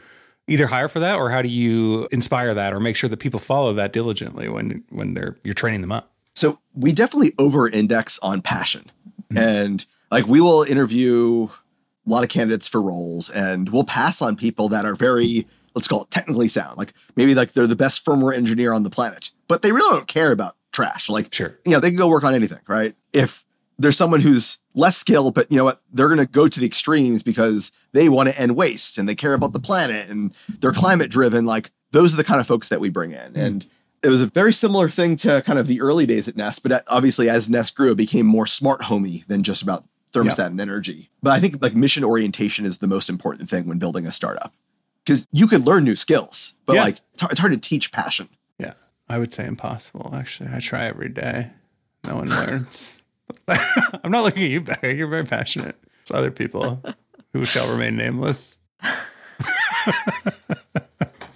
either 0.47 0.67
hire 0.67 0.87
for 0.87 0.99
that 0.99 1.15
or 1.15 1.29
how 1.31 1.41
do 1.41 1.49
you 1.49 2.07
inspire 2.11 2.53
that 2.53 2.73
or 2.73 2.79
make 2.79 2.95
sure 2.95 3.09
that 3.09 3.17
people 3.17 3.39
follow 3.39 3.73
that 3.73 3.93
diligently 3.93 4.49
when 4.49 4.83
when 4.89 5.13
they're 5.13 5.37
you're 5.43 5.53
training 5.53 5.81
them 5.81 5.91
up? 5.91 6.11
So 6.35 6.59
we 6.73 6.91
definitely 6.91 7.33
over 7.37 7.67
index 7.67 8.19
on 8.19 8.41
passion. 8.41 8.91
Mm-hmm. 9.31 9.37
and 9.37 9.85
like 10.11 10.27
we 10.27 10.41
will 10.41 10.63
interview 10.63 11.47
a 12.05 12.09
lot 12.09 12.23
of 12.23 12.29
candidates 12.29 12.67
for 12.67 12.81
roles 12.81 13.29
and 13.29 13.69
we'll 13.69 13.85
pass 13.85 14.21
on 14.21 14.35
people 14.35 14.69
that 14.69 14.85
are 14.85 14.95
very 14.95 15.47
let's 15.73 15.87
call 15.87 16.03
it 16.03 16.11
technically 16.11 16.49
sound. 16.49 16.77
Like 16.77 16.93
maybe 17.15 17.33
like 17.33 17.53
they're 17.53 17.65
the 17.65 17.75
best 17.75 18.05
firmware 18.05 18.35
engineer 18.35 18.73
on 18.73 18.83
the 18.83 18.89
planet 18.89 19.31
but 19.47 19.61
they 19.61 19.71
really 19.71 19.95
don't 19.95 20.07
care 20.07 20.31
about 20.31 20.55
trash. 20.71 21.09
Like 21.09 21.33
sure. 21.33 21.57
you 21.65 21.71
know 21.71 21.79
they 21.79 21.89
can 21.89 21.97
go 21.97 22.07
work 22.07 22.23
on 22.23 22.35
anything 22.35 22.59
right? 22.67 22.95
If 23.11 23.45
there's 23.77 23.97
someone 23.97 24.21
who's 24.21 24.59
less 24.73 24.97
skilled, 24.97 25.33
but 25.33 25.51
you 25.51 25.57
know 25.57 25.63
what? 25.63 25.81
They're 25.91 26.07
going 26.07 26.19
to 26.19 26.25
go 26.25 26.47
to 26.47 26.59
the 26.59 26.65
extremes 26.65 27.23
because 27.23 27.71
they 27.91 28.09
want 28.09 28.29
to 28.29 28.39
end 28.39 28.55
waste 28.55 28.97
and 28.97 29.07
they 29.07 29.15
care 29.15 29.33
about 29.33 29.53
the 29.53 29.59
planet 29.59 30.09
and 30.09 30.33
they're 30.59 30.73
climate 30.73 31.09
driven. 31.09 31.45
Like 31.45 31.71
those 31.91 32.13
are 32.13 32.17
the 32.17 32.23
kind 32.23 32.41
of 32.41 32.47
folks 32.47 32.69
that 32.69 32.79
we 32.79 32.89
bring 32.89 33.11
in. 33.11 33.33
Mm. 33.33 33.45
And 33.45 33.65
it 34.01 34.09
was 34.09 34.21
a 34.21 34.27
very 34.27 34.53
similar 34.53 34.89
thing 34.89 35.15
to 35.17 35.41
kind 35.43 35.57
of 35.57 35.67
the 35.67 35.81
early 35.81 36.05
days 36.05 36.27
at 36.27 36.35
Nest, 36.35 36.61
but 36.63 36.83
obviously 36.87 37.29
as 37.29 37.49
Nest 37.49 37.75
grew, 37.75 37.91
it 37.91 37.97
became 37.97 38.25
more 38.25 38.47
smart 38.47 38.83
homey 38.83 39.23
than 39.27 39.43
just 39.43 39.61
about 39.61 39.85
thermostat 40.11 40.37
yeah. 40.37 40.45
and 40.47 40.61
energy. 40.61 41.09
But 41.21 41.31
I 41.31 41.39
think 41.39 41.61
like 41.61 41.75
mission 41.75 42.03
orientation 42.03 42.65
is 42.65 42.79
the 42.79 42.87
most 42.87 43.09
important 43.09 43.49
thing 43.49 43.65
when 43.65 43.79
building 43.79 44.05
a 44.05 44.11
startup 44.11 44.53
because 45.03 45.27
you 45.31 45.47
could 45.47 45.65
learn 45.65 45.83
new 45.83 45.95
skills, 45.95 46.53
but 46.65 46.75
yeah. 46.75 46.83
like 46.83 47.01
it's 47.29 47.39
hard 47.39 47.51
to 47.51 47.57
teach 47.57 47.91
passion. 47.91 48.29
Yeah, 48.57 48.73
I 49.09 49.17
would 49.17 49.33
say 49.33 49.45
impossible. 49.45 50.11
Actually, 50.13 50.49
I 50.53 50.59
try 50.59 50.85
every 50.85 51.09
day. 51.09 51.51
No 52.05 52.15
one 52.15 52.29
learns. 52.29 53.02
I'm 54.03 54.11
not 54.11 54.23
looking 54.23 54.43
at 54.43 54.49
you, 54.49 54.61
Barry. 54.61 54.97
You're 54.97 55.07
very 55.07 55.25
passionate. 55.25 55.75
It's 56.01 56.11
other 56.11 56.31
people 56.31 56.83
who 57.33 57.45
shall 57.45 57.69
remain 57.69 57.95
nameless. 57.95 58.59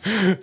I 0.09 0.37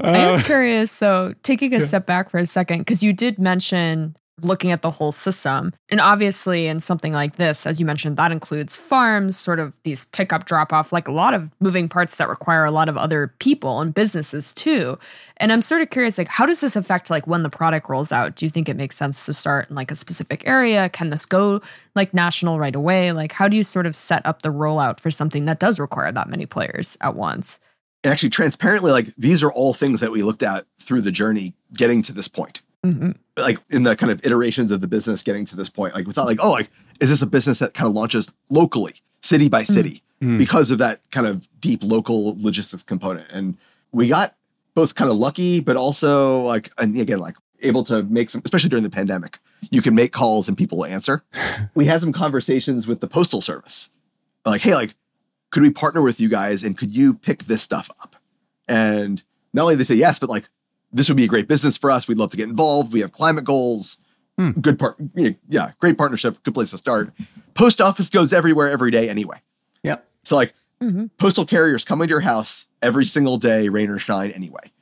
am 0.00 0.38
uh, 0.38 0.42
curious, 0.42 0.98
though, 0.98 1.34
taking 1.42 1.74
a 1.74 1.80
step 1.80 2.06
back 2.06 2.30
for 2.30 2.38
a 2.38 2.46
second, 2.46 2.78
because 2.78 3.02
you 3.02 3.12
did 3.12 3.38
mention 3.38 4.16
looking 4.42 4.70
at 4.70 4.82
the 4.82 4.90
whole 4.90 5.12
system. 5.12 5.72
And 5.88 6.00
obviously, 6.00 6.66
in 6.66 6.80
something 6.80 7.12
like 7.12 7.36
this, 7.36 7.66
as 7.66 7.80
you 7.80 7.86
mentioned, 7.86 8.16
that 8.16 8.32
includes 8.32 8.76
farms, 8.76 9.36
sort 9.36 9.58
of 9.58 9.78
these 9.82 10.04
pickup 10.06 10.44
drop 10.44 10.72
off, 10.72 10.92
like 10.92 11.08
a 11.08 11.12
lot 11.12 11.34
of 11.34 11.50
moving 11.60 11.88
parts 11.88 12.16
that 12.16 12.28
require 12.28 12.64
a 12.64 12.70
lot 12.70 12.88
of 12.88 12.96
other 12.96 13.32
people 13.38 13.80
and 13.80 13.94
businesses 13.94 14.52
too. 14.52 14.98
And 15.38 15.52
I'm 15.52 15.62
sort 15.62 15.80
of 15.80 15.90
curious, 15.90 16.18
like, 16.18 16.28
how 16.28 16.46
does 16.46 16.60
this 16.60 16.76
affect 16.76 17.10
like 17.10 17.26
when 17.26 17.42
the 17.42 17.50
product 17.50 17.88
rolls 17.88 18.12
out? 18.12 18.36
Do 18.36 18.44
you 18.44 18.50
think 18.50 18.68
it 18.68 18.76
makes 18.76 18.96
sense 18.96 19.24
to 19.26 19.32
start 19.32 19.70
in 19.70 19.76
like 19.76 19.90
a 19.90 19.96
specific 19.96 20.42
area? 20.46 20.88
Can 20.90 21.10
this 21.10 21.26
go 21.26 21.60
like 21.94 22.12
national 22.12 22.58
right 22.58 22.74
away? 22.74 23.12
Like, 23.12 23.32
how 23.32 23.48
do 23.48 23.56
you 23.56 23.64
sort 23.64 23.86
of 23.86 23.96
set 23.96 24.24
up 24.26 24.42
the 24.42 24.52
rollout 24.52 25.00
for 25.00 25.10
something 25.10 25.46
that 25.46 25.60
does 25.60 25.78
require 25.78 26.12
that 26.12 26.28
many 26.28 26.46
players 26.46 26.98
at 27.00 27.16
once? 27.16 27.58
And 28.04 28.12
actually, 28.12 28.30
transparently, 28.30 28.92
like 28.92 29.14
these 29.16 29.42
are 29.42 29.50
all 29.50 29.74
things 29.74 30.00
that 30.00 30.12
we 30.12 30.22
looked 30.22 30.42
at 30.42 30.66
through 30.78 31.00
the 31.00 31.10
journey 31.10 31.54
getting 31.72 32.02
to 32.02 32.12
this 32.12 32.28
point. 32.28 32.60
Mm-hmm. 32.92 33.10
Like 33.36 33.58
in 33.70 33.82
the 33.82 33.96
kind 33.96 34.10
of 34.10 34.24
iterations 34.24 34.70
of 34.70 34.80
the 34.80 34.86
business 34.86 35.22
getting 35.22 35.44
to 35.46 35.56
this 35.56 35.68
point, 35.68 35.94
like 35.94 36.06
we 36.06 36.12
thought, 36.12 36.26
like, 36.26 36.38
oh, 36.42 36.52
like 36.52 36.70
is 37.00 37.10
this 37.10 37.22
a 37.22 37.26
business 37.26 37.58
that 37.58 37.74
kind 37.74 37.88
of 37.88 37.94
launches 37.94 38.30
locally, 38.48 38.94
city 39.22 39.48
by 39.48 39.64
city, 39.64 40.02
mm-hmm. 40.22 40.38
because 40.38 40.70
of 40.70 40.78
that 40.78 41.00
kind 41.10 41.26
of 41.26 41.48
deep 41.60 41.82
local 41.82 42.36
logistics 42.40 42.82
component? 42.82 43.30
And 43.30 43.56
we 43.92 44.08
got 44.08 44.34
both 44.74 44.94
kind 44.94 45.10
of 45.10 45.16
lucky, 45.16 45.60
but 45.60 45.76
also 45.76 46.42
like, 46.42 46.70
and 46.78 46.98
again, 46.98 47.18
like 47.18 47.36
able 47.60 47.84
to 47.84 48.02
make 48.04 48.30
some, 48.30 48.42
especially 48.44 48.70
during 48.70 48.84
the 48.84 48.90
pandemic, 48.90 49.38
you 49.70 49.82
can 49.82 49.94
make 49.94 50.12
calls 50.12 50.48
and 50.48 50.56
people 50.56 50.78
will 50.78 50.86
answer. 50.86 51.24
we 51.74 51.86
had 51.86 52.00
some 52.00 52.12
conversations 52.12 52.86
with 52.86 53.00
the 53.00 53.08
postal 53.08 53.40
service, 53.40 53.90
like, 54.44 54.62
hey, 54.62 54.74
like, 54.74 54.94
could 55.50 55.62
we 55.62 55.70
partner 55.70 56.02
with 56.02 56.20
you 56.20 56.28
guys 56.28 56.62
and 56.62 56.76
could 56.76 56.94
you 56.94 57.14
pick 57.14 57.44
this 57.44 57.62
stuff 57.62 57.90
up? 58.02 58.16
And 58.68 59.22
not 59.52 59.62
only 59.62 59.76
they 59.76 59.84
say 59.84 59.94
yes, 59.94 60.18
but 60.18 60.28
like, 60.28 60.48
this 60.96 61.08
would 61.08 61.16
be 61.16 61.24
a 61.24 61.28
great 61.28 61.46
business 61.48 61.76
for 61.76 61.90
us. 61.90 62.08
We'd 62.08 62.18
love 62.18 62.30
to 62.30 62.36
get 62.36 62.48
involved. 62.48 62.92
We 62.92 63.00
have 63.00 63.12
climate 63.12 63.44
goals. 63.44 63.98
Hmm. 64.38 64.50
Good 64.52 64.78
part, 64.78 64.96
yeah, 65.48 65.72
great 65.78 65.96
partnership. 65.96 66.42
Good 66.42 66.52
place 66.54 66.70
to 66.72 66.78
start. 66.78 67.12
Post 67.54 67.80
office 67.80 68.10
goes 68.10 68.32
everywhere 68.34 68.68
every 68.70 68.90
day 68.90 69.08
anyway. 69.08 69.38
Yeah. 69.82 69.98
So 70.24 70.36
like 70.36 70.52
Mhm. 70.82 71.08
postal 71.18 71.46
carriers 71.46 71.84
come 71.84 72.02
into 72.02 72.10
your 72.12 72.20
house 72.20 72.66
every 72.82 73.06
single 73.06 73.38
day, 73.38 73.70
rain 73.70 73.88
or 73.88 73.98
shine 73.98 74.30
anyway. 74.32 74.72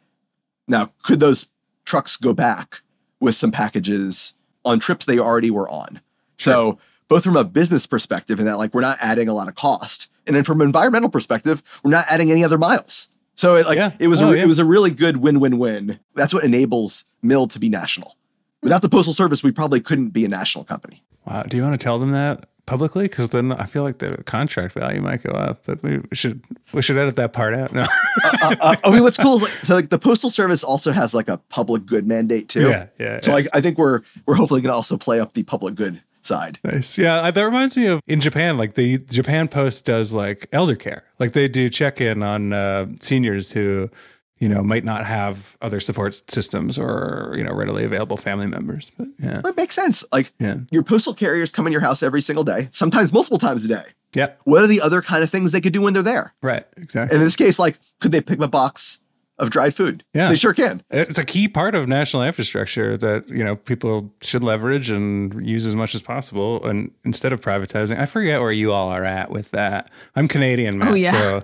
Now, 0.66 0.90
could 1.04 1.20
those 1.20 1.50
trucks 1.84 2.16
go 2.16 2.32
back 2.32 2.80
with 3.20 3.36
some 3.36 3.52
packages 3.52 4.34
on 4.64 4.80
trips 4.80 5.04
they 5.06 5.18
already 5.20 5.50
were 5.52 5.68
on? 5.68 6.00
So 6.36 6.78
both 7.06 7.22
from 7.22 7.36
a 7.36 7.44
business 7.44 7.86
perspective 7.86 8.40
and 8.40 8.48
that 8.48 8.58
like 8.58 8.74
we're 8.74 8.80
not 8.80 8.98
adding 9.00 9.28
a 9.28 9.34
lot 9.34 9.46
of 9.46 9.54
cost. 9.54 10.08
And 10.26 10.34
then 10.34 10.42
from 10.42 10.60
an 10.62 10.66
environmental 10.66 11.10
perspective, 11.10 11.62
we're 11.84 11.90
not 11.92 12.06
adding 12.08 12.30
any 12.32 12.42
other 12.42 12.58
miles. 12.58 13.08
So 13.34 13.56
it, 13.56 13.66
like 13.66 13.76
Yeah. 13.76 13.92
it 13.98 14.08
was 14.08 14.22
Oh, 14.22 14.32
a, 14.32 14.36
yeah. 14.36 14.42
it 14.42 14.46
was 14.46 14.58
a 14.58 14.64
really 14.64 14.90
good 14.90 15.18
win-win-win. 15.18 15.98
That's 16.14 16.32
what 16.32 16.44
enables 16.44 17.04
Mill 17.22 17.46
to 17.48 17.58
be 17.58 17.68
national. 17.68 18.16
Without 18.62 18.82
the 18.82 18.88
postal 18.88 19.12
service, 19.12 19.42
we 19.42 19.50
probably 19.52 19.80
couldn't 19.80 20.10
be 20.10 20.24
a 20.24 20.28
national 20.28 20.64
company. 20.64 21.02
Wow. 21.26 21.42
Do 21.42 21.56
you 21.56 21.62
want 21.62 21.78
to 21.78 21.82
tell 21.82 21.98
them 21.98 22.12
that 22.12 22.46
publicly? 22.66 23.04
Because 23.08 23.30
then 23.30 23.52
I 23.52 23.64
feel 23.64 23.82
like 23.82 23.98
the 23.98 24.22
contract 24.24 24.72
value 24.72 25.00
might 25.02 25.22
go 25.22 25.32
up. 25.32 25.62
But 25.66 25.82
we 25.82 26.00
should 26.12 26.42
we 26.72 26.80
should 26.80 26.96
edit 26.96 27.16
that 27.16 27.32
part 27.32 27.54
out. 27.54 27.72
No. 27.72 27.82
uh, 28.24 28.56
uh, 28.60 28.76
I 28.84 28.90
mean, 28.90 29.02
what's 29.02 29.16
cool 29.18 29.36
is 29.36 29.42
like, 29.42 29.50
so 29.64 29.74
like 29.74 29.90
the 29.90 29.98
postal 29.98 30.30
service 30.30 30.62
also 30.64 30.92
has 30.92 31.12
like 31.14 31.28
a 31.28 31.38
public 31.48 31.84
good 31.86 32.06
mandate 32.06 32.48
too. 32.48 32.68
Yeah, 32.68 32.86
yeah, 32.98 33.20
So 33.20 33.30
yeah. 33.30 33.34
like 33.36 33.48
I 33.52 33.60
think 33.60 33.78
we're 33.78 34.00
we're 34.26 34.34
hopefully 34.36 34.60
going 34.60 34.70
to 34.72 34.76
also 34.76 34.96
play 34.96 35.18
up 35.20 35.32
the 35.34 35.42
public 35.42 35.74
good 35.74 36.02
side. 36.26 36.58
Nice. 36.64 36.96
Yeah, 36.98 37.30
that 37.30 37.42
reminds 37.42 37.76
me 37.76 37.86
of 37.86 38.00
in 38.06 38.20
Japan, 38.20 38.56
like 38.58 38.74
the 38.74 38.98
Japan 38.98 39.48
Post 39.48 39.84
does 39.84 40.12
like 40.12 40.46
elder 40.52 40.76
care. 40.76 41.04
Like 41.18 41.32
they 41.32 41.48
do 41.48 41.68
check 41.68 42.00
in 42.00 42.22
on 42.22 42.52
uh, 42.52 42.86
seniors 43.00 43.52
who, 43.52 43.90
you 44.38 44.48
know, 44.48 44.62
might 44.62 44.84
not 44.84 45.06
have 45.06 45.56
other 45.62 45.80
support 45.80 46.30
systems 46.30 46.78
or, 46.78 47.34
you 47.36 47.44
know, 47.44 47.52
readily 47.54 47.84
available 47.84 48.16
family 48.16 48.46
members. 48.46 48.90
But 48.98 49.08
yeah. 49.18 49.40
That 49.42 49.56
makes 49.56 49.74
sense. 49.74 50.04
Like 50.12 50.32
Yeah. 50.38 50.58
your 50.70 50.82
postal 50.82 51.14
carriers 51.14 51.50
come 51.52 51.66
in 51.66 51.72
your 51.72 51.82
house 51.82 52.02
every 52.02 52.20
single 52.22 52.44
day, 52.44 52.68
sometimes 52.72 53.12
multiple 53.12 53.38
times 53.38 53.64
a 53.64 53.68
day. 53.68 53.84
Yeah. 54.14 54.32
What 54.44 54.62
are 54.62 54.66
the 54.68 54.80
other 54.80 55.02
kind 55.02 55.24
of 55.24 55.30
things 55.30 55.50
they 55.52 55.60
could 55.60 55.72
do 55.72 55.80
when 55.80 55.92
they're 55.92 56.02
there? 56.02 56.34
Right. 56.42 56.64
Exactly. 56.76 57.14
And 57.14 57.22
in 57.22 57.26
this 57.26 57.36
case, 57.36 57.58
like 57.58 57.78
could 58.00 58.12
they 58.12 58.20
pick 58.20 58.38
up 58.38 58.44
a 58.44 58.48
box 58.48 59.00
of 59.38 59.50
dried 59.50 59.74
food? 59.74 60.04
Yeah. 60.14 60.28
they 60.28 60.36
sure 60.36 60.54
can. 60.54 60.82
it's 60.90 61.18
a 61.18 61.24
key 61.24 61.48
part 61.48 61.74
of 61.74 61.88
national 61.88 62.22
infrastructure 62.22 62.96
that 62.96 63.28
you 63.28 63.42
know 63.42 63.56
people 63.56 64.12
should 64.22 64.44
leverage 64.44 64.90
and 64.90 65.44
use 65.46 65.66
as 65.66 65.74
much 65.74 65.94
as 65.94 66.02
possible 66.02 66.64
and 66.64 66.92
instead 67.04 67.32
of 67.32 67.40
privatizing 67.40 67.98
i 67.98 68.06
forget 68.06 68.40
where 68.40 68.52
you 68.52 68.72
all 68.72 68.88
are 68.88 69.04
at 69.04 69.30
with 69.30 69.50
that 69.50 69.90
i'm 70.14 70.28
canadian 70.28 70.78
Matt, 70.78 70.88
Oh, 70.90 70.94
yeah. 70.94 71.12
so 71.12 71.42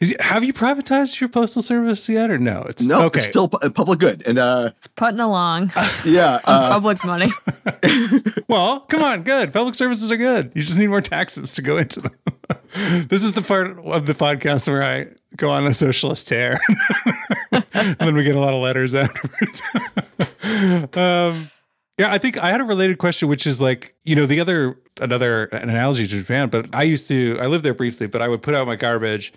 is- 0.00 0.14
have 0.20 0.44
you 0.44 0.52
privatized 0.52 1.18
your 1.20 1.28
postal 1.30 1.62
service 1.62 2.06
yet 2.10 2.30
or 2.30 2.36
no 2.38 2.64
it's 2.68 2.82
No, 2.84 3.04
okay 3.06 3.20
it's 3.20 3.28
still 3.28 3.48
pu- 3.48 3.70
public 3.70 4.00
good. 4.00 4.22
And 4.26 4.38
uh, 4.38 4.72
It's 4.76 4.86
putting 4.88 5.20
along 5.20 5.72
yeah, 6.04 6.40
on 6.44 6.62
uh, 6.64 6.68
public 6.68 7.04
money. 7.06 7.30
well 8.48 8.80
come 8.80 9.02
on 9.02 9.22
good 9.22 9.52
public 9.52 9.74
services 9.74 10.10
are 10.12 10.16
good 10.16 10.52
you 10.54 10.62
just 10.62 10.78
need 10.78 10.88
more 10.88 11.00
taxes 11.00 11.54
to 11.54 11.62
go 11.62 11.76
into 11.78 12.00
them 12.00 12.12
this 13.08 13.24
is 13.24 13.32
the 13.32 13.42
part 13.42 13.78
of 13.78 14.06
the 14.06 14.14
podcast 14.14 14.68
where 14.68 14.82
i 14.82 15.06
go 15.36 15.50
on 15.50 15.66
a 15.66 15.74
socialist 15.74 16.28
tear. 16.28 16.58
And 17.76 17.96
then 17.98 18.14
we 18.14 18.22
get 18.24 18.34
a 18.36 18.40
lot 18.40 18.54
of 18.54 18.62
letters 18.62 18.94
afterwards. 18.94 19.62
Um 20.96 21.50
Yeah, 21.98 22.12
I 22.12 22.18
think 22.18 22.38
I 22.38 22.50
had 22.50 22.60
a 22.60 22.64
related 22.64 22.98
question, 22.98 23.28
which 23.28 23.46
is 23.46 23.60
like, 23.60 23.94
you 24.04 24.16
know, 24.16 24.26
the 24.26 24.40
other 24.40 24.78
another 25.00 25.44
an 25.46 25.68
analogy 25.70 26.06
to 26.06 26.18
Japan, 26.18 26.48
but 26.48 26.74
I 26.74 26.82
used 26.82 27.08
to 27.08 27.38
I 27.40 27.46
lived 27.46 27.64
there 27.64 27.74
briefly, 27.74 28.06
but 28.06 28.22
I 28.22 28.28
would 28.28 28.42
put 28.42 28.54
out 28.54 28.66
my 28.66 28.76
garbage 28.76 29.32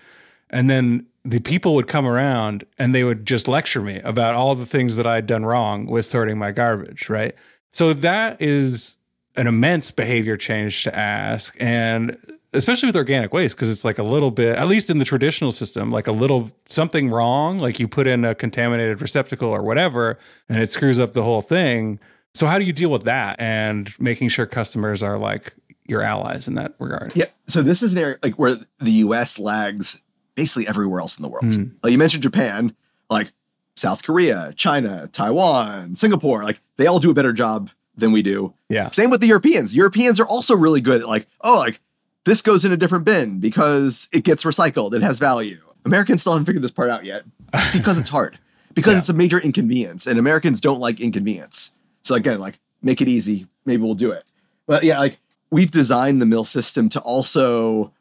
and 0.49 0.69
then 0.69 1.07
the 1.23 1.39
people 1.39 1.75
would 1.75 1.87
come 1.87 2.05
around 2.05 2.65
and 2.77 2.95
they 2.95 3.03
would 3.03 3.25
just 3.25 3.47
lecture 3.47 3.81
me 3.81 3.99
about 3.99 4.33
all 4.35 4.55
the 4.55 4.65
things 4.65 4.95
that 4.95 5.05
I'd 5.05 5.27
done 5.27 5.45
wrong 5.45 5.85
with 5.85 6.05
sorting 6.05 6.37
my 6.37 6.51
garbage, 6.51 7.09
right? 7.09 7.35
So 7.73 7.93
that 7.93 8.41
is 8.41 8.97
an 9.35 9.45
immense 9.47 9.91
behavior 9.91 10.37
change 10.37 10.83
to 10.83 10.95
ask. 10.97 11.55
And 11.59 12.17
especially 12.53 12.87
with 12.87 12.95
organic 12.95 13.33
waste 13.33 13.55
because 13.55 13.69
it's 13.69 13.83
like 13.83 13.97
a 13.97 14.03
little 14.03 14.31
bit 14.31 14.57
at 14.57 14.67
least 14.67 14.89
in 14.89 14.99
the 14.99 15.05
traditional 15.05 15.51
system 15.51 15.91
like 15.91 16.07
a 16.07 16.11
little 16.11 16.51
something 16.67 17.09
wrong 17.09 17.57
like 17.57 17.79
you 17.79 17.87
put 17.87 18.07
in 18.07 18.23
a 18.23 18.33
contaminated 18.33 19.01
receptacle 19.01 19.49
or 19.49 19.61
whatever 19.61 20.17
and 20.47 20.61
it 20.61 20.71
screws 20.71 20.99
up 20.99 21.13
the 21.13 21.23
whole 21.23 21.41
thing 21.41 21.99
so 22.33 22.47
how 22.47 22.57
do 22.57 22.63
you 22.63 22.73
deal 22.73 22.89
with 22.89 23.03
that 23.03 23.39
and 23.39 23.93
making 23.99 24.29
sure 24.29 24.45
customers 24.45 25.03
are 25.03 25.17
like 25.17 25.55
your 25.87 26.01
allies 26.01 26.47
in 26.47 26.55
that 26.55 26.73
regard 26.79 27.11
Yeah. 27.15 27.25
So 27.47 27.61
this 27.61 27.81
is 27.81 27.93
an 27.93 27.99
area 27.99 28.17
like 28.21 28.35
where 28.35 28.57
the 28.79 28.91
US 28.91 29.39
lags 29.39 30.01
basically 30.35 30.67
everywhere 30.67 31.01
else 31.01 31.17
in 31.17 31.23
the 31.23 31.29
world. 31.29 31.45
Mm. 31.45 31.71
Like 31.81 31.91
you 31.91 31.97
mentioned 31.97 32.23
Japan, 32.23 32.75
like 33.09 33.31
South 33.75 34.03
Korea, 34.03 34.53
China, 34.55 35.09
Taiwan, 35.11 35.95
Singapore, 35.95 36.43
like 36.43 36.61
they 36.77 36.87
all 36.87 36.99
do 36.99 37.09
a 37.09 37.13
better 37.13 37.33
job 37.33 37.69
than 37.95 38.11
we 38.11 38.21
do. 38.21 38.53
yeah 38.69 38.91
Same 38.91 39.09
with 39.09 39.21
the 39.21 39.27
Europeans. 39.27 39.75
Europeans 39.75 40.19
are 40.19 40.27
also 40.27 40.55
really 40.55 40.81
good 40.81 41.01
at 41.01 41.07
like, 41.07 41.27
oh, 41.41 41.55
like 41.55 41.79
this 42.27 42.41
goes 42.43 42.63
in 42.65 42.71
a 42.71 42.77
different 42.77 43.05
bin 43.05 43.39
because 43.39 44.07
it 44.11 44.23
gets 44.23 44.43
recycled. 44.43 44.93
It 44.93 45.01
has 45.01 45.17
value. 45.17 45.57
Americans 45.85 46.21
still 46.21 46.33
haven't 46.33 46.45
figured 46.45 46.63
this 46.63 46.71
part 46.71 46.89
out 46.89 47.05
yet 47.05 47.23
because 47.73 47.97
it's 47.97 48.09
hard. 48.09 48.37
Because 48.75 48.93
Yeah. 48.93 48.99
it's 48.99 49.09
a 49.09 49.13
major 49.13 49.39
inconvenience 49.39 50.05
and 50.05 50.19
Americans 50.19 50.61
don't 50.61 50.79
like 50.79 50.99
inconvenience. 50.99 51.71
So 52.03 52.13
again, 52.15 52.39
like 52.39 52.59
make 52.81 53.01
it 53.01 53.07
easy. 53.07 53.47
Maybe 53.65 53.81
we'll 53.81 53.95
do 53.95 54.11
it. 54.11 54.25
But 54.67 54.83
yeah, 54.83 54.99
like 54.99 55.19
we've 55.49 55.71
designed 55.71 56.21
the 56.21 56.25
mill 56.25 56.43
system 56.45 56.89
to 56.89 56.99
also 56.99 57.93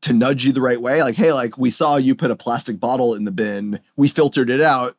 to 0.00 0.12
nudge 0.12 0.44
you 0.44 0.52
the 0.52 0.60
right 0.60 0.80
way. 0.80 1.02
Like, 1.02 1.14
hey, 1.16 1.32
like 1.32 1.56
we 1.58 1.70
saw 1.70 1.96
you 1.96 2.14
put 2.14 2.30
a 2.30 2.36
plastic 2.36 2.78
bottle 2.78 3.14
in 3.14 3.24
the 3.24 3.30
bin. 3.30 3.80
We 3.96 4.08
filtered 4.08 4.50
it 4.50 4.60
out. 4.60 4.96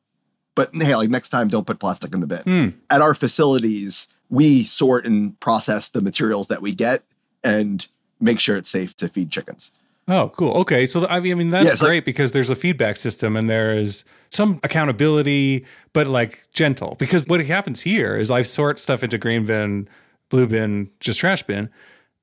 But 0.55 0.73
hey, 0.73 0.95
like 0.95 1.09
next 1.09 1.29
time 1.29 1.47
don't 1.47 1.67
put 1.67 1.79
plastic 1.79 2.13
in 2.13 2.19
the 2.21 2.27
bin 2.27 2.41
Hmm. 2.43 2.77
at 2.89 3.01
our 3.01 3.13
facilities, 3.13 4.07
we 4.29 4.63
sort 4.63 5.05
and 5.05 5.39
process 5.39 5.89
the 5.89 6.01
materials 6.01 6.47
that 6.47 6.61
we 6.61 6.73
get 6.73 7.03
and 7.43 7.87
make 8.19 8.39
sure 8.39 8.57
it's 8.57 8.69
safe 8.69 8.95
to 8.97 9.07
feed 9.07 9.29
chickens. 9.31 9.71
Oh, 10.07 10.29
cool. 10.35 10.53
Okay. 10.61 10.87
So, 10.87 11.05
I 11.07 11.19
mean, 11.19 11.31
I 11.33 11.35
mean 11.35 11.49
that's 11.51 11.65
Yeah, 11.65 11.71
it's 11.71 11.81
like- 11.81 11.89
great 11.89 12.05
because 12.05 12.31
there's 12.31 12.49
a 12.49 12.55
feedback 12.55 12.97
system 12.97 13.35
and 13.35 13.47
there 13.49 13.75
is 13.77 14.03
some 14.31 14.59
accountability, 14.63 15.65
but 15.93 16.07
like 16.07 16.47
gentle. 16.51 16.95
Because 16.97 17.27
what 17.27 17.45
happens 17.45 17.81
here 17.81 18.17
is 18.17 18.31
I 18.31 18.41
sort 18.41 18.79
stuff 18.79 19.03
into 19.03 19.17
green 19.19 19.45
bin, 19.45 19.87
blue 20.29 20.47
bin, 20.47 20.89
just 20.99 21.19
trash 21.19 21.43
bin. 21.43 21.69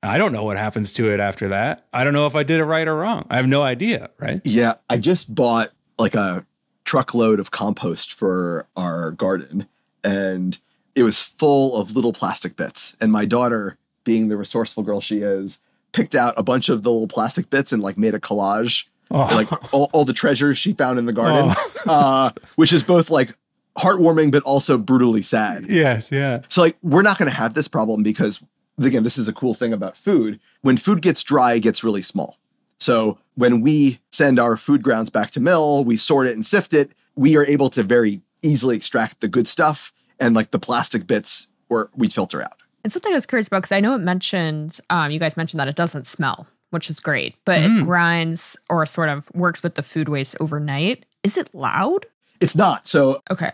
I 0.03 0.17
don't 0.17 0.31
know 0.33 0.43
what 0.43 0.57
happens 0.57 0.91
to 0.93 1.09
it 1.11 1.19
after 1.19 1.47
that. 1.47 1.87
I 1.93 2.03
don't 2.03 2.13
know 2.13 2.27
if 2.27 2.35
I 2.35 2.43
did 2.43 2.59
it 2.59 2.65
right 2.65 2.87
or 2.87 2.95
wrong. 2.97 3.25
I 3.29 3.37
have 3.37 3.47
no 3.47 3.63
idea. 3.63 4.09
Right. 4.19 4.41
Yeah, 4.43 4.75
I 4.89 4.97
just 4.97 5.33
bought 5.33 5.71
like 5.97 6.13
a 6.13 6.45
truckload 6.83 7.39
of 7.39 7.51
compost 7.51 8.13
for 8.13 8.67
our 8.75 9.11
garden 9.11 9.67
and 10.03 10.57
it 10.95 11.03
was 11.03 11.21
full 11.21 11.75
of 11.75 11.95
little 11.95 12.13
plastic 12.13 12.55
bits. 12.55 12.95
And 13.01 13.11
my 13.11 13.25
daughter, 13.25 13.77
being 14.03 14.27
the 14.29 14.37
resourceful 14.37 14.83
girl 14.83 14.99
she 15.01 15.19
is, 15.19 15.59
picked 15.97 16.15
out 16.15 16.33
a 16.37 16.43
bunch 16.43 16.69
of 16.69 16.83
the 16.83 16.91
little 16.91 17.07
plastic 17.07 17.49
bits 17.49 17.71
and 17.73 17.81
like 17.83 17.97
made 17.97 18.13
a 18.13 18.19
collage 18.19 18.85
Oh, 19.09 19.19
like 19.33 19.73
all, 19.73 19.89
all 19.93 20.03
the 20.05 20.11
treasures 20.13 20.57
she 20.57 20.73
found 20.73 20.99
in 20.99 21.05
the 21.05 21.13
garden, 21.13 21.55
uh, 21.87 22.29
which 22.57 22.73
is 22.73 22.83
both 22.83 23.09
like 23.09 23.37
heartwarming 23.79 24.31
but 24.31 24.43
also 24.43 24.77
brutally 24.77 25.21
sad. 25.21 25.65
yes. 25.69 26.11
Yeah. 26.11 26.41
So 26.49 26.61
like 26.61 26.77
we're 26.83 27.03
not 27.03 27.17
going 27.17 27.29
to 27.29 27.35
have 27.35 27.53
this 27.53 27.67
problem 27.69 28.03
because 28.03 28.43
again, 28.79 29.03
this 29.03 29.17
is 29.17 29.27
a 29.29 29.33
cool 29.33 29.53
thing 29.53 29.71
about 29.71 29.95
food. 29.95 30.39
When 30.61 30.75
food 30.77 31.01
gets 31.01 31.23
dry, 31.23 31.53
it 31.53 31.61
gets 31.61 31.83
really 31.85 32.01
small. 32.01 32.37
So 32.79 33.17
when 33.35 33.61
we 33.61 33.99
send 34.11 34.39
our 34.39 34.57
food 34.57 34.83
grounds 34.83 35.09
back 35.09 35.31
to 35.31 35.39
mill, 35.39 35.85
we 35.85 35.95
sort 35.97 36.27
it 36.27 36.33
and 36.33 36.45
sift 36.45 36.73
it, 36.73 36.91
we 37.15 37.35
are 37.37 37.45
able 37.45 37.69
to 37.71 37.83
very 37.83 38.21
easily 38.41 38.75
extract 38.75 39.21
the 39.21 39.27
good 39.27 39.47
stuff 39.47 39.93
and 40.19 40.35
like 40.35 40.51
the 40.51 40.59
plastic 40.59 41.07
bits 41.07 41.47
where 41.69 41.89
we 41.95 42.09
filter 42.09 42.41
out. 42.41 42.57
And 42.87 42.93
something 42.93 43.11
I 43.11 43.15
was 43.15 43.25
curious 43.25 43.47
about 43.47 43.57
because 43.63 43.73
I 43.73 43.81
know 43.81 43.95
it 43.95 43.99
mentioned, 43.99 44.79
um, 44.89 45.11
you 45.11 45.19
guys 45.19 45.35
mentioned 45.35 45.59
that 45.59 45.67
it 45.67 45.75
doesn't 45.75 46.07
smell, 46.07 46.47
which 46.69 46.89
is 46.89 47.01
great, 47.01 47.35
but 47.43 47.59
Mm. 47.59 47.81
it 47.81 47.83
grinds 47.83 48.55
or 48.69 48.85
sort 48.85 49.09
of 49.09 49.29
works 49.33 49.61
with 49.61 49.75
the 49.75 49.83
food 49.83 50.07
waste 50.07 50.37
overnight. 50.39 51.05
Is 51.21 51.35
it 51.35 51.49
loud? 51.53 52.05
It's 52.39 52.55
not. 52.55 52.87
So 52.87 53.21
Okay. 53.29 53.51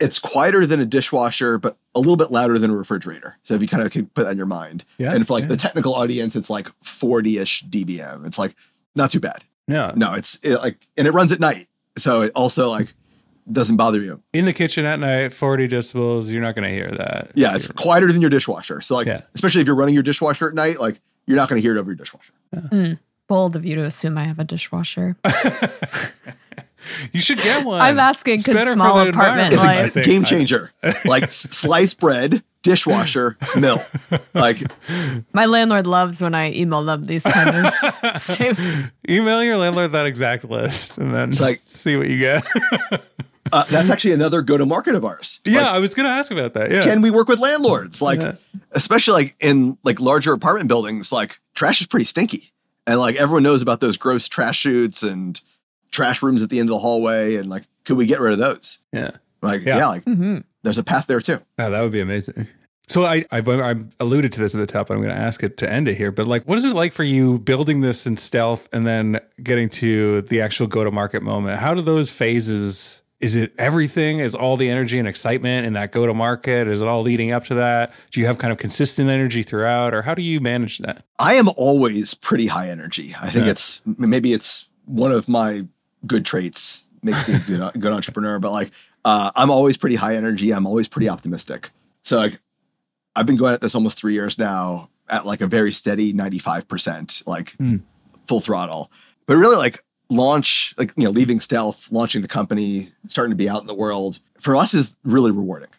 it's 0.00 0.18
quieter 0.18 0.66
than 0.66 0.80
a 0.80 0.84
dishwasher, 0.84 1.58
but 1.58 1.76
a 1.94 2.00
little 2.00 2.16
bit 2.16 2.32
louder 2.32 2.58
than 2.58 2.72
a 2.72 2.76
refrigerator. 2.76 3.36
So 3.44 3.54
if 3.54 3.62
you 3.62 3.68
kind 3.68 3.84
of 3.84 3.92
can 3.92 4.06
put 4.06 4.24
that 4.24 4.32
in 4.32 4.36
your 4.36 4.46
mind. 4.46 4.84
Yeah. 4.98 5.14
and 5.14 5.24
for 5.24 5.34
like 5.34 5.42
yeah. 5.42 5.48
the 5.50 5.56
technical 5.58 5.94
audience, 5.94 6.34
it's 6.34 6.50
like 6.50 6.68
40-ish 6.82 7.66
dBm. 7.70 8.26
It's 8.26 8.36
like 8.36 8.56
not 8.96 9.12
too 9.12 9.20
bad. 9.20 9.44
Yeah. 9.68 9.92
No, 9.94 10.14
it's 10.14 10.40
it, 10.42 10.56
like 10.56 10.88
and 10.96 11.06
it 11.06 11.12
runs 11.12 11.30
at 11.30 11.38
night. 11.38 11.68
So 11.96 12.22
it 12.22 12.32
also 12.34 12.68
like 12.68 12.94
doesn't 13.50 13.76
bother 13.76 14.00
you. 14.00 14.22
In 14.32 14.44
the 14.44 14.52
kitchen 14.52 14.84
at 14.84 14.98
night, 15.00 15.32
40 15.34 15.68
decibels, 15.68 16.30
you're 16.30 16.42
not 16.42 16.54
going 16.54 16.68
to 16.68 16.74
hear 16.74 16.90
that. 16.90 17.32
Yeah, 17.34 17.54
it's 17.56 17.70
quieter 17.70 18.10
than 18.12 18.20
your 18.20 18.30
dishwasher. 18.30 18.80
So 18.80 18.94
like 18.96 19.06
Yeah. 19.06 19.22
especially 19.34 19.60
if 19.62 19.66
you're 19.66 19.76
running 19.76 19.94
your 19.94 20.02
dishwasher 20.04 20.48
at 20.48 20.54
night, 20.54 20.78
like 20.80 21.00
you're 21.26 21.36
not 21.36 21.48
going 21.48 21.60
to 21.60 21.62
hear 21.62 21.76
it 21.76 21.80
over 21.80 21.90
your 21.90 21.96
dishwasher. 21.96 22.32
Hmm. 22.70 22.92
Bold 23.28 23.56
of 23.56 23.64
you 23.64 23.74
to 23.76 23.84
assume 23.84 24.18
I 24.18 24.24
have 24.24 24.38
a 24.38 24.44
dishwasher. 24.44 25.16
You 27.12 27.20
should 27.20 27.38
get 27.38 27.64
one. 27.64 27.80
I'm 27.80 28.00
asking 28.00 28.34
It's 28.36 28.46
'cause 28.46 28.54
better 28.56 28.72
for 28.72 28.76
small 28.76 29.04
the 29.04 29.10
apartment, 29.10 29.52
environment, 29.52 29.54
It's 29.54 29.62
like- 29.62 29.76
I 29.76 29.80
a 29.82 29.88
think. 29.88 30.04
game 30.06 30.24
changer. 30.24 30.72
like 31.04 31.30
sliced 31.30 32.00
bread, 32.00 32.42
dishwasher, 32.64 33.36
mill. 33.56 33.80
Like 34.34 34.58
My 35.32 35.46
landlord 35.46 35.86
loves 35.86 36.20
when 36.20 36.34
I 36.34 36.50
email 36.52 36.82
them 36.84 37.04
these 37.04 37.22
kind 37.22 37.66
of 37.72 38.20
statements. 38.22 38.90
Email 39.08 39.44
your 39.44 39.58
landlord 39.58 39.92
that 39.92 40.06
exact 40.06 40.44
list 40.44 40.98
and 40.98 41.14
then 41.14 41.30
like- 41.38 41.60
see 41.66 41.96
what 41.96 42.08
you 42.10 42.18
get. 42.18 42.44
Uh, 43.52 43.64
that's 43.70 43.90
actually 43.90 44.12
another 44.12 44.42
go 44.42 44.56
to 44.58 44.64
market 44.66 44.94
of 44.94 45.04
ours. 45.04 45.40
yeah, 45.44 45.62
Like, 45.62 45.66
I 45.74 45.78
was 45.78 45.94
going 45.94 46.06
to 46.06 46.12
ask 46.12 46.30
about 46.32 46.54
that. 46.54 46.70
Yeah. 46.70 46.82
can 46.82 47.02
we 47.02 47.10
work 47.10 47.28
with 47.28 47.38
landlords? 47.38 48.00
Like, 48.02 48.20
Yeah. 48.20 48.36
especially 48.72 49.12
like 49.24 49.36
in 49.40 49.78
like 49.84 50.00
larger 50.00 50.32
apartment 50.32 50.68
buildings, 50.68 51.12
like 51.12 51.38
trash 51.54 51.80
is 51.80 51.86
pretty 51.86 52.06
stinky, 52.06 52.52
and 52.86 52.98
like 52.98 53.16
everyone 53.16 53.42
knows 53.42 53.62
about 53.62 53.80
those 53.80 53.96
gross 53.96 54.28
trash 54.28 54.58
chutes 54.58 55.02
and 55.02 55.40
trash 55.90 56.22
rooms 56.22 56.42
at 56.42 56.48
the 56.50 56.58
end 56.58 56.68
of 56.68 56.74
the 56.74 56.78
hallway, 56.80 57.36
and 57.36 57.48
like, 57.50 57.64
could 57.84 57.96
we 57.96 58.06
get 58.06 58.20
rid 58.20 58.32
of 58.32 58.38
those? 58.38 58.78
yeah. 58.92 59.10
Like, 59.42 59.62
Yeah. 59.64 59.78
yeah, 59.78 59.86
like 59.88 60.04
hmm 60.04 60.38
there's 60.62 60.78
a 60.78 60.84
path 60.84 61.06
there 61.08 61.20
too. 61.20 61.40
Oh, 61.58 61.70
that 61.70 61.80
would 61.80 61.90
be 61.92 62.00
amazing. 62.00 62.46
So 62.88 63.04
I, 63.04 63.24
I 63.32 63.38
I've, 63.38 63.94
alluded 64.00 64.32
to 64.34 64.40
this 64.40 64.54
at 64.54 64.58
the 64.58 64.66
top. 64.66 64.90
I'm 64.90 64.98
going 64.98 65.08
to 65.08 65.14
ask 65.14 65.42
it 65.42 65.56
to 65.58 65.72
end 65.72 65.88
it 65.88 65.94
here. 65.94 66.12
But 66.12 66.26
like, 66.26 66.44
what 66.44 66.58
is 66.58 66.64
it 66.64 66.74
like 66.74 66.92
for 66.92 67.04
you 67.04 67.38
building 67.38 67.80
this 67.80 68.06
in 68.06 68.16
stealth 68.16 68.68
and 68.72 68.86
then 68.86 69.18
getting 69.42 69.68
to 69.70 70.20
the 70.22 70.40
actual 70.40 70.66
go 70.66 70.84
to 70.84 70.90
market 70.90 71.22
moment? 71.22 71.58
How 71.58 71.74
do 71.74 71.80
those 71.80 72.10
phases? 72.10 73.01
Is 73.22 73.36
it 73.36 73.54
everything? 73.56 74.18
Is 74.18 74.34
all 74.34 74.56
the 74.56 74.68
energy 74.68 74.98
and 74.98 75.06
excitement 75.06 75.64
in 75.64 75.72
that 75.74 75.92
go 75.92 76.06
to 76.06 76.12
market? 76.12 76.66
Is 76.66 76.82
it 76.82 76.88
all 76.88 77.02
leading 77.02 77.30
up 77.30 77.44
to 77.44 77.54
that? 77.54 77.92
Do 78.10 78.20
you 78.20 78.26
have 78.26 78.36
kind 78.36 78.50
of 78.52 78.58
consistent 78.58 79.08
energy 79.08 79.42
throughout, 79.44 79.94
or 79.94 80.02
how 80.02 80.12
do 80.14 80.22
you 80.22 80.40
manage 80.40 80.78
that? 80.78 81.04
I 81.20 81.34
am 81.34 81.48
always 81.56 82.14
pretty 82.14 82.48
high 82.48 82.68
energy. 82.68 83.14
I 83.20 83.30
think 83.30 83.44
Yeah. 83.46 83.52
it's 83.52 83.80
maybe 83.86 84.32
it's 84.32 84.66
one 84.86 85.12
of 85.12 85.28
my 85.28 85.66
good 86.04 86.26
traits 86.26 86.82
makes 87.02 87.28
me 87.28 87.36
a 87.36 87.38
good, 87.38 87.72
good 87.80 87.92
entrepreneur. 87.92 88.40
But 88.40 88.50
like, 88.50 88.72
uh, 89.04 89.30
I'm 89.36 89.50
always 89.52 89.76
pretty 89.76 89.96
high 89.96 90.16
energy. 90.16 90.50
I'm 90.52 90.66
always 90.66 90.88
pretty 90.88 91.08
optimistic. 91.08 91.70
So 92.02 92.16
like, 92.16 92.40
I've 93.14 93.26
been 93.26 93.36
going 93.36 93.54
at 93.54 93.60
this 93.60 93.74
almost 93.76 93.98
three 93.98 94.14
years 94.14 94.36
now 94.36 94.88
at 95.08 95.26
like 95.26 95.40
a 95.40 95.46
very 95.46 95.72
steady 95.72 96.12
95 96.12 96.66
percent, 96.66 97.22
like 97.24 97.52
Hmm. 97.52 97.76
full 98.26 98.40
throttle. 98.40 98.90
But 99.26 99.36
really, 99.36 99.56
like 99.56 99.84
launch, 100.12 100.74
like 100.76 100.92
you 100.96 101.04
know, 101.04 101.10
leaving 101.10 101.40
stealth, 101.40 101.90
launching 101.90 102.22
the 102.22 102.28
company, 102.28 102.92
starting 103.08 103.30
to 103.30 103.36
be 103.36 103.48
out 103.48 103.60
in 103.60 103.66
the 103.66 103.74
world 103.74 104.20
for 104.38 104.54
us 104.56 104.74
is 104.74 104.94
really 105.04 105.30
rewarding 105.30 105.70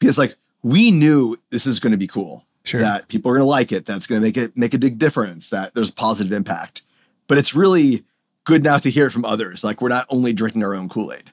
because 0.00 0.18
like 0.18 0.36
we 0.62 0.90
knew 0.90 1.38
this 1.50 1.66
is 1.66 1.78
going 1.80 1.92
to 1.92 1.96
be 1.96 2.06
cool 2.08 2.44
Sure. 2.64 2.80
that 2.80 3.08
people 3.08 3.30
are 3.30 3.34
going 3.34 3.42
to 3.42 3.48
like 3.48 3.72
it 3.72 3.84
that's 3.84 4.06
going 4.06 4.20
to 4.20 4.26
make 4.26 4.38
it 4.38 4.56
make 4.56 4.72
a 4.72 4.78
big 4.78 4.98
difference 4.98 5.50
that 5.50 5.74
there's 5.74 5.90
positive 5.90 6.32
impact 6.32 6.80
but 7.28 7.36
it's 7.36 7.54
really 7.54 8.04
good 8.44 8.64
now 8.64 8.78
to 8.78 8.88
hear 8.90 9.06
it 9.06 9.10
from 9.10 9.24
others 9.26 9.62
like 9.62 9.82
we're 9.82 9.90
not 9.90 10.06
only 10.08 10.32
drinking 10.32 10.64
our 10.64 10.74
own 10.74 10.88
kool-aid 10.88 11.30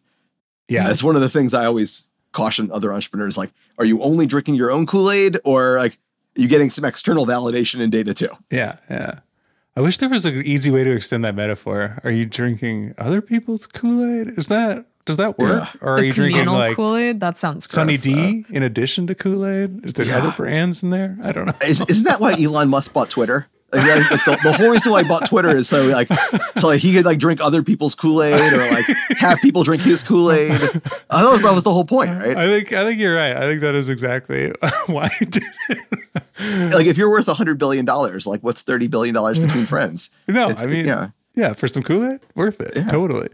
yeah. 0.67 0.85
that's 0.85 1.01
one 1.01 1.15
of 1.15 1.21
the 1.21 1.29
things 1.29 1.53
i 1.53 1.65
always 1.65 2.03
caution 2.33 2.69
other 2.69 2.91
entrepreneurs 2.93 3.37
like 3.37 3.51
are 3.77 3.85
you 3.85 4.01
only 4.01 4.25
drinking 4.25 4.55
your 4.55 4.69
own 4.71 4.85
kool-aid 4.85 5.39
or 5.45 5.77
like 5.77 5.93
are 6.37 6.41
you 6.41 6.49
getting 6.49 6.69
some 6.69 6.83
external 6.83 7.25
validation 7.25 7.79
and 7.81 7.93
data 7.93 8.13
too 8.13 8.29
Yeah, 8.51 8.75
yeah. 8.89 9.19
I 9.81 9.83
wish 9.83 9.97
there 9.97 10.09
was 10.09 10.25
an 10.25 10.43
easy 10.45 10.69
way 10.69 10.83
to 10.83 10.91
extend 10.91 11.25
that 11.25 11.33
metaphor. 11.33 11.99
Are 12.03 12.11
you 12.11 12.27
drinking 12.27 12.93
other 12.99 13.19
people's 13.19 13.65
Kool 13.65 14.05
Aid? 14.05 14.37
Is 14.37 14.45
that 14.47 14.85
does 15.05 15.17
that 15.17 15.39
work, 15.39 15.63
Yeah. 15.73 15.81
or 15.81 15.95
are 15.95 15.99
the 15.99 16.05
you 16.05 16.13
drinking 16.13 16.45
like 16.45 16.75
Kool-Aid? 16.75 17.19
That 17.19 17.39
sounds 17.39 17.65
gross, 17.65 17.73
Sunny 17.73 17.95
though. 17.95 18.13
D 18.13 18.45
in 18.51 18.61
addition 18.61 19.07
to 19.07 19.15
Kool 19.15 19.43
Aid? 19.47 19.83
Is 19.83 19.93
there 19.93 20.05
Yeah. 20.05 20.19
other 20.19 20.31
brands 20.37 20.83
in 20.83 20.91
there? 20.91 21.17
I 21.23 21.31
don't 21.31 21.47
know. 21.47 21.53
Is, 21.65 21.81
isn't 21.89 22.03
that 22.03 22.19
why 22.19 22.33
elon 22.39 22.69
musk 22.69 22.93
bought 22.93 23.09
twitter 23.09 23.47
like, 23.73 24.11
like, 24.11 24.25
the, 24.25 24.39
the 24.43 24.53
whole 24.53 24.69
reason 24.69 24.91
why 24.91 24.99
I 24.99 25.03
bought 25.03 25.27
twitter 25.27 25.49
is 25.55 25.67
so 25.69 25.83
like 25.87 26.07
so 26.57 26.67
like 26.67 26.79
he 26.81 26.93
could 26.93 27.05
like 27.05 27.19
drink 27.19 27.39
other 27.41 27.63
people's 27.63 27.95
kool-aid 27.95 28.53
or 28.53 28.69
like 28.71 28.85
have 29.17 29.39
people 29.39 29.63
drink 29.63 29.81
his 29.83 30.03
kool-aid 30.03 30.51
i 31.09 31.21
thought 31.21 31.41
that 31.41 31.53
was 31.53 31.63
the 31.63 31.71
whole 31.73 31.85
point 31.85 32.11
right 32.11 32.35
I 32.35 32.47
think 32.47 32.73
I 32.73 32.83
think 32.83 32.99
you're 32.99 33.15
right. 33.15 33.35
I 33.35 33.41
think 33.41 33.61
that 33.61 33.75
is 33.75 33.87
exactly 33.89 34.51
why 34.87 35.09
I 35.19 35.23
did 35.25 35.43
it. 35.69 36.73
like 36.73 36.85
if 36.87 36.97
you're 36.97 37.09
worth 37.09 37.27
a 37.27 37.33
hundred 37.33 37.57
billion 37.59 37.85
dollars, 37.85 38.25
like 38.27 38.41
what's 38.41 38.61
thirty 38.61 38.87
billion 38.87 39.13
dollars 39.15 39.39
between 39.39 39.65
friends? 39.73 40.09
No, 40.27 40.49
It's- 40.49 40.61
I 40.63 40.65
mean, 40.65 40.85
yeah. 40.85 41.09
yeah, 41.35 41.53
for 41.53 41.67
some 41.67 41.83
Kool 41.83 42.05
Aid, 42.09 42.19
worth 42.35 42.59
it. 42.61 42.73
Yeah. 42.75 42.89
Totally. 42.89 43.29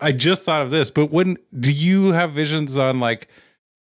I 0.00 0.12
just 0.12 0.42
thought 0.42 0.62
of 0.62 0.70
this, 0.70 0.90
but 0.90 1.10
when 1.10 1.36
do 1.58 1.70
you 1.72 2.12
have 2.12 2.32
visions 2.32 2.76
on 2.78 3.00
like 3.00 3.28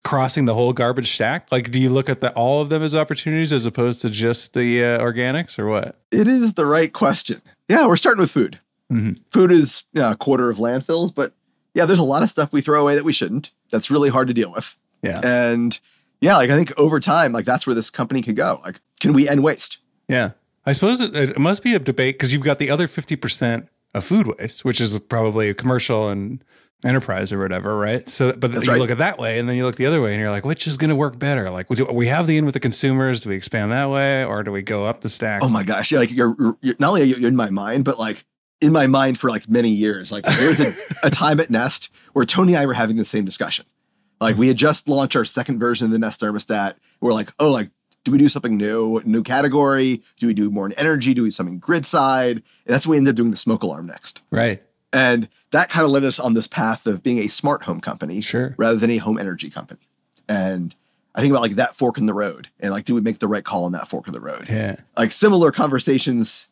crossing 0.08 0.46
the 0.46 0.54
whole 0.54 0.74
garbage 0.74 1.14
stack? 1.14 1.52
Like, 1.52 1.72
do 1.72 1.80
you 1.80 1.90
look 1.90 2.10
at 2.10 2.22
the, 2.22 2.32
all 2.34 2.62
of 2.62 2.70
them 2.70 2.82
as 2.82 2.96
opportunities 2.96 3.52
as 3.52 3.66
opposed 3.66 4.02
to 4.04 4.10
just 4.10 4.54
the 4.54 4.84
uh, 4.84 5.00
organics, 5.00 5.60
or 5.60 5.68
what? 5.68 6.00
It 6.12 6.28
is 6.28 6.54
the 6.54 6.66
right 6.66 6.92
question. 6.94 7.42
Yeah, 7.68 7.86
we're 7.88 7.98
starting 7.98 8.22
with 8.22 8.32
food. 8.32 8.60
Mhm. 8.92 9.20
Food 9.32 9.52
is 9.52 9.84
a 9.96 10.16
quarter 10.16 10.50
of 10.50 10.58
landfills, 10.58 11.14
but 11.14 11.34
yeah, 11.74 11.86
there's 11.86 12.00
a 12.00 12.04
lot 12.04 12.24
of 12.24 12.30
stuff 12.30 12.54
we 12.54 12.62
throw 12.62 12.82
away 12.82 12.96
that 12.96 13.04
we 13.04 13.12
shouldn't. 13.14 13.52
That's 13.72 13.92
really 13.92 14.10
hard 14.10 14.30
to 14.30 14.34
deal 14.34 14.52
with. 14.52 14.78
Yeah, 15.04 15.20
And 15.24 15.78
yeah, 16.22 16.38
like 16.38 16.50
I 16.50 16.56
think 16.56 16.72
over 16.78 17.00
time, 17.02 17.34
like 17.34 17.46
that's 17.46 17.68
where 17.68 17.76
this 17.76 17.90
company 17.90 18.22
could 18.22 18.36
go. 18.38 18.62
Like, 18.64 18.80
can 19.00 19.12
we 19.14 19.28
end 19.30 19.44
waste? 19.44 19.80
yeah. 20.08 20.32
I 20.66 20.74
suppose 20.74 21.00
it, 21.00 21.16
it 21.16 21.38
must 21.40 21.64
be 21.64 21.76
a 21.76 21.80
debate 21.80 22.16
because 22.16 22.34
you've 22.34 22.44
got 22.44 22.60
the 22.60 22.70
other 22.70 22.88
fifty 22.90 23.16
percent 23.16 23.70
of 23.94 24.04
food 24.04 24.28
waste, 24.38 24.66
which 24.66 24.82
is 24.82 24.98
probably 25.00 25.54
commercial 25.54 26.10
and 26.10 26.44
enterprise 26.84 27.34
or 27.34 27.40
whatever, 27.40 27.78
right? 27.78 28.08
So, 28.08 28.34
but 28.34 28.52
That's 28.52 28.66
you 28.66 28.74
right. 28.74 28.80
look 28.80 28.92
at 28.92 29.00
that 29.00 29.18
way, 29.18 29.40
and 29.40 29.50
then 29.50 29.56
you 29.56 29.66
look 29.66 29.76
the 29.76 29.86
other 29.86 30.02
way, 30.02 30.14
and 30.14 30.20
you're 30.20 30.32
like, 30.32 30.46
which 30.46 30.68
is 30.68 30.78
going 30.78 30.90
to 30.90 30.96
work 30.96 31.18
better? 31.18 31.50
Like, 31.50 31.68
do 31.70 31.86
we 31.86 32.08
have 32.08 32.28
the 32.28 32.38
in 32.38 32.46
with 32.46 32.54
the 32.54 32.60
consumers? 32.60 33.22
Do 33.22 33.30
we 33.30 33.36
expand 33.36 33.72
that 33.72 33.90
way, 33.90 34.24
or 34.24 34.44
do 34.44 34.52
we 34.52 34.62
go 34.62 34.86
up 34.86 35.02
the 35.02 35.10
stack? 35.10 35.44
Oh 35.44 35.50
my 35.50 35.64
gosh, 35.64 35.92
yeah, 35.92 36.00
like 36.00 36.12
you're, 36.12 36.36
you're 36.62 36.76
not 36.80 36.90
only 36.90 37.02
are 37.02 37.06
you 37.06 37.28
in 37.28 37.36
my 37.36 37.50
mind, 37.50 37.86
but 37.86 38.00
like 38.00 38.26
in 38.62 38.72
my 38.72 38.88
mind 38.88 39.20
for 39.20 39.30
like 39.30 39.50
many 39.50 39.70
years. 39.70 40.12
Like 40.12 40.26
there 40.26 40.50
was 40.50 40.60
a, 40.60 40.74
a 41.04 41.10
time 41.10 41.40
at 41.40 41.50
Nest 41.50 41.90
where 42.14 42.26
Tony 42.26 42.54
and 42.54 42.62
I 42.62 42.66
were 42.66 42.74
having 42.74 42.98
the 42.98 43.06
same 43.06 43.26
discussion. 43.26 43.66
Like 44.20 44.38
we 44.38 44.48
had 44.48 44.58
just 44.58 44.88
launched 44.88 45.16
our 45.16 45.26
second 45.26 45.60
version 45.60 45.86
of 45.86 45.92
the 45.92 46.00
Nest 46.00 46.22
thermostat. 46.22 46.76
We're 47.00 47.14
like, 47.14 47.32
oh, 47.40 47.52
like 47.52 47.70
do 48.04 48.12
we 48.12 48.18
do 48.18 48.30
something 48.30 48.56
new, 48.56 49.02
new 49.04 49.22
category? 49.22 50.02
Do 50.18 50.28
we 50.28 50.34
do 50.34 50.50
more 50.50 50.66
in 50.66 50.72
energy? 50.74 51.14
Do 51.14 51.24
we 51.24 51.28
do 51.28 51.32
something 51.32 51.60
grid 51.60 51.86
side? 51.86 52.38
And 52.38 52.44
that's 52.66 52.88
when 52.88 52.92
we 52.92 52.98
ended 53.00 53.12
up 53.12 53.18
doing 53.18 53.32
the 53.32 53.38
smoke 53.38 53.64
alarm 53.64 53.86
next. 53.88 54.22
right. 54.32 54.64
And 54.94 55.28
that 55.52 55.70
kind 55.70 55.86
of 55.86 55.92
led 55.92 56.04
us 56.04 56.20
on 56.20 56.34
this 56.34 56.48
path 56.48 56.88
of 56.88 57.04
being 57.04 57.20
a 57.20 57.28
smart 57.28 57.64
home 57.64 57.82
company 57.82 58.22
Sure. 58.22 58.56
rather 58.58 58.78
than 58.78 58.90
a 58.92 58.98
home 58.98 59.18
energy 59.18 59.50
company. 59.50 59.82
And 60.30 60.76
I 61.14 61.22
think 61.22 61.32
about 61.32 61.42
like 61.42 61.56
that 61.56 61.76
fork 61.76 61.98
in 61.98 62.06
the 62.06 62.14
road 62.14 62.50
and 62.60 62.72
like, 62.72 62.86
do 62.86 62.96
we 62.96 63.02
make 63.02 63.20
the 63.20 63.28
right 63.28 63.44
call 63.44 63.66
on 63.66 63.72
that 63.74 63.88
fork 63.88 64.08
in 64.08 64.14
the 64.14 64.20
road? 64.22 64.48
Yeah. 64.50 64.78
like 64.98 65.12
similar 65.12 65.52
conversations 65.52 66.48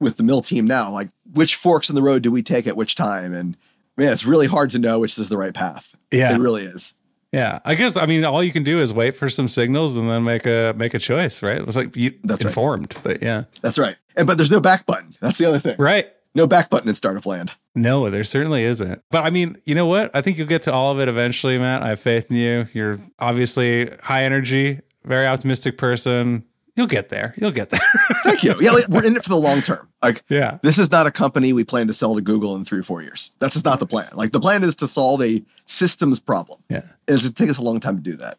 with 0.00 0.16
the 0.16 0.22
mill 0.24 0.42
team 0.42 0.66
now 0.66 0.90
like 0.90 1.08
which 1.32 1.54
forks 1.54 1.88
in 1.88 1.94
the 1.94 2.02
road 2.02 2.22
do 2.24 2.32
we 2.32 2.42
take 2.42 2.66
at 2.66 2.76
which 2.76 2.96
time 2.96 3.32
and 3.32 3.56
man 3.96 4.12
it's 4.12 4.24
really 4.24 4.48
hard 4.48 4.68
to 4.70 4.78
know 4.80 4.98
which 4.98 5.16
is 5.16 5.28
the 5.28 5.36
right 5.38 5.54
path 5.54 5.94
Yeah. 6.10 6.34
it 6.34 6.38
really 6.40 6.64
is 6.64 6.94
Yeah, 7.32 7.60
I 7.64 7.76
guess 7.76 7.96
I 7.96 8.06
mean 8.06 8.24
all 8.24 8.42
you 8.42 8.50
can 8.52 8.64
do 8.64 8.80
is 8.80 8.92
wait 8.92 9.12
for 9.16 9.30
some 9.30 9.46
signals 9.48 9.96
and 9.96 10.10
then 10.10 10.24
make 10.24 10.44
a 10.44 10.74
make 10.76 10.92
a 10.92 10.98
choice, 10.98 11.40
right? 11.42 11.58
It's 11.60 11.76
like 11.76 11.94
you 11.96 12.18
That's 12.24 12.42
right. 12.44 12.50
informed, 12.50 12.96
but 13.04 13.22
yeah, 13.22 13.44
that's 13.60 13.78
right 13.78 13.96
and 14.16 14.26
but 14.26 14.36
there's 14.38 14.50
no 14.50 14.60
back 14.60 14.86
button 14.86 15.14
that's 15.20 15.38
the 15.38 15.44
other 15.46 15.60
thing 15.60 15.76
right. 15.78 16.12
no 16.34 16.46
back 16.48 16.68
button 16.68 16.88
in 16.88 16.94
startup 16.96 17.24
land 17.24 17.52
No, 17.74 18.10
there 18.10 18.24
certainly 18.24 18.64
isn't. 18.64 19.02
But 19.10 19.24
I 19.24 19.30
mean, 19.30 19.56
you 19.64 19.74
know 19.74 19.86
what? 19.86 20.10
I 20.14 20.20
think 20.20 20.36
you'll 20.38 20.46
get 20.46 20.62
to 20.62 20.72
all 20.72 20.92
of 20.92 21.00
it 21.00 21.08
eventually, 21.08 21.58
Matt. 21.58 21.82
I 21.82 21.88
have 21.90 22.00
faith 22.00 22.30
in 22.30 22.36
you. 22.36 22.66
You're 22.72 23.00
obviously 23.18 23.90
high 24.02 24.24
energy, 24.24 24.80
very 25.04 25.26
optimistic 25.26 25.78
person. 25.78 26.44
You'll 26.76 26.86
get 26.86 27.08
there. 27.10 27.34
You'll 27.36 27.50
get 27.50 27.70
there. 27.70 27.80
thank 28.22 28.42
you 28.44 28.54
yeah 28.60 28.72
we're 28.88 29.04
in 29.04 29.16
it 29.16 29.22
for 29.22 29.28
the 29.28 29.36
long 29.36 29.60
term 29.60 29.88
like 30.02 30.22
yeah. 30.28 30.58
this 30.62 30.78
is 30.78 30.90
not 30.90 31.06
a 31.06 31.10
company 31.10 31.52
we 31.52 31.64
plan 31.64 31.86
to 31.86 31.92
sell 31.92 32.14
to 32.14 32.20
google 32.20 32.54
in 32.56 32.64
three 32.64 32.78
or 32.78 32.82
four 32.82 33.02
years 33.02 33.32
that's 33.40 33.54
just 33.54 33.64
not 33.64 33.78
the 33.80 33.86
plan 33.86 34.08
like 34.14 34.32
the 34.32 34.40
plan 34.40 34.62
is 34.62 34.76
to 34.76 34.86
solve 34.86 35.20
a 35.22 35.42
systems 35.66 36.18
problem 36.18 36.60
Yeah. 36.70 36.82
and 37.08 37.16
it's 37.16 37.24
to 37.24 37.32
take 37.34 37.50
us 37.50 37.58
a 37.58 37.62
long 37.62 37.80
time 37.80 37.96
to 37.96 38.02
do 38.02 38.16
that 38.16 38.38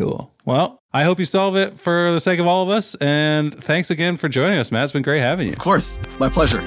Cool. 0.00 0.32
Well, 0.44 0.80
I 0.92 1.02
hope 1.02 1.18
you 1.18 1.24
solve 1.24 1.56
it 1.56 1.74
for 1.74 2.12
the 2.12 2.20
sake 2.20 2.38
of 2.38 2.46
all 2.46 2.62
of 2.62 2.68
us. 2.68 2.94
And 3.00 3.52
thanks 3.60 3.90
again 3.90 4.16
for 4.16 4.28
joining 4.28 4.56
us, 4.60 4.70
Matt. 4.70 4.84
It's 4.84 4.92
been 4.92 5.02
great 5.02 5.18
having 5.18 5.48
you. 5.48 5.54
of 5.54 5.58
course 5.58 5.98
my 6.20 6.28
pleasure 6.28 6.60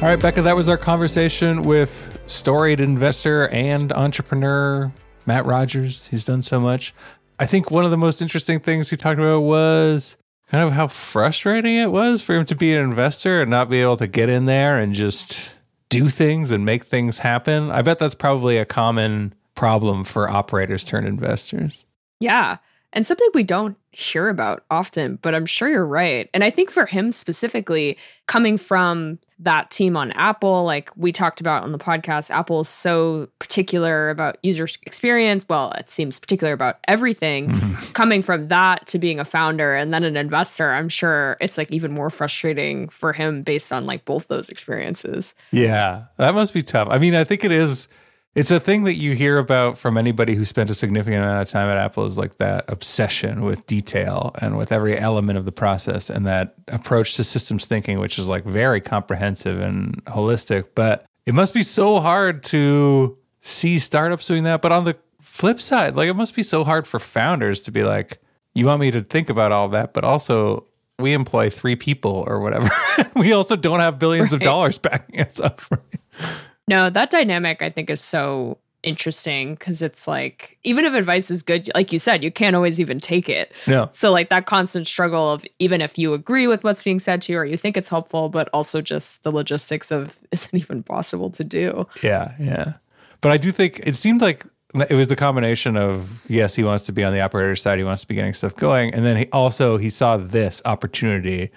All 0.00 0.06
right, 0.06 0.18
Becca, 0.18 0.40
that 0.40 0.56
was 0.56 0.66
our 0.66 0.78
conversation 0.78 1.62
with 1.62 2.18
storied 2.24 2.80
investor 2.80 3.48
and 3.48 3.92
entrepreneur 3.92 4.90
Matt 5.26 5.44
Rogers. 5.44 6.06
He's 6.06 6.24
done 6.24 6.40
so 6.40 6.58
much. 6.58 6.94
I 7.38 7.44
think 7.44 7.70
one 7.70 7.84
of 7.84 7.90
the 7.90 7.98
most 7.98 8.22
interesting 8.22 8.60
things 8.60 8.88
he 8.88 8.96
talked 8.96 9.20
about 9.20 9.40
was 9.40 10.16
kind 10.48 10.64
of 10.64 10.72
how 10.72 10.86
frustrating 10.86 11.76
it 11.76 11.92
was 11.92 12.22
for 12.22 12.34
him 12.34 12.46
to 12.46 12.54
be 12.54 12.74
an 12.74 12.82
investor 12.82 13.42
and 13.42 13.50
not 13.50 13.68
be 13.68 13.82
able 13.82 13.98
to 13.98 14.06
get 14.06 14.30
in 14.30 14.46
there 14.46 14.78
and 14.78 14.94
just 14.94 15.56
do 15.90 16.08
things 16.08 16.50
and 16.50 16.64
make 16.64 16.84
things 16.84 17.18
happen. 17.18 17.70
I 17.70 17.82
bet 17.82 17.98
that's 17.98 18.14
probably 18.14 18.56
a 18.56 18.64
common 18.64 19.34
problem 19.54 20.04
for 20.04 20.30
operators 20.30 20.82
turned 20.82 21.06
investors. 21.06 21.84
Yeah. 22.20 22.56
And 22.94 23.04
something 23.04 23.28
we 23.34 23.44
don't 23.44 23.76
hear 23.92 24.28
about 24.28 24.64
often, 24.70 25.18
but 25.20 25.34
I'm 25.34 25.46
sure 25.46 25.68
you're 25.68 25.86
right. 25.86 26.30
And 26.32 26.44
I 26.44 26.50
think 26.50 26.70
for 26.70 26.86
him 26.86 27.10
specifically, 27.10 27.98
coming 28.26 28.56
from 28.56 29.18
that 29.40 29.70
team 29.70 29.96
on 29.96 30.12
Apple, 30.12 30.64
like 30.64 30.90
we 30.96 31.10
talked 31.10 31.40
about 31.40 31.64
on 31.64 31.72
the 31.72 31.78
podcast, 31.78 32.30
Apple 32.30 32.60
is 32.60 32.68
so 32.68 33.28
particular 33.40 34.10
about 34.10 34.38
user 34.42 34.68
experience. 34.86 35.44
Well, 35.48 35.72
it 35.72 35.90
seems 35.90 36.20
particular 36.20 36.52
about 36.52 36.78
everything. 36.86 37.48
Mm-hmm. 37.48 37.92
Coming 37.92 38.22
from 38.22 38.48
that 38.48 38.86
to 38.88 38.98
being 38.98 39.18
a 39.18 39.24
founder 39.24 39.74
and 39.74 39.92
then 39.92 40.04
an 40.04 40.16
investor, 40.16 40.70
I'm 40.70 40.88
sure 40.88 41.36
it's 41.40 41.58
like 41.58 41.70
even 41.72 41.92
more 41.92 42.10
frustrating 42.10 42.88
for 42.90 43.12
him 43.12 43.42
based 43.42 43.72
on 43.72 43.86
like 43.86 44.04
both 44.04 44.28
those 44.28 44.48
experiences. 44.48 45.34
Yeah, 45.50 46.04
that 46.16 46.34
must 46.34 46.54
be 46.54 46.62
tough. 46.62 46.86
I 46.90 46.98
mean, 46.98 47.14
I 47.14 47.24
think 47.24 47.44
it 47.44 47.52
is 47.52 47.88
it's 48.34 48.50
a 48.52 48.60
thing 48.60 48.84
that 48.84 48.94
you 48.94 49.14
hear 49.14 49.38
about 49.38 49.76
from 49.76 49.96
anybody 49.96 50.36
who 50.36 50.44
spent 50.44 50.70
a 50.70 50.74
significant 50.74 51.24
amount 51.24 51.42
of 51.42 51.48
time 51.48 51.68
at 51.68 51.76
Apple 51.76 52.04
is 52.04 52.16
like 52.16 52.36
that 52.36 52.64
obsession 52.68 53.42
with 53.42 53.66
detail 53.66 54.32
and 54.40 54.56
with 54.56 54.70
every 54.70 54.96
element 54.96 55.36
of 55.36 55.44
the 55.44 55.52
process 55.52 56.08
and 56.08 56.24
that 56.26 56.54
approach 56.68 57.16
to 57.16 57.24
systems 57.24 57.66
thinking, 57.66 57.98
which 57.98 58.18
is 58.18 58.28
like 58.28 58.44
very 58.44 58.80
comprehensive 58.80 59.60
and 59.60 60.04
holistic. 60.04 60.68
But 60.76 61.04
it 61.26 61.34
must 61.34 61.52
be 61.54 61.64
so 61.64 61.98
hard 61.98 62.44
to 62.44 63.18
see 63.40 63.80
startups 63.80 64.28
doing 64.28 64.44
that. 64.44 64.62
But 64.62 64.70
on 64.70 64.84
the 64.84 64.96
flip 65.20 65.60
side, 65.60 65.96
like 65.96 66.08
it 66.08 66.14
must 66.14 66.36
be 66.36 66.44
so 66.44 66.62
hard 66.62 66.86
for 66.86 67.00
founders 67.00 67.60
to 67.62 67.72
be 67.72 67.82
like, 67.82 68.20
you 68.54 68.66
want 68.66 68.80
me 68.80 68.92
to 68.92 69.02
think 69.02 69.28
about 69.28 69.50
all 69.50 69.68
that, 69.70 69.92
but 69.92 70.04
also 70.04 70.66
we 71.00 71.14
employ 71.14 71.50
three 71.50 71.74
people 71.74 72.24
or 72.28 72.38
whatever. 72.38 72.70
we 73.16 73.32
also 73.32 73.56
don't 73.56 73.80
have 73.80 73.98
billions 73.98 74.30
right. 74.30 74.40
of 74.40 74.44
dollars 74.44 74.78
backing 74.78 75.20
us 75.20 75.40
up. 75.40 75.60
Right? 75.70 76.40
No, 76.70 76.88
that 76.88 77.10
dynamic 77.10 77.62
I 77.62 77.68
think 77.68 77.90
is 77.90 78.00
so 78.00 78.58
interesting 78.82 79.54
because 79.56 79.82
it's 79.82 80.08
like 80.08 80.56
even 80.64 80.86
if 80.86 80.94
advice 80.94 81.30
is 81.30 81.42
good 81.42 81.68
like 81.74 81.92
you 81.92 81.98
said 81.98 82.24
you 82.24 82.30
can't 82.30 82.56
always 82.56 82.80
even 82.80 83.00
take 83.00 83.28
it. 83.28 83.52
No. 83.66 83.90
So 83.92 84.10
like 84.12 84.30
that 84.30 84.46
constant 84.46 84.86
struggle 84.86 85.32
of 85.32 85.44
even 85.58 85.80
if 85.80 85.98
you 85.98 86.14
agree 86.14 86.46
with 86.46 86.64
what's 86.64 86.82
being 86.82 87.00
said 87.00 87.20
to 87.22 87.32
you 87.32 87.38
or 87.38 87.44
you 87.44 87.56
think 87.56 87.76
it's 87.76 87.88
helpful 87.88 88.28
but 88.28 88.48
also 88.54 88.80
just 88.80 89.24
the 89.24 89.32
logistics 89.32 89.90
of 89.90 90.16
is 90.32 90.46
it 90.46 90.54
even 90.54 90.82
possible 90.84 91.28
to 91.30 91.44
do? 91.44 91.86
Yeah 92.02 92.34
yeah. 92.38 92.74
But 93.20 93.32
i 93.32 93.36
do 93.36 93.50
think 93.50 93.80
it 93.82 93.96
seemed 93.96 94.20
like 94.20 94.46
it 94.88 94.94
was 94.94 95.08
the 95.08 95.16
combination 95.16 95.76
of 95.76 96.24
yes 96.28 96.54
he 96.54 96.62
wants 96.62 96.86
to 96.86 96.92
be 96.92 97.02
on 97.02 97.12
the 97.12 97.20
operator 97.20 97.56
side 97.56 97.78
he 97.78 97.84
wants 97.84 98.02
to 98.02 98.08
be 98.08 98.14
getting 98.14 98.32
stuff 98.32 98.54
going 98.54 98.94
and 98.94 99.04
then 99.04 99.16
he 99.16 99.26
also 99.32 99.76
he 99.76 99.90
saw 99.90 100.16
this 100.16 100.62
opportunity 100.64 101.50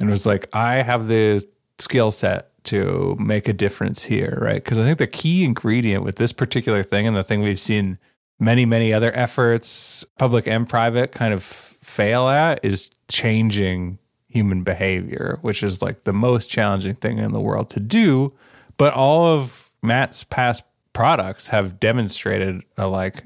and 0.00 0.08
was 0.08 0.24
like 0.24 0.48
i 0.54 0.76
have 0.76 1.06
the 1.06 1.46
skill 1.78 2.10
set 2.10 2.53
to 2.64 3.16
make 3.18 3.48
a 3.48 3.52
difference 3.52 4.04
here, 4.04 4.38
right? 4.40 4.62
Because 4.62 4.78
I 4.78 4.84
think 4.84 4.98
the 4.98 5.06
key 5.06 5.44
ingredient 5.44 6.04
with 6.04 6.16
this 6.16 6.32
particular 6.32 6.82
thing 6.82 7.06
and 7.06 7.16
the 7.16 7.22
thing 7.22 7.42
we've 7.42 7.60
seen 7.60 7.98
many, 8.38 8.66
many 8.66 8.92
other 8.92 9.14
efforts, 9.14 10.04
public 10.18 10.46
and 10.48 10.68
private, 10.68 11.12
kind 11.12 11.32
of 11.32 11.42
fail 11.42 12.28
at 12.28 12.64
is 12.64 12.90
changing 13.08 13.98
human 14.28 14.62
behavior, 14.64 15.38
which 15.42 15.62
is 15.62 15.80
like 15.80 16.04
the 16.04 16.12
most 16.12 16.50
challenging 16.50 16.94
thing 16.94 17.18
in 17.18 17.32
the 17.32 17.40
world 17.40 17.70
to 17.70 17.80
do. 17.80 18.32
But 18.76 18.92
all 18.94 19.26
of 19.26 19.72
Matt's 19.82 20.24
past 20.24 20.64
products 20.92 21.48
have 21.48 21.78
demonstrated 21.78 22.62
a 22.76 22.88
like 22.88 23.24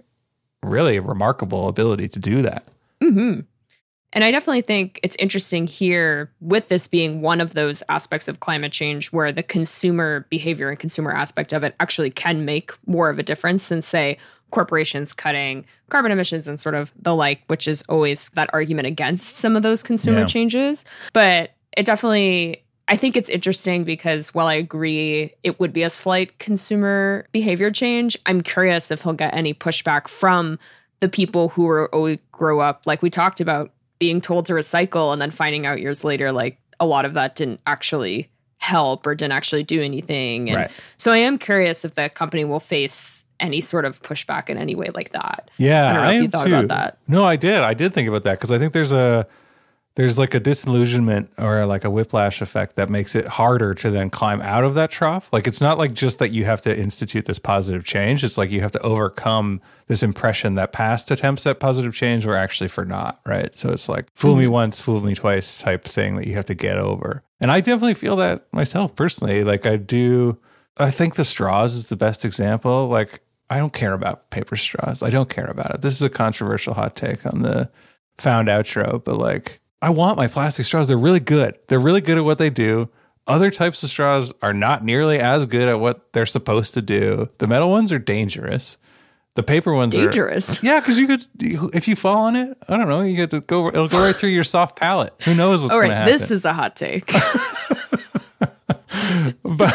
really 0.63 0.99
remarkable 0.99 1.69
ability 1.69 2.09
to 2.09 2.19
do 2.19 2.43
that. 2.43 2.67
Mm-hmm. 3.03 3.41
And 4.13 4.25
I 4.25 4.31
definitely 4.31 4.63
think 4.63 5.01
it's 5.03 5.17
interesting 5.17 5.67
here 5.67 6.31
with 6.41 6.69
this 6.69 6.89
being 6.89 7.21
one 7.21 7.41
of 7.41 7.55
those 7.55 7.83
aspects 7.89 8.27
of 8.27 8.41
climate 8.41 8.73
change 8.73 9.13
where 9.13 9.33
the 9.33 9.43
consumer 9.43 10.27
behavior 10.31 10.71
and 10.71 10.79
consumer 10.79 11.13
aspect 11.13 11.53
of 11.53 11.63
it 11.63 11.75
actually 11.79 12.11
can 12.11 12.45
make 12.45 12.73
more 12.87 13.11
of 13.11 13.19
a 13.19 13.23
difference 13.23 13.69
than, 13.69 13.83
say, 13.83 14.17
corporations 14.51 15.13
cutting 15.13 15.67
carbon 15.91 16.11
emissions 16.11 16.49
and 16.49 16.59
sort 16.59 16.75
of 16.75 16.91
the 16.99 17.15
like, 17.15 17.43
which 17.49 17.69
is 17.69 17.83
always 17.89 18.31
that 18.31 18.49
argument 18.53 18.87
against 18.87 19.37
some 19.37 19.57
of 19.57 19.63
those 19.63 19.83
consumer 19.83 20.21
yeah. 20.21 20.27
changes. 20.27 20.85
But 21.13 21.51
it 21.77 21.85
definitely, 21.85 22.65
I 22.89 22.97
think 22.97 23.15
it's 23.17 23.29
interesting 23.29 23.85
because 23.85 24.35
while 24.35 24.47
I 24.47 24.55
agree 24.55 25.35
it 25.43 25.61
would 25.61 25.73
be 25.75 25.83
a 25.83 25.91
slight 25.91 26.39
consumer 26.39 27.27
behavior 27.33 27.71
change, 27.71 28.17
I'm 28.25 28.41
curious 28.41 28.91
if 28.91 29.03
he'll 29.03 29.13
get 29.13 29.35
any 29.35 29.53
pushback 29.53 30.09
from 30.09 30.59
the 31.01 31.09
people 31.09 31.51
who 31.51 31.69
are 31.69 31.95
always 31.95 32.19
grow 32.33 32.61
up, 32.61 32.83
like 32.87 33.03
we 33.03 33.11
talked 33.11 33.41
about, 33.41 33.71
being 33.99 34.21
told 34.21 34.47
to 34.47 34.53
recycle 34.53 35.13
and 35.13 35.21
then 35.21 35.31
finding 35.31 35.67
out 35.67 35.81
years 35.81 36.05
later 36.05 36.33
like 36.33 36.59
a 36.81 36.87
lot 36.87 37.05
of 37.05 37.15
that 37.15 37.35
didn't 37.35 37.61
actually 37.67 38.31
help 38.59 39.07
or 39.07 39.15
didn't 39.15 39.33
actually 39.33 39.63
do 39.63 39.81
anything. 39.83 40.51
And 40.51 40.57
right. 40.57 40.71
so 40.97 41.13
I 41.13 41.19
am 41.19 41.39
curious 41.39 41.85
if 41.85 41.95
the 41.95 42.09
company 42.09 42.45
will 42.45 42.61
face 42.61 43.25
any 43.41 43.61
sort 43.61 43.85
of 43.85 44.03
pushback 44.03 44.49
in 44.49 44.59
any 44.59 44.75
way 44.75 44.89
like 44.95 45.11
that. 45.11 45.51
Yeah, 45.59 45.89
I 45.89 45.93
don't 45.93 46.03
know 46.03 46.09
I 46.09 46.15
if 46.15 46.23
you 46.23 46.29
thought 46.29 46.47
too. 46.47 46.55
about 46.55 46.69
that. 46.69 46.99
No, 47.07 47.25
I 47.25 47.37
did. 47.37 47.61
I 47.61 47.75
did 47.75 47.95
think 47.95 48.09
about 48.09 48.25
that 48.25 48.39
because 48.39 48.51
I 48.51 48.59
think 48.59 48.73
there's 48.73 48.93
a 48.93 49.27
there's 49.99 50.17
like 50.17 50.33
a 50.33 50.39
disillusionment 50.39 51.29
or 51.39 51.67
like 51.67 51.83
a 51.83 51.91
whiplash 51.91 52.41
effect 52.41 52.77
that 52.77 52.89
makes 52.89 53.17
it 53.17 53.27
harder 53.27 53.75
to 53.75 53.91
then 53.91 54.09
climb 54.09 54.41
out 54.43 54.63
of 54.63 54.77
that 54.77 54.93
trough. 54.93 55.29
Like 55.33 55.49
it's 55.49 55.61
not 55.61 55.77
like 55.77 55.93
just 55.93 56.21
that 56.21 56.31
you 56.31 56.45
have 56.45 56.63
to 56.63 56.79
institute 56.79 57.25
this 57.25 57.41
positive 57.41 57.83
change. 57.83 58.23
It's 58.23 58.39
like 58.39 58.53
you 58.53 58.61
have 58.61 58.71
to 58.71 58.83
overcome 58.83 59.61
this 59.89 60.05
impression 60.05 60.55
that 60.55 60.71
past 60.71 61.11
attempts 61.11 61.49
at 61.49 61.59
positive 61.59 61.95
change 61.95 62.25
were 62.25 62.37
actually 62.37 62.69
for 62.69 62.85
naught, 62.85 63.19
right? 63.27 63.53
So 63.57 63.71
it's 63.71 63.89
like 63.89 64.07
fool 64.15 64.37
me 64.37 64.45
mm-hmm. 64.45 64.53
once, 64.53 64.81
fool 64.81 65.01
me 65.01 65.17
twice 65.17 65.59
type 65.59 65.83
thing 65.83 66.15
that 66.15 66.29
you 66.29 66.35
have 66.37 66.45
to 66.45 66.55
get 66.55 66.79
over. 66.79 67.25
And 67.41 67.51
I 67.51 67.61
definitely 67.61 67.95
feel 67.95 68.15
that 68.17 68.47
myself 68.53 68.95
personally. 68.95 69.43
Like 69.43 69.67
I 69.67 69.79
do 69.79 70.39
I 70.77 70.93
think 70.93 71.17
the 71.17 71.25
straws 71.25 71.75
is 71.75 71.89
the 71.89 71.97
best 71.97 72.25
example. 72.25 72.87
Like 72.87 73.19
I 73.51 73.59
don't 73.59 73.73
care 73.73 73.95
about 73.95 74.31
paper 74.31 74.55
straws. 74.55 75.03
I 75.03 75.11
don't 75.11 75.29
care 75.29 75.47
about 75.47 75.75
it. 75.75 75.81
This 75.81 75.97
is 75.97 76.03
a 76.03 76.09
controversial 76.09 76.75
hot 76.75 76.95
take 76.95 77.27
on 77.27 77.43
the 77.43 77.69
found 78.17 78.47
outro, 78.47 79.03
but 79.03 79.17
like 79.17 79.61
I 79.81 79.91
want 79.91 80.17
my 80.17 80.27
plastic 80.27 80.67
straws. 80.67 80.89
They're 80.89 80.97
really 80.97 81.21
good. 81.21 81.59
They're 81.69 81.79
really 81.79 82.01
good 82.01 82.19
at 82.19 82.25
what 82.25 82.39
they 82.39 82.51
do. 82.51 82.89
Other 83.27 83.51
types 83.51 83.83
of 83.83 83.91
straws 83.91 84.33
are 84.43 84.55
not 84.55 84.85
nearly 84.85 85.19
as 85.21 85.47
good 85.47 85.69
at 85.69 85.79
what 85.79 86.13
they're 86.13 86.27
supposed 86.27 86.75
to 86.75 86.83
do. 86.83 87.29
The 87.39 87.47
metal 87.47 87.71
ones 87.71 87.93
are 87.93 87.99
dangerous. 87.99 88.79
The 89.35 89.43
paper 89.43 89.73
ones 89.73 89.95
dangerous. 89.95 90.17
are 90.17 90.31
dangerous. 90.31 90.63
Yeah, 90.65 90.81
because 90.81 90.99
you 90.99 91.07
could, 91.07 91.25
if 91.75 91.87
you 91.87 91.95
fall 91.95 92.25
on 92.25 92.35
it, 92.35 92.59
I 92.69 92.77
don't 92.77 92.89
know, 92.89 93.03
you 93.03 93.15
get 93.15 93.31
to 93.31 93.41
go. 93.41 93.69
It'll 93.69 93.87
go 93.87 94.01
right 94.01 94.17
through 94.17 94.31
your 94.31 94.45
soft 94.45 94.77
palate. 94.77 95.13
Who 95.25 95.35
knows 95.35 95.63
what's 95.63 95.77
going 95.77 95.91
to 95.91 95.95
happen? 95.95 96.19
This 96.19 96.31
is 96.31 96.45
a 96.45 96.53
hot 96.53 96.75
take. 96.75 97.07
but 99.45 99.75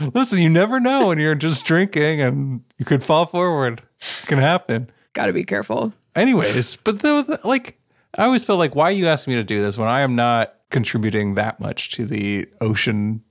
listen, 0.14 0.38
you 0.38 0.48
never 0.48 0.80
know 0.80 1.08
when 1.08 1.18
you're 1.18 1.34
just 1.34 1.64
drinking, 1.64 2.20
and 2.20 2.62
you 2.76 2.84
could 2.84 3.02
fall 3.02 3.26
forward. 3.26 3.82
It 4.22 4.26
can 4.26 4.38
happen. 4.38 4.90
Got 5.14 5.26
to 5.26 5.32
be 5.32 5.44
careful. 5.44 5.92
Anyways, 6.18 6.76
but 6.76 7.00
the, 7.00 7.40
like, 7.44 7.78
I 8.16 8.24
always 8.24 8.44
feel 8.44 8.56
like, 8.56 8.74
why 8.74 8.84
are 8.84 8.92
you 8.92 9.06
asking 9.06 9.34
me 9.34 9.40
to 9.40 9.44
do 9.44 9.60
this 9.60 9.78
when 9.78 9.88
I 9.88 10.00
am 10.00 10.16
not 10.16 10.54
contributing 10.70 11.34
that 11.34 11.60
much 11.60 11.90
to 11.92 12.04
the 12.04 12.46
ocean 12.60 13.22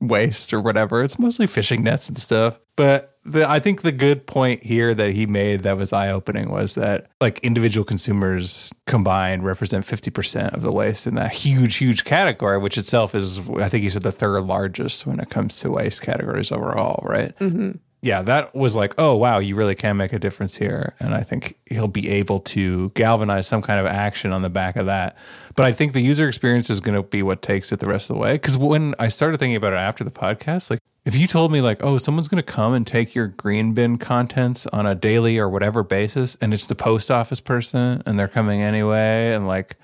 waste 0.00 0.54
or 0.54 0.60
whatever? 0.60 1.04
It's 1.04 1.18
mostly 1.18 1.46
fishing 1.46 1.82
nets 1.82 2.08
and 2.08 2.18
stuff. 2.18 2.58
But 2.76 3.18
the, 3.24 3.48
I 3.48 3.60
think 3.60 3.82
the 3.82 3.92
good 3.92 4.26
point 4.26 4.62
here 4.64 4.94
that 4.94 5.12
he 5.12 5.26
made 5.26 5.60
that 5.64 5.76
was 5.76 5.92
eye 5.92 6.10
opening 6.10 6.50
was 6.50 6.74
that 6.74 7.10
like 7.20 7.38
individual 7.40 7.84
consumers 7.84 8.72
combined 8.86 9.44
represent 9.44 9.84
50% 9.84 10.54
of 10.54 10.62
the 10.62 10.72
waste 10.72 11.06
in 11.06 11.16
that 11.16 11.32
huge, 11.32 11.76
huge 11.76 12.04
category, 12.04 12.56
which 12.56 12.78
itself 12.78 13.14
is, 13.14 13.50
I 13.50 13.68
think 13.68 13.82
he 13.82 13.90
said, 13.90 14.02
the 14.02 14.12
third 14.12 14.44
largest 14.44 15.06
when 15.06 15.20
it 15.20 15.28
comes 15.28 15.58
to 15.58 15.70
waste 15.70 16.00
categories 16.00 16.50
overall, 16.50 17.04
right? 17.04 17.36
Mm-hmm 17.38 17.72
yeah, 18.02 18.22
that 18.22 18.54
was 18.54 18.74
like, 18.74 18.94
oh 18.96 19.14
wow, 19.16 19.38
you 19.38 19.54
really 19.54 19.74
can 19.74 19.96
make 19.96 20.12
a 20.12 20.18
difference 20.18 20.56
here, 20.56 20.94
and 20.98 21.14
I 21.14 21.22
think 21.22 21.58
he'll 21.66 21.88
be 21.88 22.08
able 22.08 22.38
to 22.40 22.90
galvanize 22.90 23.46
some 23.46 23.60
kind 23.60 23.78
of 23.78 23.86
action 23.86 24.32
on 24.32 24.42
the 24.42 24.48
back 24.48 24.76
of 24.76 24.86
that. 24.86 25.16
But 25.54 25.66
I 25.66 25.72
think 25.72 25.92
the 25.92 26.00
user 26.00 26.26
experience 26.26 26.70
is 26.70 26.80
going 26.80 26.96
to 26.96 27.02
be 27.02 27.22
what 27.22 27.42
takes 27.42 27.72
it 27.72 27.80
the 27.80 27.86
rest 27.86 28.08
of 28.08 28.16
the 28.16 28.20
way. 28.20 28.32
Because 28.32 28.56
when 28.56 28.94
I 28.98 29.08
started 29.08 29.38
thinking 29.38 29.56
about 29.56 29.74
it 29.74 29.76
after 29.76 30.02
the 30.02 30.10
podcast, 30.10 30.70
like 30.70 30.78
if 31.04 31.14
you 31.14 31.26
told 31.26 31.52
me 31.52 31.60
like, 31.60 31.82
oh, 31.82 31.98
someone's 31.98 32.28
going 32.28 32.42
to 32.42 32.52
come 32.52 32.72
and 32.72 32.86
take 32.86 33.14
your 33.14 33.26
green 33.26 33.74
bin 33.74 33.98
contents 33.98 34.66
on 34.68 34.86
a 34.86 34.94
daily 34.94 35.38
or 35.38 35.48
whatever 35.48 35.82
basis, 35.82 36.36
and 36.40 36.54
it's 36.54 36.66
the 36.66 36.74
post 36.74 37.10
office 37.10 37.40
person, 37.40 38.02
and 38.06 38.18
they're 38.18 38.28
coming 38.28 38.62
anyway, 38.62 39.32
and 39.32 39.46
like 39.46 39.76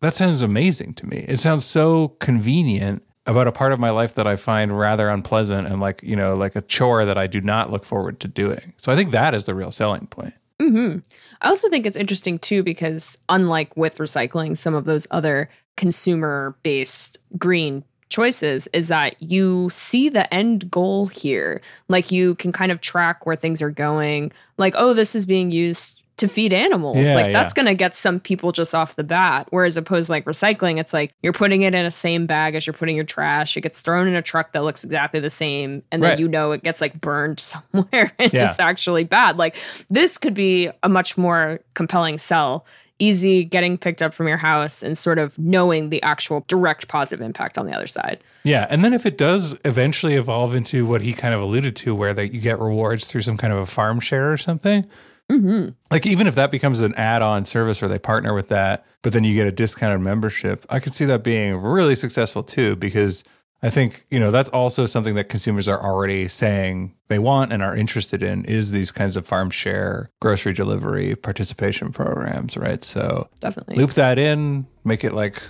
that 0.00 0.14
sounds 0.14 0.42
amazing 0.42 0.94
to 0.94 1.06
me. 1.06 1.24
It 1.26 1.40
sounds 1.40 1.64
so 1.64 2.08
convenient 2.20 3.02
about 3.26 3.46
a 3.46 3.52
part 3.52 3.72
of 3.72 3.80
my 3.80 3.90
life 3.90 4.14
that 4.14 4.26
I 4.26 4.36
find 4.36 4.78
rather 4.78 5.08
unpleasant 5.08 5.66
and 5.66 5.80
like, 5.80 6.02
you 6.02 6.16
know, 6.16 6.34
like 6.34 6.56
a 6.56 6.60
chore 6.62 7.04
that 7.04 7.16
I 7.16 7.26
do 7.26 7.40
not 7.40 7.70
look 7.70 7.84
forward 7.84 8.20
to 8.20 8.28
doing. 8.28 8.74
So 8.76 8.92
I 8.92 8.96
think 8.96 9.10
that 9.12 9.34
is 9.34 9.44
the 9.44 9.54
real 9.54 9.72
selling 9.72 10.06
point. 10.06 10.34
Mm-hmm. 10.60 10.98
I 11.40 11.48
also 11.48 11.68
think 11.68 11.86
it's 11.86 11.96
interesting 11.96 12.38
too 12.38 12.62
because 12.62 13.18
unlike 13.28 13.76
with 13.76 13.98
recycling, 13.98 14.56
some 14.56 14.74
of 14.74 14.84
those 14.84 15.06
other 15.10 15.48
consumer 15.76 16.56
based 16.62 17.18
green 17.38 17.82
choices 18.08 18.68
is 18.72 18.88
that 18.88 19.20
you 19.20 19.68
see 19.70 20.08
the 20.08 20.32
end 20.32 20.70
goal 20.70 21.06
here. 21.06 21.60
Like 21.88 22.12
you 22.12 22.36
can 22.36 22.52
kind 22.52 22.70
of 22.70 22.80
track 22.80 23.26
where 23.26 23.36
things 23.36 23.60
are 23.60 23.70
going. 23.70 24.30
Like, 24.58 24.74
oh, 24.76 24.94
this 24.94 25.14
is 25.14 25.26
being 25.26 25.50
used 25.50 26.03
to 26.16 26.28
feed 26.28 26.52
animals. 26.52 26.96
Yeah, 26.96 27.14
like 27.14 27.26
yeah. 27.26 27.32
that's 27.32 27.52
going 27.52 27.66
to 27.66 27.74
get 27.74 27.96
some 27.96 28.20
people 28.20 28.52
just 28.52 28.74
off 28.74 28.94
the 28.94 29.02
bat. 29.02 29.48
Whereas 29.50 29.76
opposed 29.76 30.06
to 30.06 30.12
like 30.12 30.24
recycling, 30.26 30.78
it's 30.78 30.92
like 30.92 31.12
you're 31.22 31.32
putting 31.32 31.62
it 31.62 31.74
in 31.74 31.84
a 31.84 31.90
same 31.90 32.26
bag 32.26 32.54
as 32.54 32.66
you're 32.66 32.74
putting 32.74 32.94
your 32.94 33.04
trash. 33.04 33.56
It 33.56 33.62
gets 33.62 33.80
thrown 33.80 34.06
in 34.06 34.14
a 34.14 34.22
truck 34.22 34.52
that 34.52 34.62
looks 34.62 34.84
exactly 34.84 35.18
the 35.20 35.30
same, 35.30 35.82
and 35.90 36.02
then 36.02 36.18
you 36.18 36.28
know 36.28 36.52
it 36.52 36.62
gets 36.62 36.80
like 36.80 37.00
burned 37.00 37.40
somewhere, 37.72 38.12
and 38.18 38.32
Yeah. 38.32 38.50
it's 38.50 38.60
actually 38.60 39.04
bad. 39.04 39.38
Like 39.38 39.56
this 39.88 40.16
could 40.18 40.34
be 40.34 40.70
a 40.82 40.88
much 40.88 41.18
more 41.18 41.60
compelling 41.74 42.18
sell. 42.18 42.64
Easy 43.00 43.44
getting 43.44 43.76
picked 43.76 44.00
up 44.02 44.14
from 44.14 44.28
your 44.28 44.36
house 44.36 44.80
and 44.80 44.96
sort 44.96 45.18
of 45.18 45.36
knowing 45.36 45.90
the 45.90 46.00
actual 46.04 46.44
direct 46.46 46.86
positive 46.86 47.20
impact 47.26 47.58
on 47.58 47.66
the 47.66 47.72
other 47.72 47.88
side. 47.88 48.20
Yeah, 48.44 48.68
and 48.70 48.84
then 48.84 48.94
if 48.94 49.04
it 49.04 49.18
does 49.18 49.56
eventually 49.64 50.14
evolve 50.14 50.54
into 50.54 50.86
what 50.86 51.02
he 51.02 51.12
kind 51.12 51.34
of 51.34 51.40
alluded 51.40 51.74
to, 51.76 51.92
where 51.92 52.14
that 52.14 52.32
you 52.32 52.40
get 52.40 52.60
rewards 52.60 53.06
through 53.08 53.22
some 53.22 53.36
kind 53.36 53.52
of 53.52 53.58
a 53.58 53.66
farm 53.66 53.98
share 53.98 54.32
or 54.32 54.36
something, 54.36 54.86
Mm-hmm. 55.30 55.70
like 55.90 56.06
even 56.06 56.26
if 56.26 56.34
that 56.34 56.50
becomes 56.50 56.80
an 56.80 56.94
add-on 56.96 57.46
service 57.46 57.82
or 57.82 57.88
they 57.88 57.98
partner 57.98 58.34
with 58.34 58.48
that, 58.48 58.84
but 59.00 59.14
then 59.14 59.24
you 59.24 59.34
get 59.34 59.46
a 59.46 59.52
discounted 59.52 60.00
membership, 60.00 60.66
I 60.68 60.80
could 60.80 60.94
see 60.94 61.06
that 61.06 61.22
being 61.22 61.56
really 61.56 61.96
successful 61.96 62.42
too. 62.42 62.76
Because 62.76 63.24
I 63.62 63.70
think 63.70 64.04
you 64.10 64.20
know 64.20 64.30
that's 64.30 64.50
also 64.50 64.84
something 64.84 65.14
that 65.14 65.30
consumers 65.30 65.66
are 65.66 65.82
already 65.82 66.28
saying 66.28 66.94
they 67.08 67.18
want 67.18 67.52
and 67.52 67.62
are 67.62 67.74
interested 67.74 68.22
in 68.22 68.44
is 68.44 68.70
these 68.70 68.92
kinds 68.92 69.16
of 69.16 69.26
farm 69.26 69.48
share, 69.50 70.10
grocery 70.20 70.52
delivery, 70.52 71.16
participation 71.16 71.90
programs, 71.90 72.56
right? 72.58 72.84
So 72.84 73.28
Definitely. 73.40 73.76
loop 73.76 73.94
that 73.94 74.18
in, 74.18 74.66
make 74.84 75.04
it 75.04 75.14
like 75.14 75.42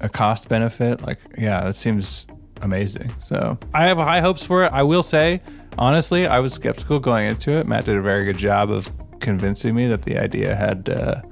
a 0.00 0.08
cost 0.08 0.48
benefit. 0.48 1.00
Like, 1.02 1.18
yeah, 1.38 1.60
that 1.62 1.76
seems 1.76 2.26
amazing. 2.60 3.14
So 3.18 3.58
I 3.72 3.86
have 3.86 3.98
high 3.98 4.20
hopes 4.20 4.44
for 4.44 4.64
it. 4.64 4.72
I 4.72 4.82
will 4.82 5.02
say, 5.02 5.40
honestly, 5.78 6.26
I 6.26 6.40
was 6.40 6.52
skeptical 6.54 6.98
going 6.98 7.26
into 7.26 7.52
it. 7.52 7.66
Matt 7.66 7.84
did 7.84 7.96
a 7.96 8.02
very 8.02 8.24
good 8.24 8.38
job 8.38 8.70
of 8.70 8.90
convincing 9.22 9.74
me 9.74 9.88
that 9.88 10.02
the 10.02 10.18
idea 10.18 10.54
had 10.54 10.88
uh, 10.90 11.22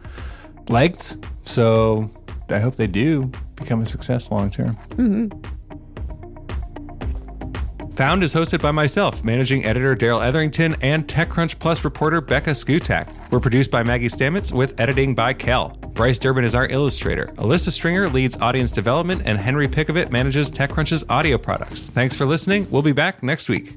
legs. 0.68 1.18
So 1.43 2.11
I 2.49 2.61
hope 2.61 2.76
they 2.76 2.86
do 2.86 3.30
become 3.57 3.82
a 3.82 3.86
success 3.86 4.30
long 4.30 4.51
term. 4.51 4.76
Found 7.97 8.22
is 8.22 8.32
hosted 8.32 8.62
by 8.62 8.70
myself, 8.70 9.22
managing 9.22 9.66
editor 9.66 9.95
Darrell 9.95 10.22
Etherington, 10.22 10.74
and 10.80 11.07
TechCrunch 11.07 11.59
Plus 11.59 11.84
reporter 11.84 12.22
Becca 12.22 12.53
Szkutak. 12.53 13.11
We're 13.30 13.41
produced 13.41 13.70
by 13.70 13.82
Maggie 13.82 14.09
Stamets 14.09 14.53
with 14.53 14.80
editing 14.80 15.14
by 15.14 15.34
Kell. 15.34 15.76
Bryce 15.93 16.18
Durbin 16.18 16.45
is 16.45 16.55
our 16.55 16.66
illustrator. 16.66 17.26
Alyssa 17.36 17.70
Stringer 17.70 18.09
leads 18.09 18.38
audience 18.38 18.70
development, 18.70 19.22
and 19.26 19.38
Henry 19.38 19.68
Pickavet 19.68 20.11
manages 20.11 20.51
TechCrunch's 20.51 21.05
audio 21.11 21.36
products. 21.36 21.88
Thanks 21.88 22.16
for 22.16 22.24
listening. 22.24 22.66
We'll 22.70 22.80
be 22.80 22.93
back 22.93 23.22
next 23.22 23.51
week. 23.51 23.76